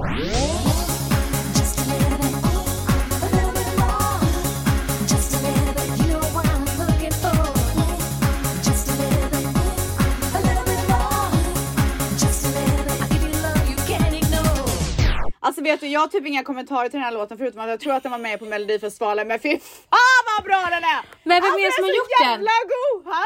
Alltså 15.40 15.62
vet 15.62 15.81
du, 15.81 15.87
jag 15.87 16.01
har 16.01 16.07
typ 16.09 16.27
inga 16.27 16.43
kommentarer 16.45 16.88
till 16.88 16.93
den 16.99 17.03
här 17.05 17.12
låten 17.12 17.38
förutom 17.38 17.61
att 17.61 17.69
jag 17.69 17.81
tror 17.81 17.93
att 17.95 18.03
den 18.03 18.12
var 18.12 18.19
med 18.19 18.38
på 18.38 18.45
Melodifestivalen. 18.45 19.29
Men 19.29 19.38
fy 19.38 19.59
fan 19.59 20.25
vad 20.37 20.45
bra 20.45 20.62
den 20.71 20.85
är! 20.85 21.01
Men 21.23 21.43
vem 21.43 21.53
är 21.53 21.59
det 21.61 21.67
alltså, 21.67 21.77
som 21.77 21.85
har 21.85 21.88
den 21.88 21.97
gjort 21.97 22.11
är 22.11 22.17
så 22.17 22.23
den? 22.25 22.31
jävla 22.31 22.51
god! 22.75 23.14
Ha? 23.14 23.25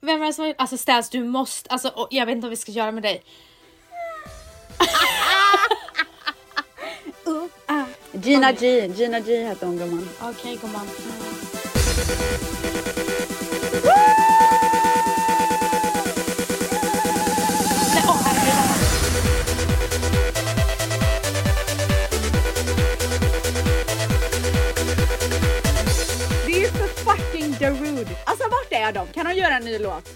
Vem 0.00 0.22
är 0.22 0.26
det 0.26 0.32
som 0.32 0.44
har 0.44 0.54
Alltså 0.58 0.76
Stas, 0.76 1.10
du 1.10 1.24
måste, 1.24 1.70
alltså 1.70 2.06
jag 2.10 2.26
vet 2.26 2.32
inte 2.36 2.44
vad 2.44 2.50
vi 2.50 2.56
ska 2.56 2.72
göra 2.72 2.92
med 2.92 3.02
dig. 3.02 3.22
Gina 8.12 8.52
G, 8.52 8.88
Gina 8.96 9.20
G 9.20 9.44
hette 9.44 9.66
hon 9.66 9.76
gumman. 9.78 10.08
Okej 10.20 10.58
gumman. 10.60 10.86
Fucking 27.04 27.56
Darude. 27.60 28.10
Alltså 28.24 28.48
vart 28.50 28.72
är 28.72 28.92
de? 28.92 29.06
Kan 29.06 29.26
de 29.26 29.34
göra 29.34 29.56
en 29.56 29.64
ny 29.64 29.78
låt? 29.78 30.08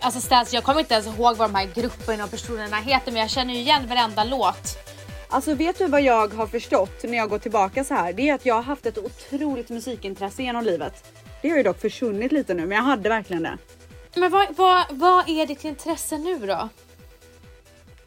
Alltså 0.00 0.20
Stas, 0.20 0.52
jag 0.52 0.64
kommer 0.64 0.80
inte 0.80 0.94
ens 0.94 1.06
ihåg 1.06 1.36
vad 1.36 1.50
de 1.50 1.54
här 1.54 1.68
grupperna 1.74 2.24
och 2.24 2.30
personerna 2.30 2.76
heter 2.76 3.12
men 3.12 3.20
jag 3.20 3.30
känner 3.30 3.54
ju 3.54 3.60
igen 3.60 3.86
varenda 3.88 4.24
låt. 4.24 4.87
Alltså 5.30 5.54
vet 5.54 5.78
du 5.78 5.86
vad 5.86 6.02
jag 6.02 6.34
har 6.34 6.46
förstått 6.46 7.02
när 7.04 7.18
jag 7.18 7.28
går 7.30 7.38
tillbaka 7.38 7.84
så 7.84 7.94
här? 7.94 8.12
Det 8.12 8.28
är 8.28 8.34
att 8.34 8.46
jag 8.46 8.54
har 8.54 8.62
haft 8.62 8.86
ett 8.86 8.98
otroligt 8.98 9.70
musikintresse 9.70 10.42
genom 10.42 10.64
livet. 10.64 11.12
Det 11.42 11.48
har 11.48 11.56
ju 11.56 11.62
dock 11.62 11.80
försvunnit 11.80 12.32
lite 12.32 12.54
nu, 12.54 12.66
men 12.66 12.76
jag 12.76 12.84
hade 12.84 13.08
verkligen 13.08 13.42
det. 13.42 13.58
Men 14.14 14.30
vad, 14.30 14.56
vad, 14.56 14.84
vad 14.90 15.28
är 15.28 15.46
ditt 15.46 15.64
intresse 15.64 16.18
nu 16.18 16.38
då? 16.38 16.68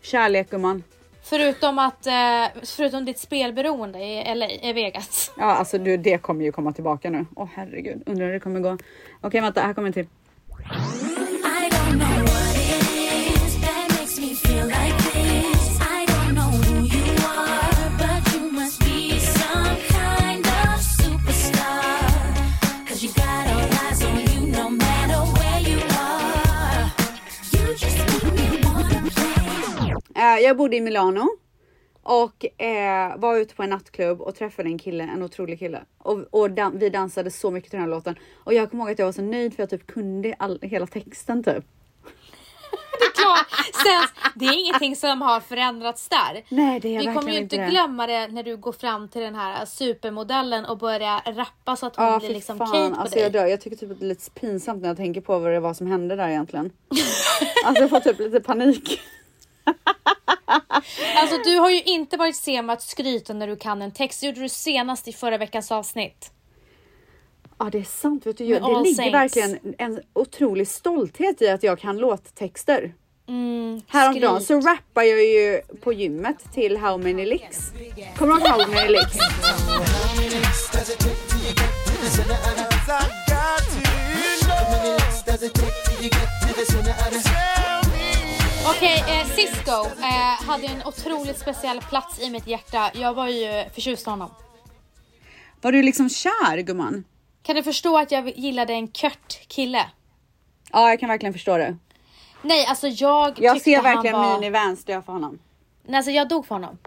Kärlek 0.02 0.50
gumman. 0.50 0.84
Förutom 1.24 1.80
att, 1.80 2.08
eh, 2.08 2.46
förutom 2.64 3.06
ditt 3.06 3.20
spelberoende 3.20 4.00
i 4.00 4.36
LA, 4.36 4.50
i 4.50 4.74
Vegas. 4.74 5.32
Ja, 5.38 5.46
alltså 5.46 5.78
du, 5.78 5.98
det 5.98 6.18
kommer 6.18 6.46
ju 6.46 6.52
komma 6.52 6.74
tillbaka 6.74 7.10
nu. 7.10 7.26
Åh 7.36 7.48
herregud, 7.54 8.04
undrar 8.06 8.26
hur 8.26 8.34
det 8.34 8.40
kommer 8.40 8.60
gå. 8.60 8.78
Okej, 9.22 9.42
vänta, 9.42 9.62
här 9.62 9.74
kommer 9.74 9.88
en 9.88 9.94
till. 9.94 10.08
Jag 30.22 30.58
bodde 30.58 30.76
i 30.76 30.82
Milano 30.82 31.28
och 32.04 32.62
eh, 32.62 33.18
var 33.18 33.38
ute 33.38 33.56
på 33.56 33.64
en 33.64 33.70
nattklubb 33.70 34.22
och 34.22 34.36
träffade 34.36 34.70
en 34.70 34.80
kille, 34.80 35.04
en 35.04 35.24
otrolig 35.24 35.60
kille. 35.60 35.82
Och, 35.98 36.20
och 36.32 36.52
dan- 36.52 36.78
vi 36.80 36.90
dansade 36.90 37.32
så 37.32 37.52
mycket 37.52 37.70
till 37.70 37.78
den 37.80 37.90
här 37.90 37.96
låten. 37.96 38.16
Och 38.44 38.54
jag 38.54 38.72
kommer 38.72 38.84
ihåg 38.84 38.92
att 38.92 39.00
jag 39.00 39.06
var 39.06 39.14
så 39.14 39.22
nöjd 39.22 39.56
för 39.56 39.64
jag 39.64 39.70
typ 39.70 39.88
kunde 39.88 40.36
all, 40.40 40.60
hela 40.62 40.88
texten 40.88 41.44
typ. 41.44 41.66
Det 43.00 43.06
är 43.06 43.24
klart, 43.24 43.48
det 44.36 44.46
är 44.46 44.60
ingenting 44.60 44.96
som 44.96 45.22
har 45.22 45.40
förändrats 45.40 46.10
där. 46.10 46.44
Nej, 46.50 46.80
det 46.80 46.96
är 46.96 47.00
Vi 47.00 47.06
kommer 47.06 47.32
ju 47.32 47.38
inte 47.38 47.58
det. 47.58 47.66
glömma 47.70 48.08
det 48.08 48.28
när 48.28 48.44
du 48.44 48.58
går 48.58 48.72
fram 48.72 49.08
till 49.08 49.22
den 49.22 49.36
här 49.36 49.66
supermodellen 49.66 50.66
och 50.66 50.78
börjar 50.78 51.34
rappa 51.34 51.76
så 51.76 51.86
att 51.86 51.96
hon 51.96 52.06
Ja, 52.06 52.20
blir 52.20 52.30
liksom 52.30 52.58
fan. 52.58 52.68
Kate 52.72 52.90
på 52.96 53.02
Alltså 53.02 53.16
dig. 53.16 53.24
jag 53.24 53.32
dör. 53.34 53.46
Jag 53.46 53.62
tycker 53.62 53.78
typ 53.78 53.92
att 53.92 54.00
det 54.00 54.06
är 54.06 54.08
lite 54.08 54.32
pinsamt 54.32 54.82
när 54.82 54.88
jag 54.90 54.98
tänker 54.98 55.22
på 55.22 55.40
vad 55.40 55.52
det 55.52 55.60
var 55.60 55.74
som 55.74 55.88
hände 55.88 56.16
där 56.16 56.28
egentligen. 56.30 56.72
alltså 57.66 57.82
jag 57.84 57.90
får 57.90 58.00
typ 58.00 58.20
lite 58.20 58.40
panik. 58.40 59.02
Alltså 61.16 61.38
du 61.44 61.56
har 61.58 61.70
ju 61.70 61.82
inte 61.82 62.18
varit 62.18 62.36
sen 62.36 62.66
med 62.66 62.74
att 62.74 62.82
skryta 62.82 63.34
när 63.34 63.48
du 63.48 63.56
kan 63.56 63.82
en 63.82 63.92
text. 63.92 64.20
Det 64.22 64.26
gjorde 64.28 64.42
du 64.42 64.50
senast 64.50 65.08
i 65.08 65.14
förra 65.14 65.38
veckans 65.38 65.72
avsnitt. 65.72 66.32
Ja 67.60 67.70
det 67.72 67.80
är 67.80 67.84
sant, 67.84 68.26
vet 68.26 68.38
du, 68.38 68.44
det 68.46 68.54
ligger 68.54 68.96
Saints. 68.96 69.14
verkligen 69.14 69.76
en 69.78 70.02
otrolig 70.14 70.68
stolthet 70.68 71.42
i 71.42 71.50
att 71.50 71.64
jag 71.64 71.80
kan 71.80 71.98
låttexter. 71.98 72.94
Mm, 73.28 73.82
Häromdagen 73.88 74.42
så 74.42 74.60
rappar 74.60 75.04
jag 75.04 75.24
ju 75.24 75.62
på 75.82 75.94
gymmet 75.94 76.54
till 76.54 76.78
How 76.78 76.98
many 76.98 77.26
licks. 77.26 77.72
Kommer 78.18 78.34
du 78.36 78.40
ihåg 78.40 78.50
How 78.62 78.68
many 78.68 78.90
licks? 78.90 79.18
Okej, 88.66 89.04
eh, 89.08 89.28
Cisco 89.28 89.72
eh, 90.02 90.48
hade 90.48 90.68
en 90.68 90.82
otroligt 90.86 91.38
speciell 91.40 91.82
plats 91.82 92.22
i 92.22 92.30
mitt 92.30 92.48
hjärta. 92.48 92.92
Jag 92.94 93.14
var 93.14 93.28
ju 93.28 93.70
förtjust 93.74 94.08
i 94.08 94.10
honom. 94.10 94.30
Var 95.62 95.72
du 95.72 95.84
liksom 95.84 96.10
kär 96.10 96.58
gumman? 96.58 97.04
Kan 97.44 97.56
du 97.56 97.64
förstå 97.64 97.98
att 97.98 98.12
jag 98.12 98.38
gillade 98.38 98.74
en 98.74 98.88
kört 98.88 99.48
kille? 99.48 99.86
Ja 100.72 100.90
jag 100.90 101.00
kan 101.00 101.10
verkligen 101.10 101.34
förstå 101.34 101.58
det. 101.58 101.78
Nej, 102.42 102.66
alltså 102.66 102.88
jag 102.88 103.34
Jag 103.40 103.62
ser 103.62 103.82
verkligen 103.82 104.16
var... 104.16 104.40
minivans 104.40 104.86
dö 104.86 105.02
för 105.02 105.14
honom. 105.14 105.40
Nej, 105.84 105.98
alltså 105.98 106.12
jag 106.12 106.28
dog 106.30 106.46
för 106.46 106.56
honom. 106.56 106.78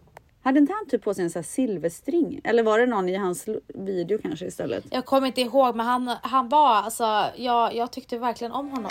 Hade 0.42 0.58
inte 0.58 0.72
han 0.72 0.88
typ 0.88 1.04
på 1.04 1.14
sig 1.14 1.24
en 1.24 1.30
sån 1.30 1.40
här 1.40 1.44
silverstring? 1.44 2.40
Eller 2.44 2.62
var 2.62 2.78
det 2.78 2.86
någon 2.86 3.08
i 3.08 3.16
hans 3.16 3.48
video 3.74 4.18
kanske 4.22 4.46
istället? 4.46 4.84
Jag 4.90 5.04
kommer 5.04 5.26
inte 5.26 5.40
ihåg, 5.40 5.76
men 5.76 5.86
han, 5.86 6.16
han 6.22 6.48
var 6.48 6.74
alltså, 6.74 7.26
jag, 7.36 7.74
jag 7.74 7.92
tyckte 7.92 8.18
verkligen 8.18 8.52
om 8.52 8.70
honom. 8.70 8.90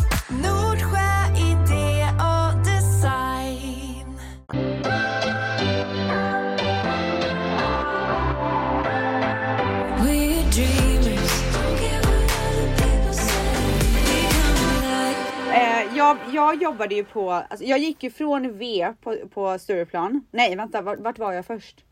Jag, 16.11 16.35
jag 16.35 16.61
jobbade 16.61 16.95
ju 16.95 17.03
på, 17.03 17.31
alltså, 17.31 17.65
jag 17.65 17.79
gick 17.79 18.03
ju 18.03 18.09
från 18.09 18.57
V 18.57 18.93
på, 19.01 19.15
på 19.33 19.59
Stureplan. 19.59 20.25
Nej 20.31 20.55
vänta, 20.55 20.81
vart, 20.81 20.99
vart 20.99 21.19
var 21.19 21.33
jag 21.33 21.45
först? 21.45 21.83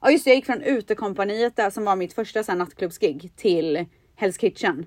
Ja 0.00 0.10
just 0.10 0.24
det, 0.24 0.30
jag 0.30 0.36
gick 0.36 0.46
från 0.46 0.62
utekompaniet 0.62 1.56
där 1.56 1.70
som 1.70 1.84
var 1.84 1.96
mitt 1.96 2.12
första 2.12 2.42
så 2.44 2.52
här, 2.52 2.58
nattklubbsgig 2.58 3.32
till 3.36 3.86
Hell's 4.18 4.40
Kitchen. 4.40 4.86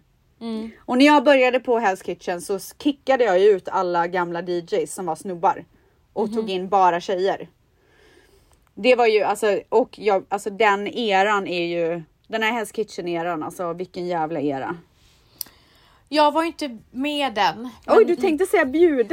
Och 0.86 0.98
när 0.98 1.06
jag 1.06 1.24
började 1.24 1.60
på 1.60 1.80
Hell's 1.80 2.06
Kitchen 2.06 2.42
så 2.42 2.60
kickade 2.60 3.24
jag 3.24 3.40
ju 3.40 3.46
ut 3.46 3.70
alla 3.70 4.08
gamla 4.08 4.42
DJs 4.42 4.94
som 4.94 5.06
var 5.06 5.16
snubbar 5.16 5.66
och 6.14 6.34
tog 6.34 6.50
in 6.50 6.70
bara 6.70 7.00
tjejer. 7.00 7.50
Det 8.76 8.96
var 8.96 9.08
ju 9.08 9.22
alltså, 9.24 9.60
och 9.70 10.00
jag, 10.00 10.26
alltså 10.30 10.50
den 10.50 10.88
eran 10.88 11.48
är 11.48 11.66
ju, 11.66 12.04
den 12.28 12.44
här 12.44 12.52
Hell's 12.62 12.76
Kitchen 12.76 13.08
eran, 13.08 13.44
alltså 13.44 13.74
vilken 13.74 14.08
jävla 14.08 14.42
era. 14.42 14.78
Jag 16.10 16.32
var 16.32 16.42
ju 16.42 16.48
inte 16.48 16.70
med 16.92 17.34
den. 17.34 17.70
Oj, 17.88 17.96
men- 17.98 18.08
du 18.08 18.16
tänkte 18.16 18.46
säga 18.46 18.66
bjuden? 18.66 19.10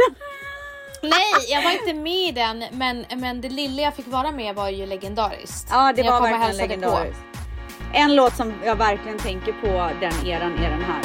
Nej, 1.03 1.35
jag 1.49 1.63
var 1.63 1.71
inte 1.71 1.95
med 1.95 2.29
i 2.29 2.33
den, 2.33 2.65
men, 2.73 3.05
men 3.17 3.41
det 3.41 3.49
lilla 3.49 3.83
jag 3.83 3.95
fick 3.95 4.07
vara 4.07 4.33
med 4.33 4.55
var 4.55 4.69
ju 4.69 4.87
legendariskt. 4.87 5.69
Ja, 5.71 5.93
det 5.97 6.03
jag 6.03 6.13
var 6.13 6.21
verkligen 6.21 6.43
hälsade 6.43 6.69
på. 6.69 6.75
legendariskt. 6.75 7.21
En 7.93 8.17
låt 8.17 8.37
som 8.37 8.53
jag 8.65 8.77
verkligen 8.77 9.19
tänker 9.19 9.53
på 9.53 9.67
den 10.01 10.27
eran 10.27 10.53
är 10.53 10.71
den 10.71 10.83
här. 10.83 11.01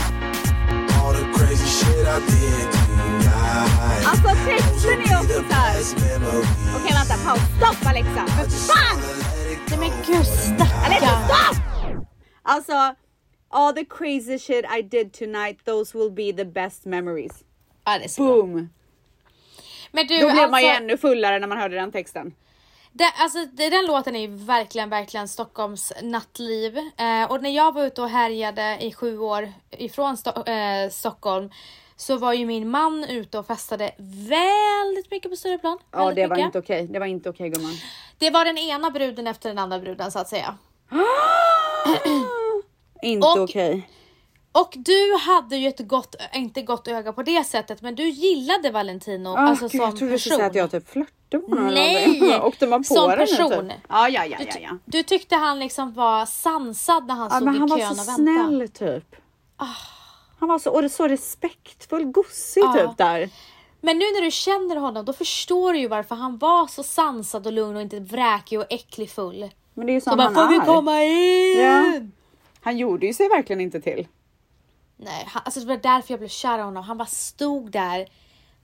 All 1.07 1.15
the 1.15 1.39
crazy 1.39 1.65
shit 1.65 1.87
I 1.87 2.31
did 2.31 2.71
tonight. 2.71 4.07
Alltså 4.07 4.29
texten 4.45 4.99
är 5.01 5.19
också 5.21 5.43
såhär. 5.49 5.75
Okej 6.75 6.93
vänta, 6.93 7.15
paus. 7.25 7.39
Stopp 7.57 7.89
Alexa! 7.89 8.27
För 8.27 8.49
fan! 8.49 8.99
Nej 9.69 9.79
men 9.79 9.89
gud 10.05 10.15
Alexa 10.85 11.07
stackarn. 11.07 11.25
stopp! 11.25 11.57
Alltså, 12.43 12.73
all 13.51 13.73
the 13.73 13.85
crazy 13.85 14.39
shit 14.39 14.65
I 14.77 14.81
did 14.81 15.13
tonight, 15.13 15.65
those 15.65 15.97
will 15.97 16.11
be 16.11 16.33
the 16.33 16.45
best 16.45 16.85
memories. 16.85 17.43
Ja, 17.85 17.97
det 17.97 18.03
är 18.03 18.07
så 18.09 18.23
bra. 18.25 18.35
Boom! 18.35 18.69
Men 19.91 20.07
du, 20.07 20.19
Då 20.19 20.29
blev 20.31 20.51
man 20.51 20.61
ju 20.61 20.67
alltså, 20.67 20.83
ännu 20.83 20.97
fullare 20.97 21.39
när 21.39 21.47
man 21.47 21.57
hörde 21.57 21.75
den 21.75 21.91
texten. 21.91 22.33
det, 22.91 23.13
alltså, 23.17 23.45
det, 23.53 23.69
den 23.69 23.85
låten 23.85 24.15
är 24.15 24.19
ju 24.19 24.27
verkligen, 24.27 24.89
verkligen 24.89 25.27
Stockholms 25.27 25.93
nattliv. 26.01 26.77
Eh, 26.77 27.31
och 27.31 27.43
när 27.43 27.49
jag 27.49 27.71
var 27.73 27.83
ute 27.85 28.01
och 28.01 28.09
härjade 28.09 28.77
i 28.81 28.93
sju 28.93 29.17
år 29.19 29.53
ifrån 29.71 30.15
Sto- 30.15 30.49
eh, 30.49 30.89
Stockholm 30.89 31.49
så 31.95 32.17
var 32.17 32.33
ju 32.33 32.45
min 32.45 32.69
man 32.69 33.03
ute 33.03 33.39
och 33.39 33.47
festade 33.47 33.91
väldigt 34.29 35.11
mycket 35.11 35.31
på 35.31 35.35
Stureplan. 35.37 35.77
Ja, 35.91 36.11
det 36.11 36.27
var 36.27 36.37
inte 36.37 36.59
okej. 36.59 36.87
Det 36.87 36.99
var 36.99 37.05
inte 37.05 37.29
okej 37.29 37.49
gumman. 37.49 37.73
Det 38.17 38.29
var 38.29 38.45
den 38.45 38.57
ena 38.57 38.91
bruden 38.91 39.27
efter 39.27 39.49
den 39.49 39.57
andra 39.57 39.79
bruden 39.79 40.11
så 40.11 40.19
att 40.19 40.27
säga. 40.29 40.57
Inte 43.01 43.27
Och- 43.27 43.37
okej. 43.37 43.89
Och 44.53 44.73
du 44.77 45.17
hade 45.17 45.57
ju 45.57 45.67
ett 45.67 45.87
gott, 45.87 46.15
inte 46.33 46.61
gott 46.61 46.87
öga 46.87 47.13
på 47.13 47.23
det 47.23 47.43
sättet, 47.43 47.81
men 47.81 47.95
du 47.95 48.09
gillade 48.09 48.71
Valentino 48.71 49.29
Ah, 49.29 49.37
alltså 49.37 49.63
gud, 49.65 49.71
som 49.71 49.79
jag 49.79 49.97
trodde 49.97 50.13
du 50.13 50.19
skulle 50.19 50.35
person. 50.35 50.51
säga 50.51 50.65
att 50.65 50.71
jag 50.73 50.83
typ 50.83 50.89
flörtade 50.89 51.47
med 51.47 51.59
honom. 51.59 51.73
Nej. 51.73 52.39
Åkte 52.43 52.67
man 52.67 52.79
på 52.83 52.93
som 52.93 53.11
person. 53.11 53.49
Typ? 53.69 53.77
Ja, 53.89 54.09
ja, 54.09 54.25
ja, 54.25 54.37
Du, 54.39 54.45
ja, 54.45 54.55
ja. 54.61 54.77
du 54.85 55.03
tyckte 55.03 55.35
han 55.35 55.59
liksom 55.59 55.93
var 55.93 56.25
sansad 56.25 57.07
när 57.07 57.15
han 57.15 57.23
Ja, 57.31 57.35
stod 57.35 57.45
men 57.45 57.55
i 57.55 57.59
han 57.59 57.69
var 57.69 57.77
kön 57.79 57.95
så 57.95 58.01
och 58.01 58.19
väntade. 58.27 58.47
snäll 58.47 58.69
typ. 58.69 59.15
Han 60.39 60.49
var 60.49 60.59
så, 60.59 60.71
och 60.83 60.91
så 60.91 61.07
respektfull, 61.07 62.03
gossig 62.05 62.61
Ja. 62.63 62.73
typ 62.73 62.97
där. 62.97 63.29
Men 63.81 63.97
nu 63.97 64.05
när 64.05 64.21
du 64.21 64.31
känner 64.31 64.75
honom, 64.75 65.05
då 65.05 65.13
förstår 65.13 65.73
du 65.73 65.79
ju 65.79 65.87
varför 65.87 66.15
han 66.15 66.37
var 66.37 66.67
så 66.67 66.83
sansad 66.83 67.47
och 67.47 67.53
lugn 67.53 67.75
och 67.75 67.81
inte 67.81 67.99
vräkig 67.99 68.59
och 68.59 68.65
äcklig 68.69 69.09
full. 69.11 69.49
Men 69.73 69.85
det 69.85 69.91
är 69.91 69.93
ju 69.93 70.01
Så 70.01 70.09
som 70.09 70.17
bara, 70.17 70.23
han 70.23 70.35
får 70.35 70.47
vi 70.47 70.55
är. 70.55 70.65
komma 70.65 71.03
in? 71.03 71.59
Ja. 71.59 72.20
Han 72.61 72.77
gjorde 72.77 73.05
ju 73.05 73.13
sig 73.13 73.29
verkligen 73.29 73.61
inte 73.61 73.81
till. 73.81 74.07
Nej, 74.97 75.25
han, 75.27 75.41
alltså 75.45 75.59
det 75.59 75.65
var 75.65 75.77
därför 75.77 76.13
jag 76.13 76.19
blev 76.19 76.29
kär 76.29 76.59
i 76.59 76.61
honom. 76.61 76.83
Han 76.83 76.97
bara 76.97 77.05
stod 77.07 77.71
där, 77.71 78.07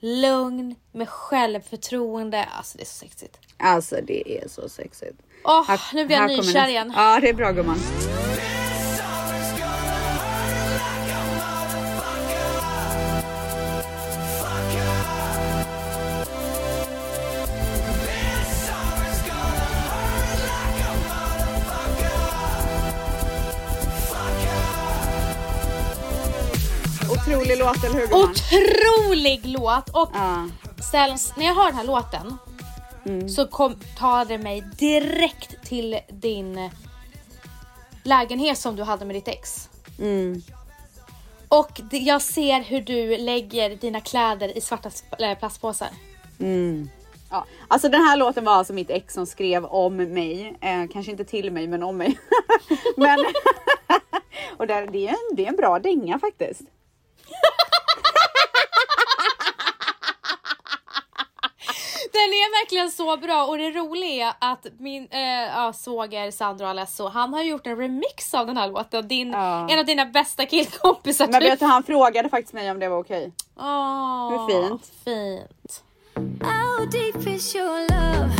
lugn, 0.00 0.74
med 0.92 1.08
självförtroende. 1.08 2.44
Alltså 2.44 2.78
det 2.78 2.82
är 2.82 2.86
så 2.86 2.94
sexigt. 2.98 3.38
Alltså 3.56 3.96
det 4.06 4.38
är 4.38 4.48
så 4.48 4.68
sexigt. 4.68 5.18
Åh, 5.44 5.64
Här- 5.68 5.80
nu 5.94 6.06
blir 6.06 6.16
jag 6.16 6.30
nykär 6.30 6.68
igen. 6.68 6.92
Ja, 6.96 7.18
det 7.20 7.28
är 7.28 7.34
bra 7.34 7.52
gumman. 7.52 7.78
Otrolig 27.62 27.74
låt, 27.74 27.84
eller 27.84 28.00
hur 28.00 28.06
gumman? 28.06 28.30
Otrolig 28.30 29.40
låt! 29.46 29.88
Och 29.88 30.10
Ja. 30.14 30.48
ställs, 30.88 31.32
när 31.36 31.46
jag 31.46 31.54
hör 31.54 31.66
den 31.66 31.74
här 31.76 31.84
låten 31.84 32.36
Mm. 33.06 33.28
så 33.28 33.46
kom, 33.46 33.74
tar 33.98 34.24
det 34.24 34.38
mig 34.38 34.60
direkt 34.78 35.64
till 35.68 35.98
din 36.08 36.70
lägenhet 38.04 38.58
som 38.58 38.76
du 38.76 38.82
hade 38.82 39.04
med 39.04 39.16
ditt 39.16 39.28
ex. 39.28 39.68
Mm. 39.98 40.42
Och 41.48 41.80
det, 41.90 41.98
jag 41.98 42.22
ser 42.22 42.60
hur 42.62 42.80
du 42.80 43.16
lägger 43.16 43.76
dina 43.76 44.00
kläder 44.00 44.58
i 44.58 44.60
svarta 44.60 44.90
plastpåsar. 45.38 45.88
Ja, 47.30 47.44
alltså 47.68 47.88
den 47.88 48.00
här 48.00 48.16
låten 48.16 48.44
var 48.44 48.52
alltså 48.52 48.72
mitt 48.72 48.90
ex 48.90 49.14
som 49.14 49.26
skrev 49.26 49.64
om 49.64 49.96
mig. 49.96 50.56
Eh, 50.60 50.84
kanske 50.92 51.12
inte 51.12 51.24
till 51.24 51.52
mig, 51.52 51.66
men 51.66 51.82
om 51.82 51.96
mig. 51.96 52.18
men 52.96 53.18
och 54.56 54.66
där, 54.66 54.86
det, 54.86 55.06
är 55.06 55.10
en, 55.10 55.36
det 55.36 55.44
är 55.44 55.48
en 55.48 55.56
bra 55.56 55.78
dänga 55.78 56.18
faktiskt. 56.18 56.60
Den 62.12 62.20
är 62.20 62.62
verkligen 62.62 62.90
så 62.90 63.16
bra 63.16 63.44
och 63.46 63.58
det 63.58 63.70
roliga 63.70 64.26
är 64.40 64.52
att 64.52 64.66
min 64.78 65.08
äh, 65.10 65.20
ja, 65.20 65.72
svåger 65.72 66.30
Sandro 66.30 66.66
Alesso, 66.66 67.08
han 67.08 67.34
har 67.34 67.42
gjort 67.42 67.66
en 67.66 67.76
remix 67.76 68.34
av 68.34 68.46
den 68.46 68.56
här 68.56 68.68
låten. 68.68 69.08
Din, 69.08 69.32
Ja. 69.32 69.68
En 69.70 69.78
av 69.78 69.84
dina 69.84 70.06
bästa 70.06 70.46
killkompisar. 70.46 71.26
Men 71.28 71.40
vet 71.42 71.60
du, 71.60 71.66
han 71.66 71.82
frågade 71.82 72.28
faktiskt 72.28 72.52
mig 72.54 72.70
om 72.70 72.78
det 72.78 72.88
var 72.88 72.98
okej. 72.98 73.32
Åh, 73.56 74.30
Hur 74.30 74.68
fint. 74.68 74.92
Fint. 75.04 75.82
How 76.42 76.84
deep 76.86 77.26
is 77.26 77.54
your 77.56 77.80
love? 77.90 78.30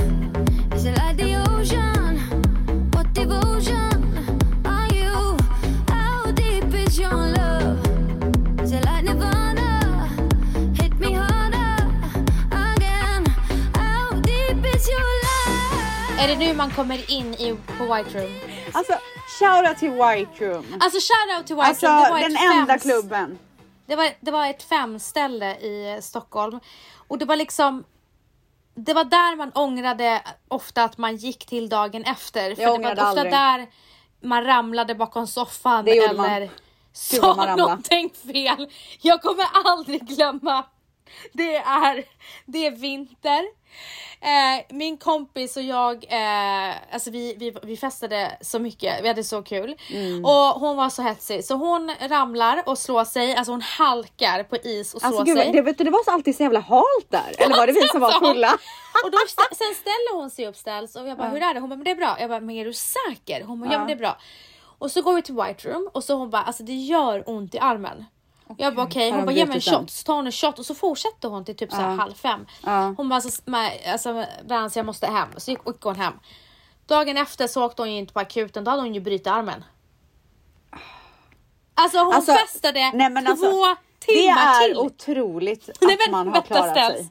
Is 0.77 0.85
it 0.85 0.91
like 0.97 1.17
the 1.25 1.37
ocean? 1.37 2.19
What 2.95 3.15
devotion 3.15 3.88
Är 16.29 16.37
det 16.37 16.47
nu 16.47 16.55
man 16.55 16.71
kommer 16.71 17.11
in 17.11 17.35
i, 17.35 17.57
på 17.79 17.95
White 17.95 18.19
Room? 18.19 18.33
Alltså 18.73 18.93
shoutout 19.39 19.79
till 19.79 19.91
White 19.91 20.45
Room. 20.45 20.65
Alltså 20.81 20.99
shoutout 21.13 21.47
till 21.47 21.57
White 21.57 21.69
Alltså 21.69 21.87
Room. 21.87 22.03
Det 22.05 22.11
var 22.11 22.21
den 22.21 22.37
ett 22.37 22.43
enda 22.43 22.77
fems- 22.77 22.83
klubben. 22.83 23.39
Det 23.87 23.97
var, 23.97 24.11
det 24.21 24.31
var 24.31 24.47
ett 24.47 24.63
femställe 24.63 25.57
i 25.57 25.99
Stockholm 26.03 26.61
och 27.09 27.19
det 27.19 27.25
var 27.25 27.37
liksom 27.37 27.85
det 28.75 28.95
var 28.95 29.05
där 29.05 29.37
man 29.37 29.53
ångrade 29.55 30.23
ofta 30.49 30.85
att 30.85 30.99
man 30.99 31.17
gick 31.17 31.47
till 31.47 31.69
dagen 31.69 32.05
efter. 32.05 32.55
För 32.55 32.63
det 32.63 32.69
var 32.71 32.93
ofta 32.93 33.03
aldrig. 33.03 33.33
där 33.33 33.67
man 34.23 34.45
ramlade 34.45 34.95
bakom 34.95 35.27
soffan 35.27 35.89
eller 35.89 36.15
man 36.15 36.49
sa 36.93 37.55
någonting 37.57 38.11
fel. 38.27 38.71
Jag 39.01 39.23
kommer 39.23 39.47
aldrig 39.65 40.01
glömma. 40.01 40.65
Det 41.33 41.57
är, 41.57 42.05
det 42.47 42.67
är 42.67 42.71
vinter. 42.71 43.45
Eh, 44.21 44.65
min 44.77 44.97
kompis 44.97 45.57
och 45.57 45.63
jag, 45.63 46.05
eh, 46.09 46.75
alltså 46.93 47.11
vi, 47.11 47.35
vi, 47.39 47.55
vi 47.63 47.77
festade 47.77 48.39
så 48.41 48.59
mycket, 48.59 49.03
vi 49.03 49.09
hade 49.09 49.25
så 49.25 49.43
kul. 49.43 49.77
Mm. 49.91 50.25
Och 50.25 50.33
hon 50.33 50.77
var 50.77 50.91
så 50.91 51.03
hetsig 51.03 51.45
så 51.45 51.55
hon 51.55 51.95
ramlar 52.01 52.63
och 52.67 52.79
slår 52.79 53.05
sig, 53.05 53.35
alltså 53.35 53.53
hon 53.53 53.63
halkar 53.63 54.43
på 54.43 54.57
is 54.57 54.95
och 54.95 55.01
slår 55.01 55.09
Alltså 55.09 55.25
gud, 55.25 55.39
sig. 55.39 55.53
det, 55.53 55.63
vet 55.63 55.79
du, 55.79 55.85
det 55.85 55.91
var 55.91 56.05
så 56.05 56.11
alltid 56.11 56.37
så 56.37 56.43
jävla 56.43 56.61
halt 56.61 57.07
där. 57.09 57.35
Eller 57.39 57.57
var 57.57 57.67
det 57.67 57.73
vi 57.73 57.89
som 57.89 58.01
var 58.01 58.27
fulla? 58.27 58.53
Och 59.05 59.11
då 59.11 59.19
sen 59.29 59.75
ställer 59.75 60.15
hon 60.15 60.31
sig 60.31 60.47
upp 60.47 60.57
ställs 60.57 60.97
och 60.97 61.09
jag 61.09 61.19
bara 61.19 61.29
hur 61.29 61.43
är 61.43 61.55
det? 61.55 61.61
Hon 61.61 61.69
bara 61.71 61.77
men 61.77 61.85
det 61.85 61.91
är 61.91 61.95
bra. 61.95 62.17
Jag 62.21 62.31
bara 62.31 62.41
men 62.41 62.57
är 62.57 62.65
du 62.65 62.73
säker? 62.73 63.43
Hon 63.43 63.61
bara 63.61 63.73
ja, 63.73 63.79
men 63.79 63.87
det 63.87 63.93
är 63.93 63.97
bra. 63.97 64.19
Och 64.79 64.91
så 64.91 65.03
går 65.03 65.15
vi 65.15 65.23
till 65.23 65.35
White 65.35 65.69
Room 65.69 65.91
och 65.93 66.05
så 66.05 66.15
hon 66.15 66.31
bara 66.31 66.43
alltså 66.43 66.63
det 66.63 66.75
gör 66.75 67.23
ont 67.27 67.55
i 67.55 67.59
armen. 67.59 68.05
Jag 68.57 68.75
bara 68.75 68.87
okej, 68.87 69.11
Har 69.11 69.17
hon 69.17 69.27
bara 69.27 69.33
ge 69.33 69.47
mig 69.47 69.55
en 69.55 69.61
shot. 69.61 69.91
Så 69.91 70.05
tar 70.05 70.15
hon 70.15 70.27
en 70.27 70.33
shot 70.33 70.59
och 70.59 70.67
så 70.67 70.75
fortsätter 70.75 71.29
hon 71.29 71.45
till 71.45 71.57
typ 71.57 71.71
så 71.73 71.77
halv 71.77 72.15
fem. 72.15 72.47
Hon 72.97 73.09
bara 73.09 73.15
alltså, 73.15 73.43
alltså 73.93 74.25
Vans 74.45 74.77
jag 74.77 74.87
måste 74.87 75.07
hem. 75.07 75.29
Så 75.37 75.51
gick, 75.51 75.61
gick 75.67 75.81
hon 75.83 75.97
hem. 75.97 76.13
Dagen 76.87 77.17
efter 77.17 77.47
så 77.47 77.65
åkte 77.65 77.83
hon 77.83 77.93
ju 77.93 77.99
inte 77.99 78.13
på 78.13 78.21
akuten, 78.21 78.65
då 78.65 78.71
hade 78.71 78.83
hon 78.83 78.95
ju 78.95 79.01
brutit 79.01 79.27
armen. 79.27 79.65
Alltså 81.75 81.99
hon 81.99 82.15
Alltså, 82.15 82.33
festade 82.33 82.91
nej, 82.95 83.11
men 83.11 83.25
två 83.25 83.31
alltså, 83.31 83.77
Det 84.07 84.13
timmar 84.15 84.63
är 84.63 84.69
till. 84.69 84.77
otroligt 84.79 85.71
Nej, 85.81 85.95
att 85.95 86.01
men 86.07 86.11
man 86.27 86.29
har 86.35 86.43
klarat 86.43 86.71
ställs. 86.71 86.97
sig. 86.99 87.09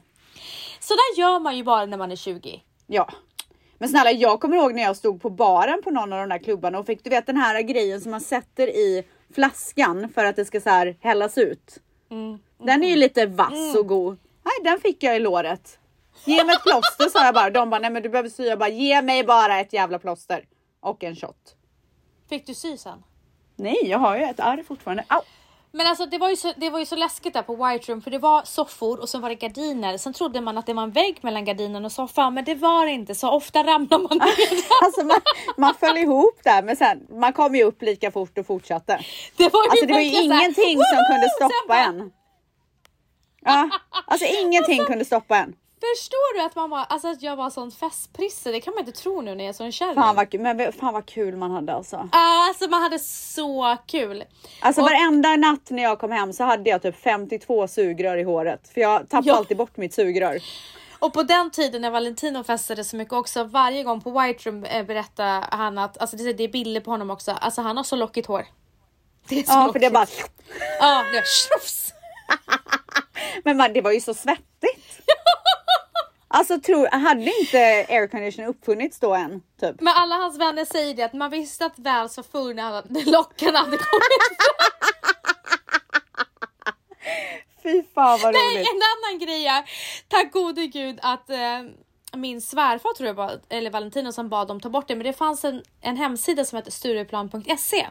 Så 0.80 0.94
där 0.94 1.20
gör 1.20 1.38
man 1.38 1.56
ju 1.56 1.64
bara 1.64 1.86
när 1.86 1.98
man 1.98 2.12
är 2.12 2.16
20. 2.16 2.62
Ja. 2.86 3.08
Men 3.78 3.88
snälla 3.88 4.10
jag 4.12 4.40
kommer 4.40 4.56
ihåg 4.56 4.74
när 4.74 4.82
jag 4.82 4.96
stod 4.96 5.22
på 5.22 5.30
baren 5.30 5.82
på 5.84 5.90
någon 5.90 6.12
av 6.12 6.18
de 6.18 6.28
där 6.28 6.38
klubbarna 6.38 6.78
och 6.78 6.86
fick 6.86 7.04
du 7.04 7.10
vet 7.10 7.26
den 7.26 7.36
här 7.36 7.60
grejen 7.62 8.00
som 8.00 8.10
man 8.10 8.20
sätter 8.20 8.66
i 8.68 9.04
flaskan 9.34 10.08
för 10.14 10.24
att 10.24 10.36
det 10.36 10.44
ska 10.44 10.60
så 10.60 10.70
här 10.70 10.96
hällas 11.00 11.38
ut. 11.38 11.78
Mm. 12.10 12.38
Den 12.58 12.84
är 12.84 12.88
ju 12.88 12.96
lite 12.96 13.26
vass 13.26 13.74
och 13.78 13.86
god. 13.86 14.18
Nej 14.44 14.72
den 14.72 14.80
fick 14.80 15.02
jag 15.02 15.16
i 15.16 15.18
låret. 15.18 15.78
Ge 16.24 16.44
mig 16.44 16.54
ett 16.54 16.62
plåster 16.62 17.08
sa 17.08 17.24
jag 17.24 17.34
bara. 17.34 17.50
De 17.50 17.70
bara 17.70 17.80
nej 17.80 17.90
men 17.90 18.02
du 18.02 18.08
behöver 18.08 18.28
sy. 18.28 18.44
Jag 18.44 18.58
bara 18.58 18.68
ge 18.68 19.02
mig 19.02 19.24
bara 19.24 19.60
ett 19.60 19.72
jävla 19.72 19.98
plåster. 19.98 20.44
Och 20.80 21.04
en 21.04 21.16
shot. 21.16 21.56
Fick 22.28 22.46
du 22.46 22.54
sy 22.54 22.76
sen? 22.76 23.02
Nej 23.56 23.78
jag 23.86 23.98
har 23.98 24.16
ju 24.16 24.22
ett 24.22 24.40
ärr 24.40 24.62
fortfarande. 24.62 25.04
Au. 25.08 25.22
Men 25.72 25.86
alltså 25.86 26.06
det 26.06 26.18
var, 26.18 26.30
ju 26.30 26.36
så, 26.36 26.52
det 26.56 26.70
var 26.70 26.78
ju 26.78 26.86
så 26.86 26.96
läskigt 26.96 27.34
där 27.34 27.42
på 27.42 27.54
White 27.54 27.92
Room 27.92 28.02
för 28.02 28.10
det 28.10 28.18
var 28.18 28.42
soffor 28.42 29.00
och 29.00 29.08
så 29.08 29.18
var 29.18 29.28
det 29.28 29.34
gardiner. 29.34 29.98
Sen 29.98 30.12
trodde 30.12 30.40
man 30.40 30.58
att 30.58 30.66
det 30.66 30.74
var 30.74 30.82
en 30.82 30.90
vägg 30.90 31.18
mellan 31.22 31.44
gardinen 31.44 31.84
och 31.84 31.92
soffan 31.92 32.34
men 32.34 32.44
det 32.44 32.54
var 32.54 32.86
det 32.86 32.92
inte 32.92 33.14
så 33.14 33.30
ofta 33.30 33.62
ramlar 33.62 33.98
man 33.98 34.18
ner. 34.18 34.82
Alltså 34.84 35.04
man, 35.04 35.20
man 35.56 35.74
föll 35.74 35.96
ihop 35.96 36.40
där 36.44 36.62
men 36.62 36.76
sen 36.76 37.06
man 37.10 37.32
kom 37.32 37.54
ju 37.54 37.62
upp 37.64 37.82
lika 37.82 38.10
fort 38.10 38.38
och 38.38 38.46
fortsatte. 38.46 39.00
Det 39.36 39.52
var 39.52 39.62
ju, 39.62 39.70
Alltså 39.70 39.86
det 39.86 39.92
var 39.92 40.00
ju 40.00 40.22
ingenting 40.22 40.78
som 40.78 41.04
kunde 41.10 41.28
stoppa 41.28 41.78
en. 41.78 42.10
Ja, 43.40 43.70
alltså 44.06 44.26
ingenting 44.26 44.84
kunde 44.84 45.04
stoppa 45.04 45.36
en. 45.36 45.54
Förstår 45.80 46.34
du 46.38 46.42
att, 46.46 46.54
man 46.56 46.70
var, 46.70 46.86
alltså 46.88 47.08
att 47.08 47.22
jag 47.22 47.36
var 47.36 47.50
sån 47.50 47.70
festprisse? 47.70 48.50
Det 48.52 48.60
kan 48.60 48.74
man 48.74 48.86
inte 48.86 49.00
tro 49.00 49.20
nu 49.20 49.34
när 49.34 49.44
jag 49.44 49.48
är 49.48 49.52
sån 49.52 49.72
kärring. 49.72 49.94
Fan 49.94 50.16
vad, 50.16 50.34
men 50.40 50.72
fan 50.72 50.92
vad 50.94 51.06
kul 51.06 51.36
man 51.36 51.50
hade 51.50 51.74
alltså. 51.74 52.08
Alltså 52.12 52.68
man 52.68 52.82
hade 52.82 52.98
så 52.98 53.76
kul. 53.86 54.24
Alltså 54.60 54.80
Och- 54.80 54.86
varenda 54.90 55.36
natt 55.36 55.70
när 55.70 55.82
jag 55.82 55.98
kom 55.98 56.12
hem 56.12 56.32
så 56.32 56.44
hade 56.44 56.70
jag 56.70 56.82
typ 56.82 56.96
52 57.02 57.68
sugrör 57.68 58.16
i 58.16 58.22
håret. 58.22 58.68
För 58.74 58.80
jag 58.80 59.08
tappade 59.08 59.28
Ja. 59.28 59.36
alltid 59.36 59.56
bort 59.56 59.76
mitt 59.76 59.94
sugrör. 59.94 60.38
Och 60.98 61.12
på 61.12 61.22
den 61.22 61.50
tiden 61.50 61.82
när 61.82 61.90
Valentino 61.90 62.44
festade 62.44 62.84
så 62.84 62.96
mycket 62.96 63.12
också, 63.14 63.44
varje 63.44 63.82
gång 63.82 64.00
på 64.00 64.20
White 64.20 64.48
Room 64.50 64.64
eh, 64.64 64.86
berättade 64.86 65.44
han 65.50 65.78
att, 65.78 65.98
alltså 65.98 66.16
det, 66.16 66.32
det 66.32 66.44
är 66.44 66.48
bilder 66.48 66.80
på 66.80 66.90
honom 66.90 67.10
också, 67.10 67.32
alltså 67.32 67.60
han 67.62 67.76
har 67.76 67.84
så 67.84 67.96
lockigt 67.96 68.26
hår. 68.28 68.46
Det 69.28 69.38
är 69.40 69.42
så 69.42 69.52
Ja 69.52 69.54
för 69.60 69.66
lockigt. 69.66 69.82
det 69.84 69.90
bara... 69.90 70.06
Ja, 70.80 71.04
det 71.12 71.18
är! 71.18 71.24
Men 73.44 73.56
man, 73.56 73.72
det 73.72 73.80
var 73.80 73.92
ju 73.92 74.00
så 74.00 74.14
svettigt. 74.14 75.00
Alltså 76.30 76.60
tror, 76.60 76.86
hade 76.86 77.40
inte 77.40 77.86
aircondition 77.88 78.44
uppfunnits 78.44 79.00
då 79.00 79.14
än? 79.14 79.42
Typ. 79.60 79.80
Men 79.80 79.94
alla 79.96 80.14
hans 80.14 80.38
vänner 80.38 80.64
säger 80.64 80.94
det 80.94 81.02
att 81.02 81.12
man 81.12 81.30
visste 81.30 81.66
att 81.66 81.78
Vals 81.78 82.16
var 82.16 82.24
full 82.24 82.56
när 82.56 83.10
lockarna 83.10 83.58
hade 83.58 83.76
kommit. 83.76 84.38
Fy 87.62 87.82
fan 87.94 88.18
vad 88.22 88.32
Nej, 88.34 88.56
roligt. 88.56 88.68
en 88.68 88.82
annan 88.82 89.18
grej 89.26 89.46
är, 89.46 89.64
tack 90.08 90.32
gode 90.32 90.66
gud 90.66 90.98
att 91.02 91.30
eh, 91.30 91.62
min 92.12 92.40
svärfar 92.40 92.94
tror 92.94 93.06
jag 93.06 93.14
var, 93.14 93.40
eller 93.48 93.70
Valentino 93.70 94.12
som 94.12 94.28
bad 94.28 94.48
dem 94.48 94.60
ta 94.60 94.68
bort 94.68 94.88
det, 94.88 94.96
men 94.96 95.06
det 95.06 95.12
fanns 95.12 95.44
en, 95.44 95.62
en 95.80 95.96
hemsida 95.96 96.44
som 96.44 96.56
hette 96.56 96.70
Stureplan.se. 96.70 97.86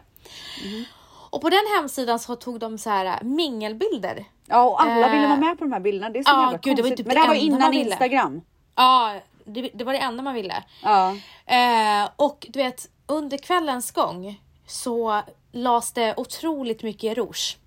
Mhm. 0.63 0.85
Och 1.29 1.41
på 1.41 1.49
den 1.49 1.63
hemsidan 1.75 2.19
så 2.19 2.35
tog 2.35 2.59
de 2.59 2.77
så 2.77 2.89
här 2.89 3.05
äh, 3.05 3.23
mingelbilder. 3.23 4.25
Ja 4.45 4.63
och 4.63 4.81
alla 4.81 5.05
Eh, 5.07 5.11
ville 5.11 5.27
vara 5.27 5.39
med 5.39 5.57
på 5.57 5.63
de 5.63 5.73
här 5.73 5.79
bilderna. 5.79 6.09
Det 6.09 6.19
är 6.19 6.23
så 6.23 6.29
ja, 6.31 6.41
jävla 6.43 6.57
gud, 6.57 6.75
det 6.75 6.81
var 6.81 6.89
konstigt. 6.89 6.97
typ 6.97 7.07
Men 7.07 7.15
det 7.15 7.21
här 7.21 7.27
var 7.27 7.35
innan. 7.35 7.73
Instagram. 7.73 8.41
Ja, 8.75 9.15
det, 9.45 9.69
det 9.73 9.83
var 9.83 9.93
det 9.93 9.99
enda 9.99 10.23
man 10.23 10.33
ville. 10.33 10.63
Ja. 10.83 11.15
Eh, 11.45 12.09
och 12.15 12.45
du 12.49 12.59
vet, 12.59 12.89
under 13.07 13.37
kvällens 13.37 13.91
gång 13.91 14.41
så 14.67 15.21
lades 15.51 15.91
det 15.91 16.13
otroligt 16.17 16.83
mycket 16.83 17.17
rouge. 17.17 17.57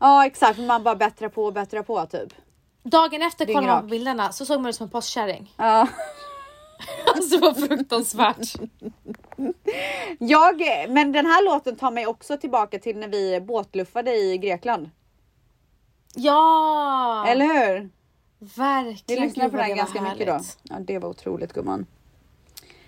Ja 0.00 0.26
exakt, 0.26 0.58
man 0.58 0.82
bara 0.82 0.94
bättrar 0.96 1.28
på 1.28 1.44
och 1.44 1.52
bättrar 1.52 1.82
på 1.82 2.06
typ. 2.06 2.32
Dagen 2.82 3.22
efter 3.22 3.46
kollade 3.46 3.66
man 3.66 3.80
på 3.80 3.86
bilderna 3.86 4.32
så 4.32 4.46
såg 4.46 4.60
man 4.60 4.68
ut 4.68 4.76
som 4.76 4.84
en 4.84 4.90
postkärring. 4.90 5.54
Ja. 5.56 5.88
Alltså 7.16 7.38
var 7.38 7.54
fruktansvärt. 7.54 8.52
Jag, 10.18 10.62
men 10.88 11.12
den 11.12 11.26
här 11.26 11.44
låten 11.44 11.76
tar 11.76 11.90
mig 11.90 12.06
också 12.06 12.36
tillbaka 12.36 12.78
till 12.78 12.96
när 12.96 13.08
vi 13.08 13.40
båtluffade 13.40 14.14
i 14.16 14.38
Grekland. 14.38 14.90
Ja! 16.14 17.24
Eller 17.28 17.44
hur? 17.44 17.90
Vi 18.38 18.46
Verkligen. 18.56 19.22
lyssnade 19.22 19.50
på 19.50 19.56
vad 19.56 19.66
den 19.68 19.76
ganska 19.76 20.00
mycket 20.02 20.26
då. 20.26 20.32
härligt. 20.32 20.58
Ja, 20.62 20.76
det 20.80 20.98
var 20.98 21.08
otroligt 21.08 21.52
gumman. 21.52 21.86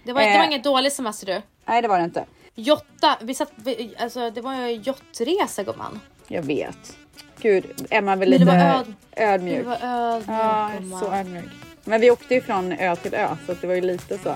Det 0.04 0.12
var, 0.12 0.20
det 0.20 0.26
var 0.28 0.44
Eh. 0.44 0.46
ingen 0.46 0.62
dålig 0.62 0.92
semester 0.92 1.26
du. 1.26 1.42
Nej 1.64 1.82
det 1.82 1.88
var 1.88 1.98
det 1.98 2.04
inte. 2.04 2.24
Jotta, 2.54 3.18
vi 3.22 3.34
satt, 3.34 3.52
vi, 3.56 3.94
alltså 3.98 4.30
det 4.30 4.40
var 4.40 4.54
ju 4.54 4.72
jottresa 4.72 5.62
gumman. 5.62 6.00
Jag 6.28 6.42
vet. 6.42 6.96
Gud, 7.38 7.86
Emma 7.90 8.12
är 8.12 8.16
väl 8.16 8.30
lite 8.30 8.44
var 8.44 8.54
öd- 8.54 8.94
ödmjuk. 9.16 9.58
Det 9.58 9.68
var 9.68 9.78
ödmjuk 9.82 10.28
Ja, 10.40 10.70
gumman. 10.78 11.00
så 11.00 11.12
ödmjuk. 11.12 11.44
Men 11.84 12.00
vi 12.00 12.10
åkte 12.10 12.34
ju 12.34 12.40
från 12.40 12.72
ö 12.72 12.96
till 12.96 13.14
ö 13.14 13.28
så 13.46 13.54
det 13.60 13.66
var 13.66 13.74
ju 13.74 13.80
lite 13.80 14.18
så 14.18 14.34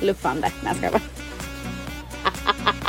luffande. 0.00 0.50
Nej 0.64 0.74
jag 0.82 0.90
skojar 0.90 1.00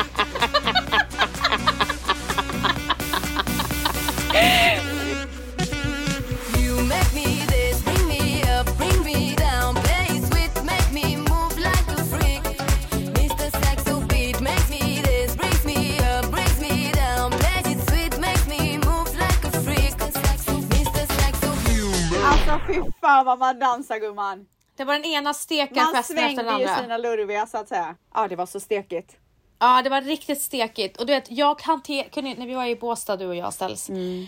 vad 23.36 23.40
man 23.40 23.60
dansar 23.60 23.98
gumman. 23.98 24.46
Det 24.76 24.84
var 24.84 24.94
den 24.94 25.06
ena 25.06 25.22
Man 25.22 25.34
stekarfesten 25.34 26.00
efter 26.00 26.14
svängde 26.14 26.44
den 26.44 26.60
ju 26.60 26.66
andra. 26.66 26.82
sina 26.82 26.98
lurviga 26.98 27.48
så 27.48 27.58
att 27.58 27.68
säga. 27.68 27.96
Ja 28.14 28.28
det 28.28 28.36
var 28.36 28.46
så 28.46 28.60
stekigt. 28.60 29.16
Ja 29.60 29.82
det 29.84 29.90
var 29.90 30.02
riktigt 30.02 30.42
stekigt 30.42 30.98
och 30.98 31.06
du 31.06 31.14
vet 31.14 31.32
jag 31.32 31.62
hanter, 31.62 32.04
kunde, 32.04 32.34
när 32.34 32.48
vi 32.48 32.54
var 32.54 32.66
i 32.66 32.76
Båstad 32.76 33.16
du 33.18 33.26
och 33.26 33.36
jag 33.36 33.54
ställs. 33.54 33.90
Mm. 33.90 34.28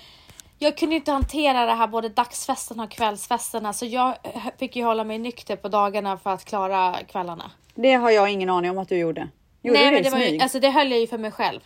Jag 0.59 0.77
kunde 0.77 0.95
inte 0.95 1.11
hantera 1.11 1.65
det 1.65 1.73
här 1.73 1.87
både 1.87 2.09
dagsfesterna 2.09 2.83
och 2.83 2.91
kvällsfesterna 2.91 3.73
så 3.73 3.85
jag 3.85 4.15
fick 4.59 4.75
ju 4.75 4.83
hålla 4.83 5.03
mig 5.03 5.17
nykter 5.17 5.55
på 5.55 5.67
dagarna 5.67 6.17
för 6.17 6.29
att 6.29 6.45
klara 6.45 6.95
kvällarna. 7.07 7.51
Det 7.75 7.93
har 7.93 8.09
jag 8.09 8.29
ingen 8.29 8.49
aning 8.49 8.71
om 8.71 8.77
att 8.77 8.89
du 8.89 8.97
gjorde. 8.97 9.27
Gjorde 9.61 9.79
Nej 9.79 9.91
du 9.91 10.01
det 10.01 10.11
men 10.11 10.21
i 10.21 10.23
det 10.23 10.27
var 10.27 10.33
ju, 10.33 10.39
alltså 10.39 10.59
det 10.59 10.69
höll 10.69 10.91
jag 10.91 10.99
ju 10.99 11.07
för 11.07 11.17
mig 11.17 11.31
själv. 11.31 11.61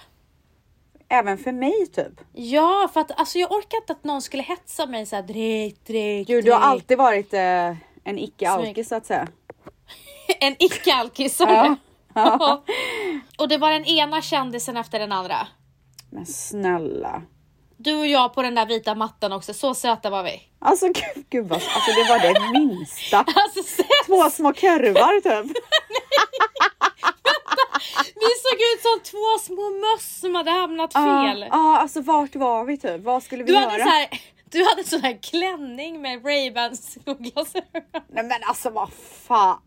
Även 1.10 1.38
för 1.38 1.52
mig 1.52 1.88
typ. 1.88 2.22
Ja 2.34 2.90
för 2.94 3.02
att 3.02 3.20
alltså 3.20 3.40
jag 3.40 3.52
orkar 3.52 3.78
inte 3.78 3.94
att 3.94 4.04
någon 4.04 4.22
skulle 4.22 4.44
hetsa 4.44 4.86
mig 4.86 5.06
såhär 5.06 5.24
drick, 5.24 5.86
drick, 5.88 6.28
Gud 6.28 6.46
du 6.46 6.52
har 6.52 6.60
drick. 6.60 6.70
alltid 6.70 6.98
varit 6.98 7.34
eh, 7.34 7.76
en 8.04 8.20
icke-alkis 8.20 8.90
så 8.90 8.96
att 8.96 9.06
säga. 9.06 9.28
En 10.40 10.56
icke-alkis 10.60 11.38
sa 11.38 11.44
Ja. 11.54 11.76
Ja. 12.16 12.64
Och 13.38 13.48
det 13.48 13.58
var 13.58 13.72
den 13.72 13.86
ena 13.86 14.22
kändisen 14.22 14.78
efter 14.78 15.00
den 15.00 15.12
andra. 15.12 15.48
Men 16.12 16.26
snälla. 16.26 17.22
Du 17.78 17.96
och 17.96 18.08
jag 18.08 18.34
på 18.34 18.42
den 18.42 18.56
där 18.56 18.66
vita 18.66 18.96
mattan 18.96 19.32
också, 19.34 19.54
så 19.54 19.74
söta 19.74 20.10
var 20.10 20.24
vi. 20.24 20.42
Alltså 20.60 20.86
gud, 20.88 21.26
gud 21.30 21.48
vad, 21.48 21.56
alltså 21.62 21.92
det 21.92 22.10
var 22.10 22.20
det 22.20 22.60
minsta. 22.60 23.18
Alltså, 23.36 23.84
Två 24.06 24.30
små 24.30 24.54
kurvar 24.54 25.22
typ. 25.22 25.58
Vi 28.16 28.30
såg 28.44 28.60
ut 28.74 28.82
som 28.82 29.00
två 29.12 29.40
små 29.42 29.70
möss 29.70 30.20
som 30.20 30.36
hade 30.36 30.52
hamnat 30.52 30.94
fel. 30.94 31.46
Ja, 31.52 31.78
alltså 31.78 32.02
vart 32.02 32.36
var 32.36 32.64
vi 32.64 32.78
typ? 32.78 33.02
Vad 33.04 33.24
skulle 33.24 33.44
vi 33.44 33.52
Du 33.52 33.58
göra? 33.58 33.70
hade, 33.70 33.84
så 33.84 33.90
här, 33.90 34.08
du 34.52 34.64
hade 34.64 34.84
sån 34.84 35.02
här 35.02 35.18
klänning 35.22 36.02
med 36.02 36.24
Ray-Bans 36.26 36.98
solglasögon. 37.06 37.82
Nej 38.08 38.24
men 38.24 38.38
alltså 38.48 38.70
vad 38.70 38.90
fan. 39.28 39.60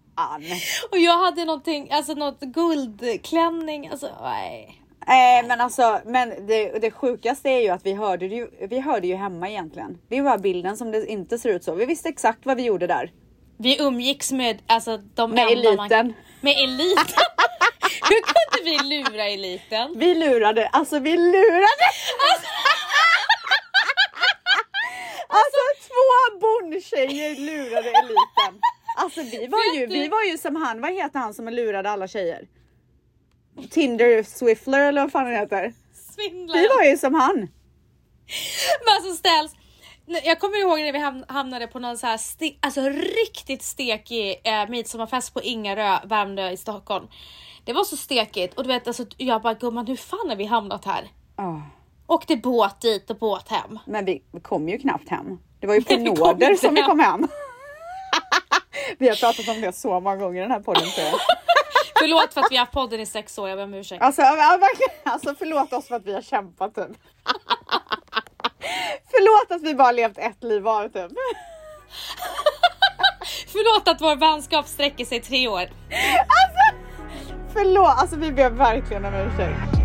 Och 0.91 0.99
jag 0.99 1.19
hade 1.19 1.45
någonting, 1.45 1.91
alltså 1.91 2.15
något 2.15 2.41
guldklänning. 2.41 3.89
Alltså 3.89 4.09
nej. 4.23 4.79
Nej 5.07 5.43
men 5.47 5.61
alltså, 5.61 6.01
men 6.07 6.47
det, 6.47 6.79
det 6.79 6.91
sjukaste 6.91 7.49
är 7.51 7.61
ju 7.61 7.69
att 7.69 7.87
vi 7.87 7.93
hörde, 7.95 8.27
ju, 8.27 8.49
vi 8.71 8.81
hörde 8.81 9.07
ju 9.07 9.15
hemma 9.15 9.49
egentligen. 9.51 9.99
Det 10.09 10.17
är 10.19 10.23
bara 10.23 10.39
bilden 10.39 10.77
som 10.77 10.91
det 10.91 11.07
inte 11.07 11.39
ser 11.39 11.49
ut 11.49 11.65
så. 11.65 11.75
Vi 11.75 11.85
visste 11.87 12.09
exakt 12.09 12.47
vad 12.47 12.57
vi 12.57 12.63
gjorde 12.63 12.87
där. 12.87 13.13
Vi 13.59 13.83
umgicks 13.83 14.33
med 14.33 14.63
alltså, 14.67 14.97
de 15.15 15.31
Med 15.31 15.49
enda 15.53 15.71
Man, 15.73 15.79
eliten. 15.81 16.15
med 16.41 16.55
eliten. 16.65 17.05
Hur 18.09 18.23
kunde 18.23 18.71
vi 18.71 18.79
lura 19.03 19.25
eliten? 19.29 19.93
Vi 19.99 20.15
lurade, 20.15 20.69
alltså 20.69 20.99
vi 20.99 21.17
lurade! 21.17 21.67
Alltså 25.29 25.89
två 25.89 26.39
bondtjejer 26.41 27.37
lurade 27.37 27.89
eliten. 27.91 28.61
Alltså 28.97 29.23
vi 29.23 29.47
var, 29.47 29.75
ju, 29.75 29.87
vi 29.87 30.09
var 30.09 30.23
ju 30.23 30.39
som 30.39 30.57
han, 30.57 30.81
vad 30.81 30.93
heter 30.93 31.19
han 31.19 31.35
som 31.35 31.49
lurade 31.49 31.91
alla 31.91 32.09
tjejer? 32.09 32.49
Tinder 33.71 34.23
Swiffler 34.23 34.81
eller 34.81 35.01
vad 35.01 35.13
fan 35.13 35.25
han 35.25 35.35
heter. 35.35 35.73
Svindlare. 36.15 36.61
Vi 36.61 36.69
var 36.69 36.83
ju 36.85 36.97
som 36.99 37.15
han. 37.15 37.37
Men 38.85 38.95
alltså 38.97 39.13
ställs. 39.15 39.53
Jag 40.25 40.41
kommer 40.41 40.61
ihåg 40.61 40.81
när 40.81 40.93
vi 40.93 40.99
ham- 40.99 41.25
hamnade 41.33 41.67
på 41.67 41.79
någon 41.79 41.99
så 41.99 42.07
här 42.07 42.17
ste- 42.17 42.57
alltså 42.61 42.81
riktigt 42.89 43.63
stekig 43.63 44.41
eh, 44.45 44.69
midsommarfest 44.69 45.35
på 45.35 45.43
Ingarö, 45.43 45.99
Värmdö 46.05 46.51
i 46.51 46.57
Stockholm. 46.57 47.07
Det 47.65 47.73
var 47.73 47.85
så 47.85 47.97
stekigt 47.97 48.55
och 48.55 48.63
du 48.63 48.69
vet 48.69 48.87
alltså 48.87 49.05
jag 49.17 49.43
bara 49.43 49.55
gumman 49.55 49.87
hur 49.87 49.97
fan 49.97 50.29
har 50.29 50.37
vi 50.37 50.45
hamnat 50.45 50.85
här? 50.85 51.09
Ja, 51.37 51.63
Åkte 52.07 52.37
båt 52.37 52.81
dit 52.81 53.11
och 53.11 53.17
båt 53.17 53.49
hem. 53.49 53.79
men 53.87 54.05
vi, 54.05 54.23
kom 54.43 54.69
ju 54.69 54.79
knappt 54.79 55.09
hem. 55.09 55.39
Det 55.61 55.67
var 55.67 55.75
ju 55.75 55.83
på 55.85 55.97
nåder 55.97 56.55
som 56.55 56.75
vi 56.75 56.83
kom 56.83 56.99
hem. 57.01 57.29
vi 58.99 59.09
har 59.09 59.17
pratat 59.17 59.49
om 59.49 59.61
det 59.61 59.73
så 59.73 60.01
många 60.01 60.17
gånger 60.17 60.39
i 60.39 60.43
den 60.43 60.51
här 60.51 60.61
podden 60.61 60.83
tror 60.83 61.07
jag. 61.07 61.15
Förlåt 61.99 62.35
för 62.35 62.41
att 62.41 62.47
vi 62.51 62.57
har 62.57 62.65
haft 62.65 62.73
podden 62.73 63.01
i 63.01 63.07
sex 63.07 63.39
år, 63.39 63.49
jag 63.49 63.59
ber 63.59 63.65
om 63.65 63.75
ursäkt. 63.75 64.03
Alltså, 64.03 64.23
alltså 65.03 65.35
förlåt 65.39 65.73
oss 65.73 65.89
för 65.89 65.95
att 65.95 66.07
vi 66.07 66.15
har 66.15 66.23
kämpat 66.23 66.75
typ. 66.75 66.89
förlåt 69.11 69.57
att 69.57 69.63
vi 69.63 69.75
bara 69.75 69.93
levt 69.93 70.19
ett 70.19 70.45
liv 70.45 70.63
var 70.63 70.89
typ. 70.89 71.13
Förlåt 73.47 73.89
att 73.89 74.01
vår 74.01 74.17
vänskap 74.17 74.67
sträcker 74.69 75.05
sig 75.05 75.21
tre 75.21 75.49
år. 75.49 75.69
Förlåt, 77.53 77.95
alltså 77.97 78.17
vi 78.17 78.33
ber 78.33 78.51
verkligen 78.51 79.05
om 79.05 79.15
ursäkt. 79.15 79.82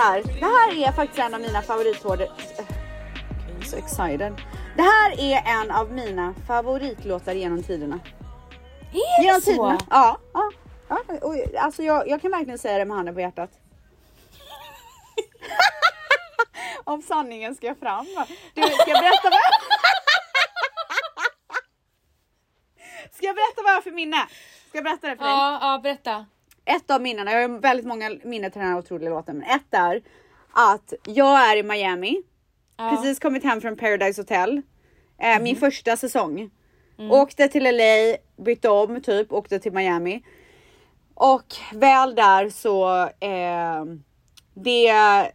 Här. 0.00 0.22
Det 0.22 0.44
här 0.46 0.88
är 0.88 0.92
faktiskt 0.92 1.18
en 1.18 1.34
av 1.34 1.40
mina 1.40 1.62
är 3.62 3.64
så 3.64 3.76
excited. 3.76 4.32
Det 4.76 4.82
här 4.82 5.20
är 5.20 5.42
en 5.60 5.70
av 5.70 5.92
mina 5.92 6.34
favoritlåtar 6.46 7.32
genom 7.32 7.62
tiderna. 7.62 8.00
Är 8.92 9.22
Genom 9.22 9.40
det 9.40 9.44
så? 9.44 9.50
tiderna. 9.50 9.78
Ja, 9.90 10.18
ja, 10.34 10.50
ja. 10.88 10.98
Och, 11.22 11.34
alltså 11.58 11.82
jag, 11.82 12.08
jag 12.08 12.22
kan 12.22 12.30
verkligen 12.30 12.58
säga 12.58 12.78
det 12.78 12.84
med 12.84 12.96
handen 12.96 13.14
på 13.14 13.20
hjärtat. 13.20 13.50
Om 16.84 17.02
sanningen 17.02 17.54
ska 17.54 17.74
fram. 17.74 18.06
Du, 18.54 18.62
ska 18.62 18.90
jag 18.90 19.00
berätta 19.00 19.30
vad 19.30 19.40
Ska 23.12 23.26
jag 23.26 23.34
berätta 23.36 23.62
vad 23.62 23.70
jag 23.70 23.76
har 23.76 23.82
för 23.82 23.90
minne? 23.90 24.26
Ska 24.68 24.78
jag 24.78 24.84
berätta 24.84 25.08
det 25.08 25.16
för 25.16 25.24
dig? 25.24 25.32
Ja, 25.32 25.58
ja 25.60 25.80
berätta. 25.82 26.26
Ett 26.64 26.90
av 26.90 27.02
minnena, 27.02 27.32
jag 27.32 27.48
har 27.48 27.58
väldigt 27.58 27.86
många 27.86 28.10
minnen 28.24 28.50
till 28.50 28.60
den 28.60 28.70
här 28.70 28.78
otroliga 28.78 29.10
låten, 29.10 29.36
men 29.38 29.50
ett 29.50 29.74
är 29.74 30.02
att 30.52 30.92
jag 31.06 31.50
är 31.50 31.56
i 31.56 31.62
Miami, 31.62 32.22
Ja. 32.76 32.90
precis 32.96 33.18
kommit 33.18 33.44
hem 33.44 33.60
från 33.60 33.76
Paradise 33.76 34.20
Hotel, 34.20 34.62
eh, 35.18 35.42
min 35.42 35.56
första 35.56 35.96
säsong. 35.96 36.50
Åkte 37.10 37.48
till 37.48 37.62
LA, 37.76 38.16
bytte 38.44 38.68
om 38.68 39.00
typ, 39.02 39.32
åkte 39.32 39.58
till 39.58 39.72
Miami. 39.72 40.22
Och 41.14 41.44
väl 41.72 42.14
där 42.14 42.50
så 42.50 43.02
eh, 43.20 43.84
det, 44.54 44.88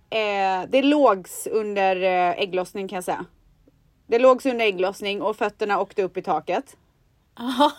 eh, 0.10 0.70
det 0.70 0.82
lågs 0.82 1.48
under 1.48 1.96
eh, 1.96 2.40
ägglossning 2.42 2.88
kan 2.88 2.96
jag 2.98 3.04
säga. 3.04 3.26
Det 4.08 4.20
lågs 4.20 4.46
under 4.46 4.66
ägglossning 4.66 5.22
och 5.22 5.36
fötterna 5.38 5.82
åkte 5.82 6.04
upp 6.04 6.18
i 6.18 6.22
taket. 6.22 6.78
Ja. 7.38 7.72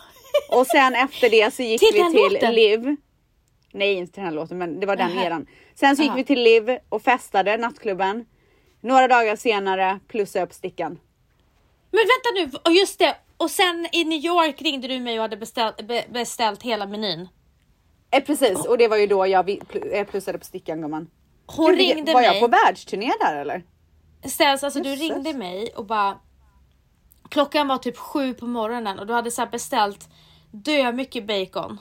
Och 0.51 0.67
sen 0.67 0.95
efter 0.95 1.29
det 1.29 1.53
så 1.53 1.63
gick 1.63 1.79
Till 1.79 2.03
vi 2.03 2.39
till? 2.39 2.49
Liv. 2.55 2.95
Nej 3.71 3.93
inte 3.93 4.13
till 4.13 4.21
den 4.23 4.29
här 4.29 4.35
låten 4.35 4.57
men 4.57 4.79
det 4.79 4.85
var 4.87 4.95
den 4.95 5.09
Nähä. 5.09 5.25
eran. 5.25 5.47
Sen 5.75 5.95
så 5.95 6.01
gick 6.01 6.09
Aha. 6.09 6.17
vi 6.17 6.23
till 6.23 6.41
Liv 6.43 6.77
och 6.89 7.01
festade 7.01 7.57
nattklubben. 7.57 8.25
Några 8.81 9.07
dagar 9.07 9.35
senare 9.35 9.99
plussade 10.07 10.39
jag 10.39 10.45
upp 10.47 10.53
stickan. 10.53 10.99
Men 11.91 11.99
vänta 11.99 12.59
nu, 12.69 12.71
just 12.79 12.99
det. 12.99 13.15
Och 13.37 13.51
sen 13.51 13.87
i 13.91 14.03
New 14.03 14.19
York 14.25 14.61
ringde 14.61 14.87
du 14.87 14.99
mig 14.99 15.15
och 15.19 15.21
hade 15.21 15.37
beställt, 15.37 15.87
be, 15.87 16.05
beställt 16.09 16.63
hela 16.63 16.87
menyn. 16.87 17.27
Eh, 18.11 18.23
precis 18.23 18.65
och 18.65 18.77
det 18.77 18.87
var 18.87 18.97
ju 18.97 19.07
då 19.07 19.27
jag 19.27 19.49
eh, 19.91 20.05
plussade 20.07 20.37
upp 20.37 20.43
stickan 20.43 20.81
gumman. 20.81 21.09
Hon 21.45 21.65
Gud, 21.67 21.77
ringde 21.77 22.13
var 22.13 22.21
mig. 22.21 22.29
jag 22.29 22.39
på 22.39 22.47
världsturné 22.47 23.11
där 23.19 23.35
eller? 23.35 23.63
Ställs, 24.25 24.63
alltså 24.63 24.79
du 24.79 24.89
Jösses. 24.89 25.01
ringde 25.09 25.33
mig 25.33 25.69
och 25.75 25.85
bara 25.85 26.17
Klockan 27.29 27.67
var 27.67 27.77
typ 27.77 27.97
sju 27.97 28.33
på 28.33 28.47
morgonen 28.47 28.99
och 28.99 29.07
du 29.07 29.13
hade 29.13 29.31
så 29.31 29.45
beställt 29.45 30.09
dö 30.51 30.91
mycket 30.91 31.27
bacon. 31.27 31.77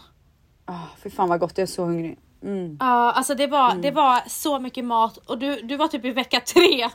Oh, 0.67 0.85
för 1.03 1.11
fan 1.11 1.29
vad 1.29 1.41
gott, 1.41 1.59
jag 1.59 1.63
är 1.63 1.67
så 1.67 1.83
hungrig. 1.83 2.19
Mm. 2.43 2.77
Ja, 2.81 3.13
alltså 3.13 3.35
det 3.35 3.47
var, 3.47 3.75
det 3.75 3.91
var 3.91 4.29
så 4.29 4.59
mycket 4.59 4.85
mat 4.85 5.17
och 5.17 5.39
du, 5.39 5.63
du 5.63 5.77
var 5.77 5.89
typ 5.89 6.05
i 6.05 6.11
vecka 6.11 6.41
tre. 6.41 6.91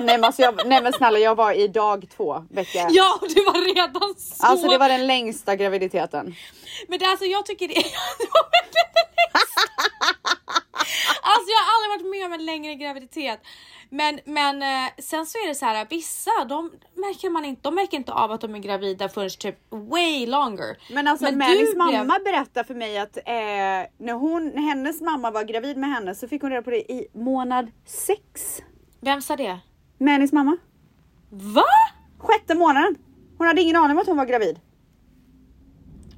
nej, 0.00 0.18
men 0.18 0.24
alltså 0.24 0.42
jag, 0.42 0.66
nej 0.66 0.82
men 0.82 0.92
snälla 0.92 1.18
jag 1.18 1.34
var 1.34 1.52
i 1.52 1.68
dag 1.68 2.06
två 2.16 2.44
vecka. 2.50 2.88
Ja, 2.90 3.18
du 3.20 3.44
var 3.44 3.74
redan 3.74 4.14
så... 4.18 4.46
Alltså 4.46 4.68
det 4.68 4.78
var 4.78 4.88
den 4.88 5.06
längsta 5.06 5.56
graviditeten. 5.56 6.34
Men 6.88 6.98
det, 6.98 7.06
alltså 7.06 7.24
jag 7.24 7.46
tycker 7.46 7.68
det, 7.68 7.74
det 8.18 8.28
var 8.32 8.50
verkligen 8.50 8.92
det 8.94 9.06
längsta. 9.16 10.60
Alltså 11.22 11.48
jag 11.50 11.60
har 11.64 11.68
aldrig 11.74 11.90
varit 11.94 12.10
med 12.16 12.26
om 12.26 12.32
en 12.32 12.46
längre 12.46 12.74
graviditet. 12.74 13.40
Men, 13.90 14.20
men 14.24 14.62
eh, 14.62 14.90
sen 14.98 15.26
så 15.26 15.38
är 15.38 15.48
det 15.48 15.54
så 15.54 15.64
här, 15.66 15.86
vissa 15.90 16.30
de 16.48 16.70
märker 16.94 17.30
man 17.30 17.44
inte, 17.44 17.62
de 17.62 17.74
märker 17.74 17.96
inte 17.96 18.12
av 18.12 18.32
att 18.32 18.40
de 18.40 18.54
är 18.54 18.58
gravida 18.58 19.08
förrän 19.08 19.30
typ 19.38 19.56
way 19.70 20.26
longer. 20.26 20.76
Men 20.94 21.08
alltså 21.08 21.24
Men 21.24 21.38
mamma 21.76 22.18
blev- 22.18 22.24
berättade 22.24 22.66
för 22.66 22.74
mig 22.74 22.98
att 22.98 23.16
eh, 23.16 23.24
när, 23.98 24.12
hon, 24.12 24.48
när 24.48 24.62
hennes 24.62 25.00
mamma 25.00 25.30
var 25.30 25.44
gravid 25.44 25.76
med 25.76 25.90
henne 25.90 26.14
så 26.14 26.28
fick 26.28 26.42
hon 26.42 26.50
reda 26.50 26.62
på 26.62 26.70
det 26.70 26.92
i 26.92 27.06
månad 27.14 27.70
sex. 27.86 28.58
Vem 29.00 29.22
sa 29.22 29.36
det? 29.36 29.58
Mellys 29.98 30.32
mamma. 30.32 30.56
Va? 31.30 31.64
Sjätte 32.18 32.54
månaden. 32.54 32.96
Hon 33.38 33.46
hade 33.46 33.60
ingen 33.62 33.76
aning 33.76 33.90
om 33.90 33.98
att 33.98 34.06
hon 34.06 34.16
var 34.16 34.24
gravid. 34.26 34.60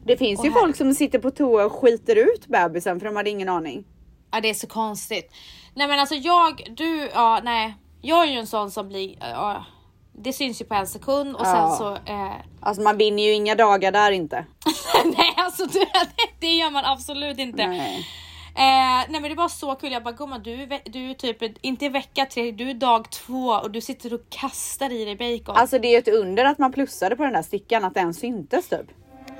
Det 0.07 0.17
finns 0.17 0.45
ju 0.45 0.49
Åh, 0.49 0.55
folk 0.61 0.77
som 0.77 0.95
sitter 0.95 1.19
på 1.19 1.31
toa 1.31 1.64
och 1.67 1.73
skiter 1.73 2.17
ut 2.17 2.47
bebisen 2.47 3.01
för 3.01 3.07
de 3.07 3.17
hade 3.17 3.31
ingen 3.31 3.49
aning. 3.49 3.85
Ja 4.31 4.41
det 4.41 4.51
är 4.51 4.55
så 4.55 4.66
konstigt. 4.66 5.33
Nej 5.74 5.89
men 5.89 6.01
alltså 6.01 6.14
jag, 6.14 6.62
du, 6.77 7.11
ja 7.14 7.41
nej. 7.45 7.74
Jag 8.03 8.22
är 8.22 8.27
ju 8.33 8.39
en 8.39 8.47
sån 8.47 8.70
som 8.70 8.89
blir, 8.89 9.16
ja, 9.20 9.64
det 10.12 10.33
syns 10.33 10.61
ju 10.61 10.64
på 10.64 10.74
en 10.74 10.87
sekund 10.87 11.37
och 11.37 11.47
Ja. 11.47 11.53
sen 11.53 11.77
så 11.79 12.12
eh, 12.12 12.33
Alltså 12.61 12.83
man 12.83 12.97
vinner 12.97 13.22
ju 13.22 13.33
inga 13.33 13.55
dagar 13.55 13.93
där 13.93 14.11
inte. 14.11 14.45
nej 15.05 15.35
alltså 15.37 15.66
det, 15.66 15.87
det 16.41 16.47
gör 16.57 16.70
man 16.70 16.85
absolut 16.85 17.39
inte. 17.39 17.66
Nej. 17.66 18.07
Eh, 18.55 19.05
nej 19.09 19.20
men 19.20 19.22
det 19.22 19.35
var 19.35 19.49
så 19.49 19.74
kul, 19.74 19.93
jag 19.93 20.03
bara 20.05 20.14
gumman 20.14 20.43
du, 20.43 20.66
du 20.85 21.11
är 21.11 21.14
typ 21.14 21.64
inte 21.64 21.89
vecka 21.89 22.27
tre, 22.27 22.51
du 22.53 22.70
är 22.70 22.74
dag 22.74 23.11
två 23.11 23.49
och 23.49 23.70
du 23.70 23.81
sitter 23.81 24.14
och 24.14 24.20
kastar 24.31 24.93
i 24.93 25.05
dig 25.05 25.16
bacon. 25.16 25.57
Alltså 25.61 25.79
det 25.79 25.89
är 25.89 25.93
ju 25.93 25.99
ett 25.99 26.09
under 26.09 26.45
att 26.45 26.59
man 26.59 26.72
plussade 26.72 27.16
på 27.16 27.22
den 27.22 27.33
där 27.33 27.43
stickan, 27.43 27.85
att 27.85 27.95
den 27.95 28.14
syntes 28.14 28.68
typ. 28.68 28.87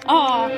Ja. 0.07 0.49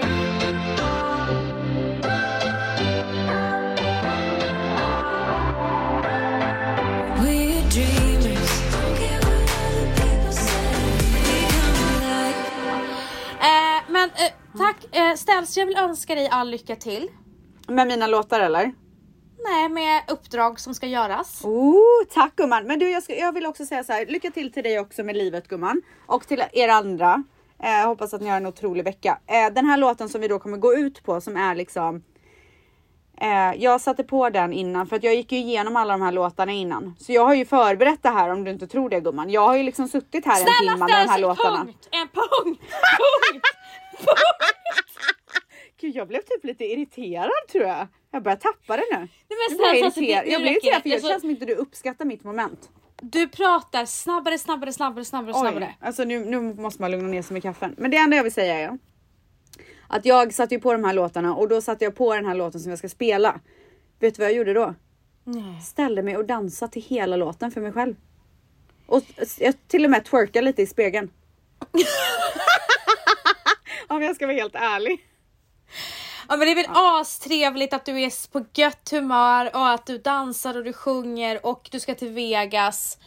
Ställs, 15.16 15.56
jag 15.56 15.66
vill 15.66 15.76
önska 15.76 16.14
dig 16.14 16.28
all 16.28 16.50
lycka 16.50 16.76
till. 16.76 17.08
Med 17.68 17.86
mina 17.86 18.06
låtar 18.06 18.40
eller? 18.40 18.72
Nej, 19.44 19.68
med 19.68 20.02
uppdrag 20.08 20.60
som 20.60 20.74
ska 20.74 20.86
göras. 20.86 21.44
Oh, 21.44 22.04
tack 22.14 22.36
gumman. 22.36 22.64
Men 22.66 22.78
du, 22.78 22.90
jag, 22.90 23.02
ska, 23.02 23.16
jag 23.16 23.32
vill 23.32 23.46
också 23.46 23.66
säga 23.66 23.84
så 23.84 23.92
här. 23.92 24.06
Lycka 24.06 24.30
till 24.30 24.52
till 24.52 24.62
dig 24.62 24.80
också 24.80 25.02
med 25.02 25.16
livet 25.16 25.48
gumman. 25.48 25.82
Och 26.06 26.26
till 26.26 26.44
er 26.52 26.68
andra. 26.68 27.22
Eh, 27.62 27.88
hoppas 27.88 28.14
att 28.14 28.20
ni 28.20 28.28
har 28.28 28.36
en 28.36 28.46
otrolig 28.46 28.84
vecka. 28.84 29.18
Eh, 29.26 29.54
den 29.54 29.66
här 29.66 29.76
låten 29.76 30.08
som 30.08 30.20
vi 30.20 30.28
då 30.28 30.38
kommer 30.38 30.56
gå 30.56 30.74
ut 30.74 31.02
på 31.02 31.20
som 31.20 31.36
är 31.36 31.54
liksom. 31.54 32.02
Eh, 33.20 33.62
jag 33.62 33.80
satte 33.80 34.04
på 34.04 34.30
den 34.30 34.52
innan 34.52 34.86
för 34.86 34.96
att 34.96 35.02
jag 35.02 35.14
gick 35.14 35.32
ju 35.32 35.38
igenom 35.38 35.76
alla 35.76 35.92
de 35.92 36.02
här 36.02 36.12
låtarna 36.12 36.52
innan. 36.52 36.96
Så 36.98 37.12
jag 37.12 37.24
har 37.24 37.34
ju 37.34 37.44
förberett 37.44 38.02
det 38.02 38.08
här 38.08 38.28
om 38.28 38.44
du 38.44 38.50
inte 38.50 38.66
tror 38.66 38.90
det 38.90 39.00
gumman. 39.00 39.30
Jag 39.30 39.40
har 39.40 39.56
ju 39.56 39.62
liksom 39.62 39.88
suttit 39.88 40.26
här 40.26 40.40
en 40.40 40.46
Snälla 40.46 40.72
timme 40.72 40.86
med 40.86 41.06
de 41.06 41.10
här 41.10 41.18
låtarna. 41.18 41.64
punkt! 41.64 41.88
En 41.90 42.08
punkt! 42.08 42.60
Punkt! 42.98 43.57
Gud, 45.80 45.96
jag 45.96 46.08
blev 46.08 46.20
typ 46.22 46.44
lite 46.44 46.64
irriterad 46.64 47.30
tror 47.52 47.64
jag. 47.64 47.86
Jag 48.10 48.22
börjar 48.22 48.36
tappa 48.36 48.76
det 48.76 48.84
nu. 48.92 48.98
Nej, 48.98 49.08
Jag, 49.28 49.38
men 49.72 49.84
alltså, 49.84 50.00
irriterad. 50.00 50.24
det- 50.24 50.30
jag 50.30 50.40
blir 50.42 50.50
irriterad 50.52 50.82
för 50.82 50.88
det. 50.90 50.96
det 50.96 51.08
känns 51.08 51.20
som 51.20 51.30
inte 51.30 51.44
du 51.44 51.54
uppskattar 51.54 52.04
mitt 52.04 52.24
moment. 52.24 52.70
Du 53.02 53.28
pratar 53.28 53.86
snabbare, 53.86 54.38
snabbare, 54.38 54.72
snabbare, 54.72 55.04
snabbare, 55.04 55.34
snabbare. 55.34 55.64
Oj, 55.80 55.86
alltså 55.86 56.04
nu, 56.04 56.24
nu 56.24 56.40
måste 56.40 56.82
man 56.82 56.90
lugna 56.90 57.08
ner 57.08 57.22
sig 57.22 57.32
med 57.32 57.42
kaffen. 57.42 57.74
Men 57.78 57.90
det 57.90 57.96
enda 57.96 58.16
jag 58.16 58.22
vill 58.24 58.32
säga 58.32 58.54
är 58.58 58.78
att 59.88 60.04
jag 60.04 60.34
satte 60.34 60.54
ju 60.54 60.60
på 60.60 60.72
de 60.72 60.84
här 60.84 60.92
låtarna 60.92 61.34
och 61.34 61.48
då 61.48 61.60
satte 61.60 61.84
jag 61.84 61.94
på 61.96 62.14
den 62.14 62.26
här 62.26 62.34
låten 62.34 62.60
som 62.60 62.70
jag 62.70 62.78
ska 62.78 62.88
spela. 62.88 63.40
Vet 64.00 64.14
du 64.14 64.22
vad 64.22 64.30
jag 64.30 64.36
gjorde 64.36 64.52
då? 64.54 64.74
Nej. 65.24 65.60
Ställde 65.62 66.02
mig 66.02 66.16
och 66.16 66.24
dansade 66.24 66.72
till 66.72 66.82
hela 66.82 67.16
låten 67.16 67.50
för 67.50 67.60
mig 67.60 67.72
själv. 67.72 67.94
Och 68.86 69.02
jag 69.38 69.54
till 69.68 69.84
och 69.84 69.90
med 69.90 70.04
twerkade 70.04 70.44
lite 70.44 70.62
i 70.62 70.66
spegeln. 70.66 71.10
Om 73.98 74.04
jag 74.04 74.16
ska 74.16 74.26
vara 74.26 74.36
helt 74.36 74.54
ärlig. 74.54 75.06
Ja 76.28 76.36
men 76.36 76.40
det 76.40 76.50
är 76.50 76.54
väl 76.54 77.00
astrevligt 77.00 77.72
att 77.72 77.84
du 77.84 78.00
är 78.02 78.32
på 78.32 78.44
gött 78.54 78.90
humör 78.90 79.50
och 79.54 79.68
att 79.68 79.86
du 79.86 79.98
dansar 79.98 80.56
och 80.56 80.64
du 80.64 80.72
sjunger 80.72 81.46
och 81.46 81.68
du 81.72 81.80
ska 81.80 81.94
till 81.94 82.08
Vegas. 82.08 82.98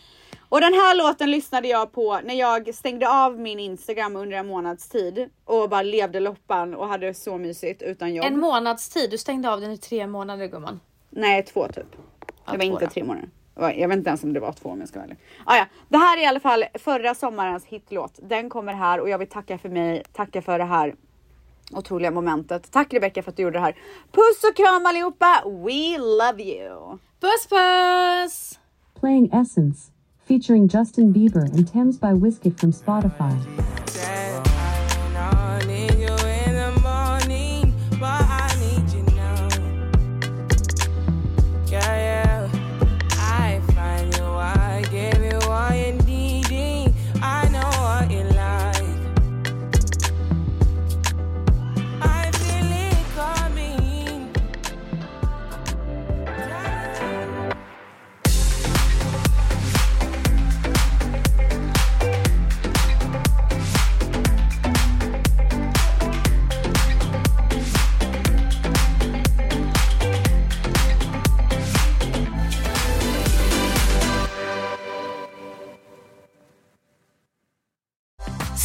Och 0.49 0.61
den 0.61 0.73
här 0.73 0.97
låten 0.97 1.31
lyssnade 1.31 1.67
jag 1.67 1.91
på 1.91 2.19
när 2.23 2.33
jag 2.33 2.75
stängde 2.75 3.09
av 3.09 3.39
min 3.39 3.59
Instagram 3.59 4.15
under 4.15 4.37
en 4.37 4.47
månads 4.47 4.89
tid 4.89 5.29
och 5.45 5.69
bara 5.69 5.81
levde 5.81 6.19
loppan 6.19 6.75
och 6.75 6.87
hade 6.87 7.05
det 7.05 7.13
så 7.13 7.37
mysigt 7.37 7.81
utan 7.81 8.13
jobb. 8.13 8.25
En 8.25 8.39
månads 8.39 8.89
tid, 8.89 9.11
du 9.11 9.17
stängde 9.17 9.51
av 9.51 9.61
den 9.61 9.71
i 9.71 9.77
tre 9.77 10.07
månader 10.07 10.47
gumman. 10.47 10.79
Nej, 11.09 11.43
två 11.43 11.67
typ. 11.67 11.95
Det 12.51 12.57
var 12.57 12.65
inte 12.65 12.85
då. 12.85 12.91
tre 12.91 13.03
månader. 13.03 13.29
Jag 13.56 13.88
vet 13.88 13.97
inte 13.97 14.10
ens 14.10 14.24
om 14.24 14.34
det 14.34 14.39
var 14.39 14.52
två 14.52 14.70
om 14.70 14.80
jag 14.80 14.89
ska 14.89 14.99
vara 14.99 15.06
ärlig. 15.06 15.18
Ah, 15.45 15.56
ja. 15.56 15.66
Det 15.89 15.97
här 15.97 16.18
är 16.18 16.22
i 16.22 16.26
alla 16.26 16.39
fall 16.39 16.66
förra 16.74 17.16
sommarens 17.16 17.66
hitlåt. 17.66 18.20
Den 18.22 18.49
kommer 18.49 18.74
här 18.74 18.99
och 18.99 19.10
jag 19.10 19.18
vill 19.18 19.28
tacka 19.28 19.58
för 19.58 19.70
mig, 19.70 20.04
tacka 20.14 20.41
för 20.41 20.60
det 20.60 20.66
här 20.66 20.95
otroliga 21.72 22.12
momentet. 22.12 22.72
Tack 22.72 22.93
Rebecca 22.93 23.24
för 23.24 23.32
att 23.32 23.38
du 23.38 23.43
gjorde 23.43 23.58
det 23.58 23.64
här. 23.64 23.76
Puss 24.12 24.43
och 24.49 24.56
kram 24.56 24.86
allihopa! 24.86 25.43
We 25.45 25.97
love 25.97 26.43
you! 26.43 26.97
Puss 27.20 27.47
puss! 27.49 28.60
Playing 28.99 29.30
Essence, 29.34 29.91
featuring 30.28 30.68
Justin 30.68 31.12
Bieber 31.12 31.41
and 31.41 31.72
Thames 31.72 31.99
by 31.99 32.14
Wizkid 32.14 32.60
from 32.60 32.72
Spotify. 32.72 33.38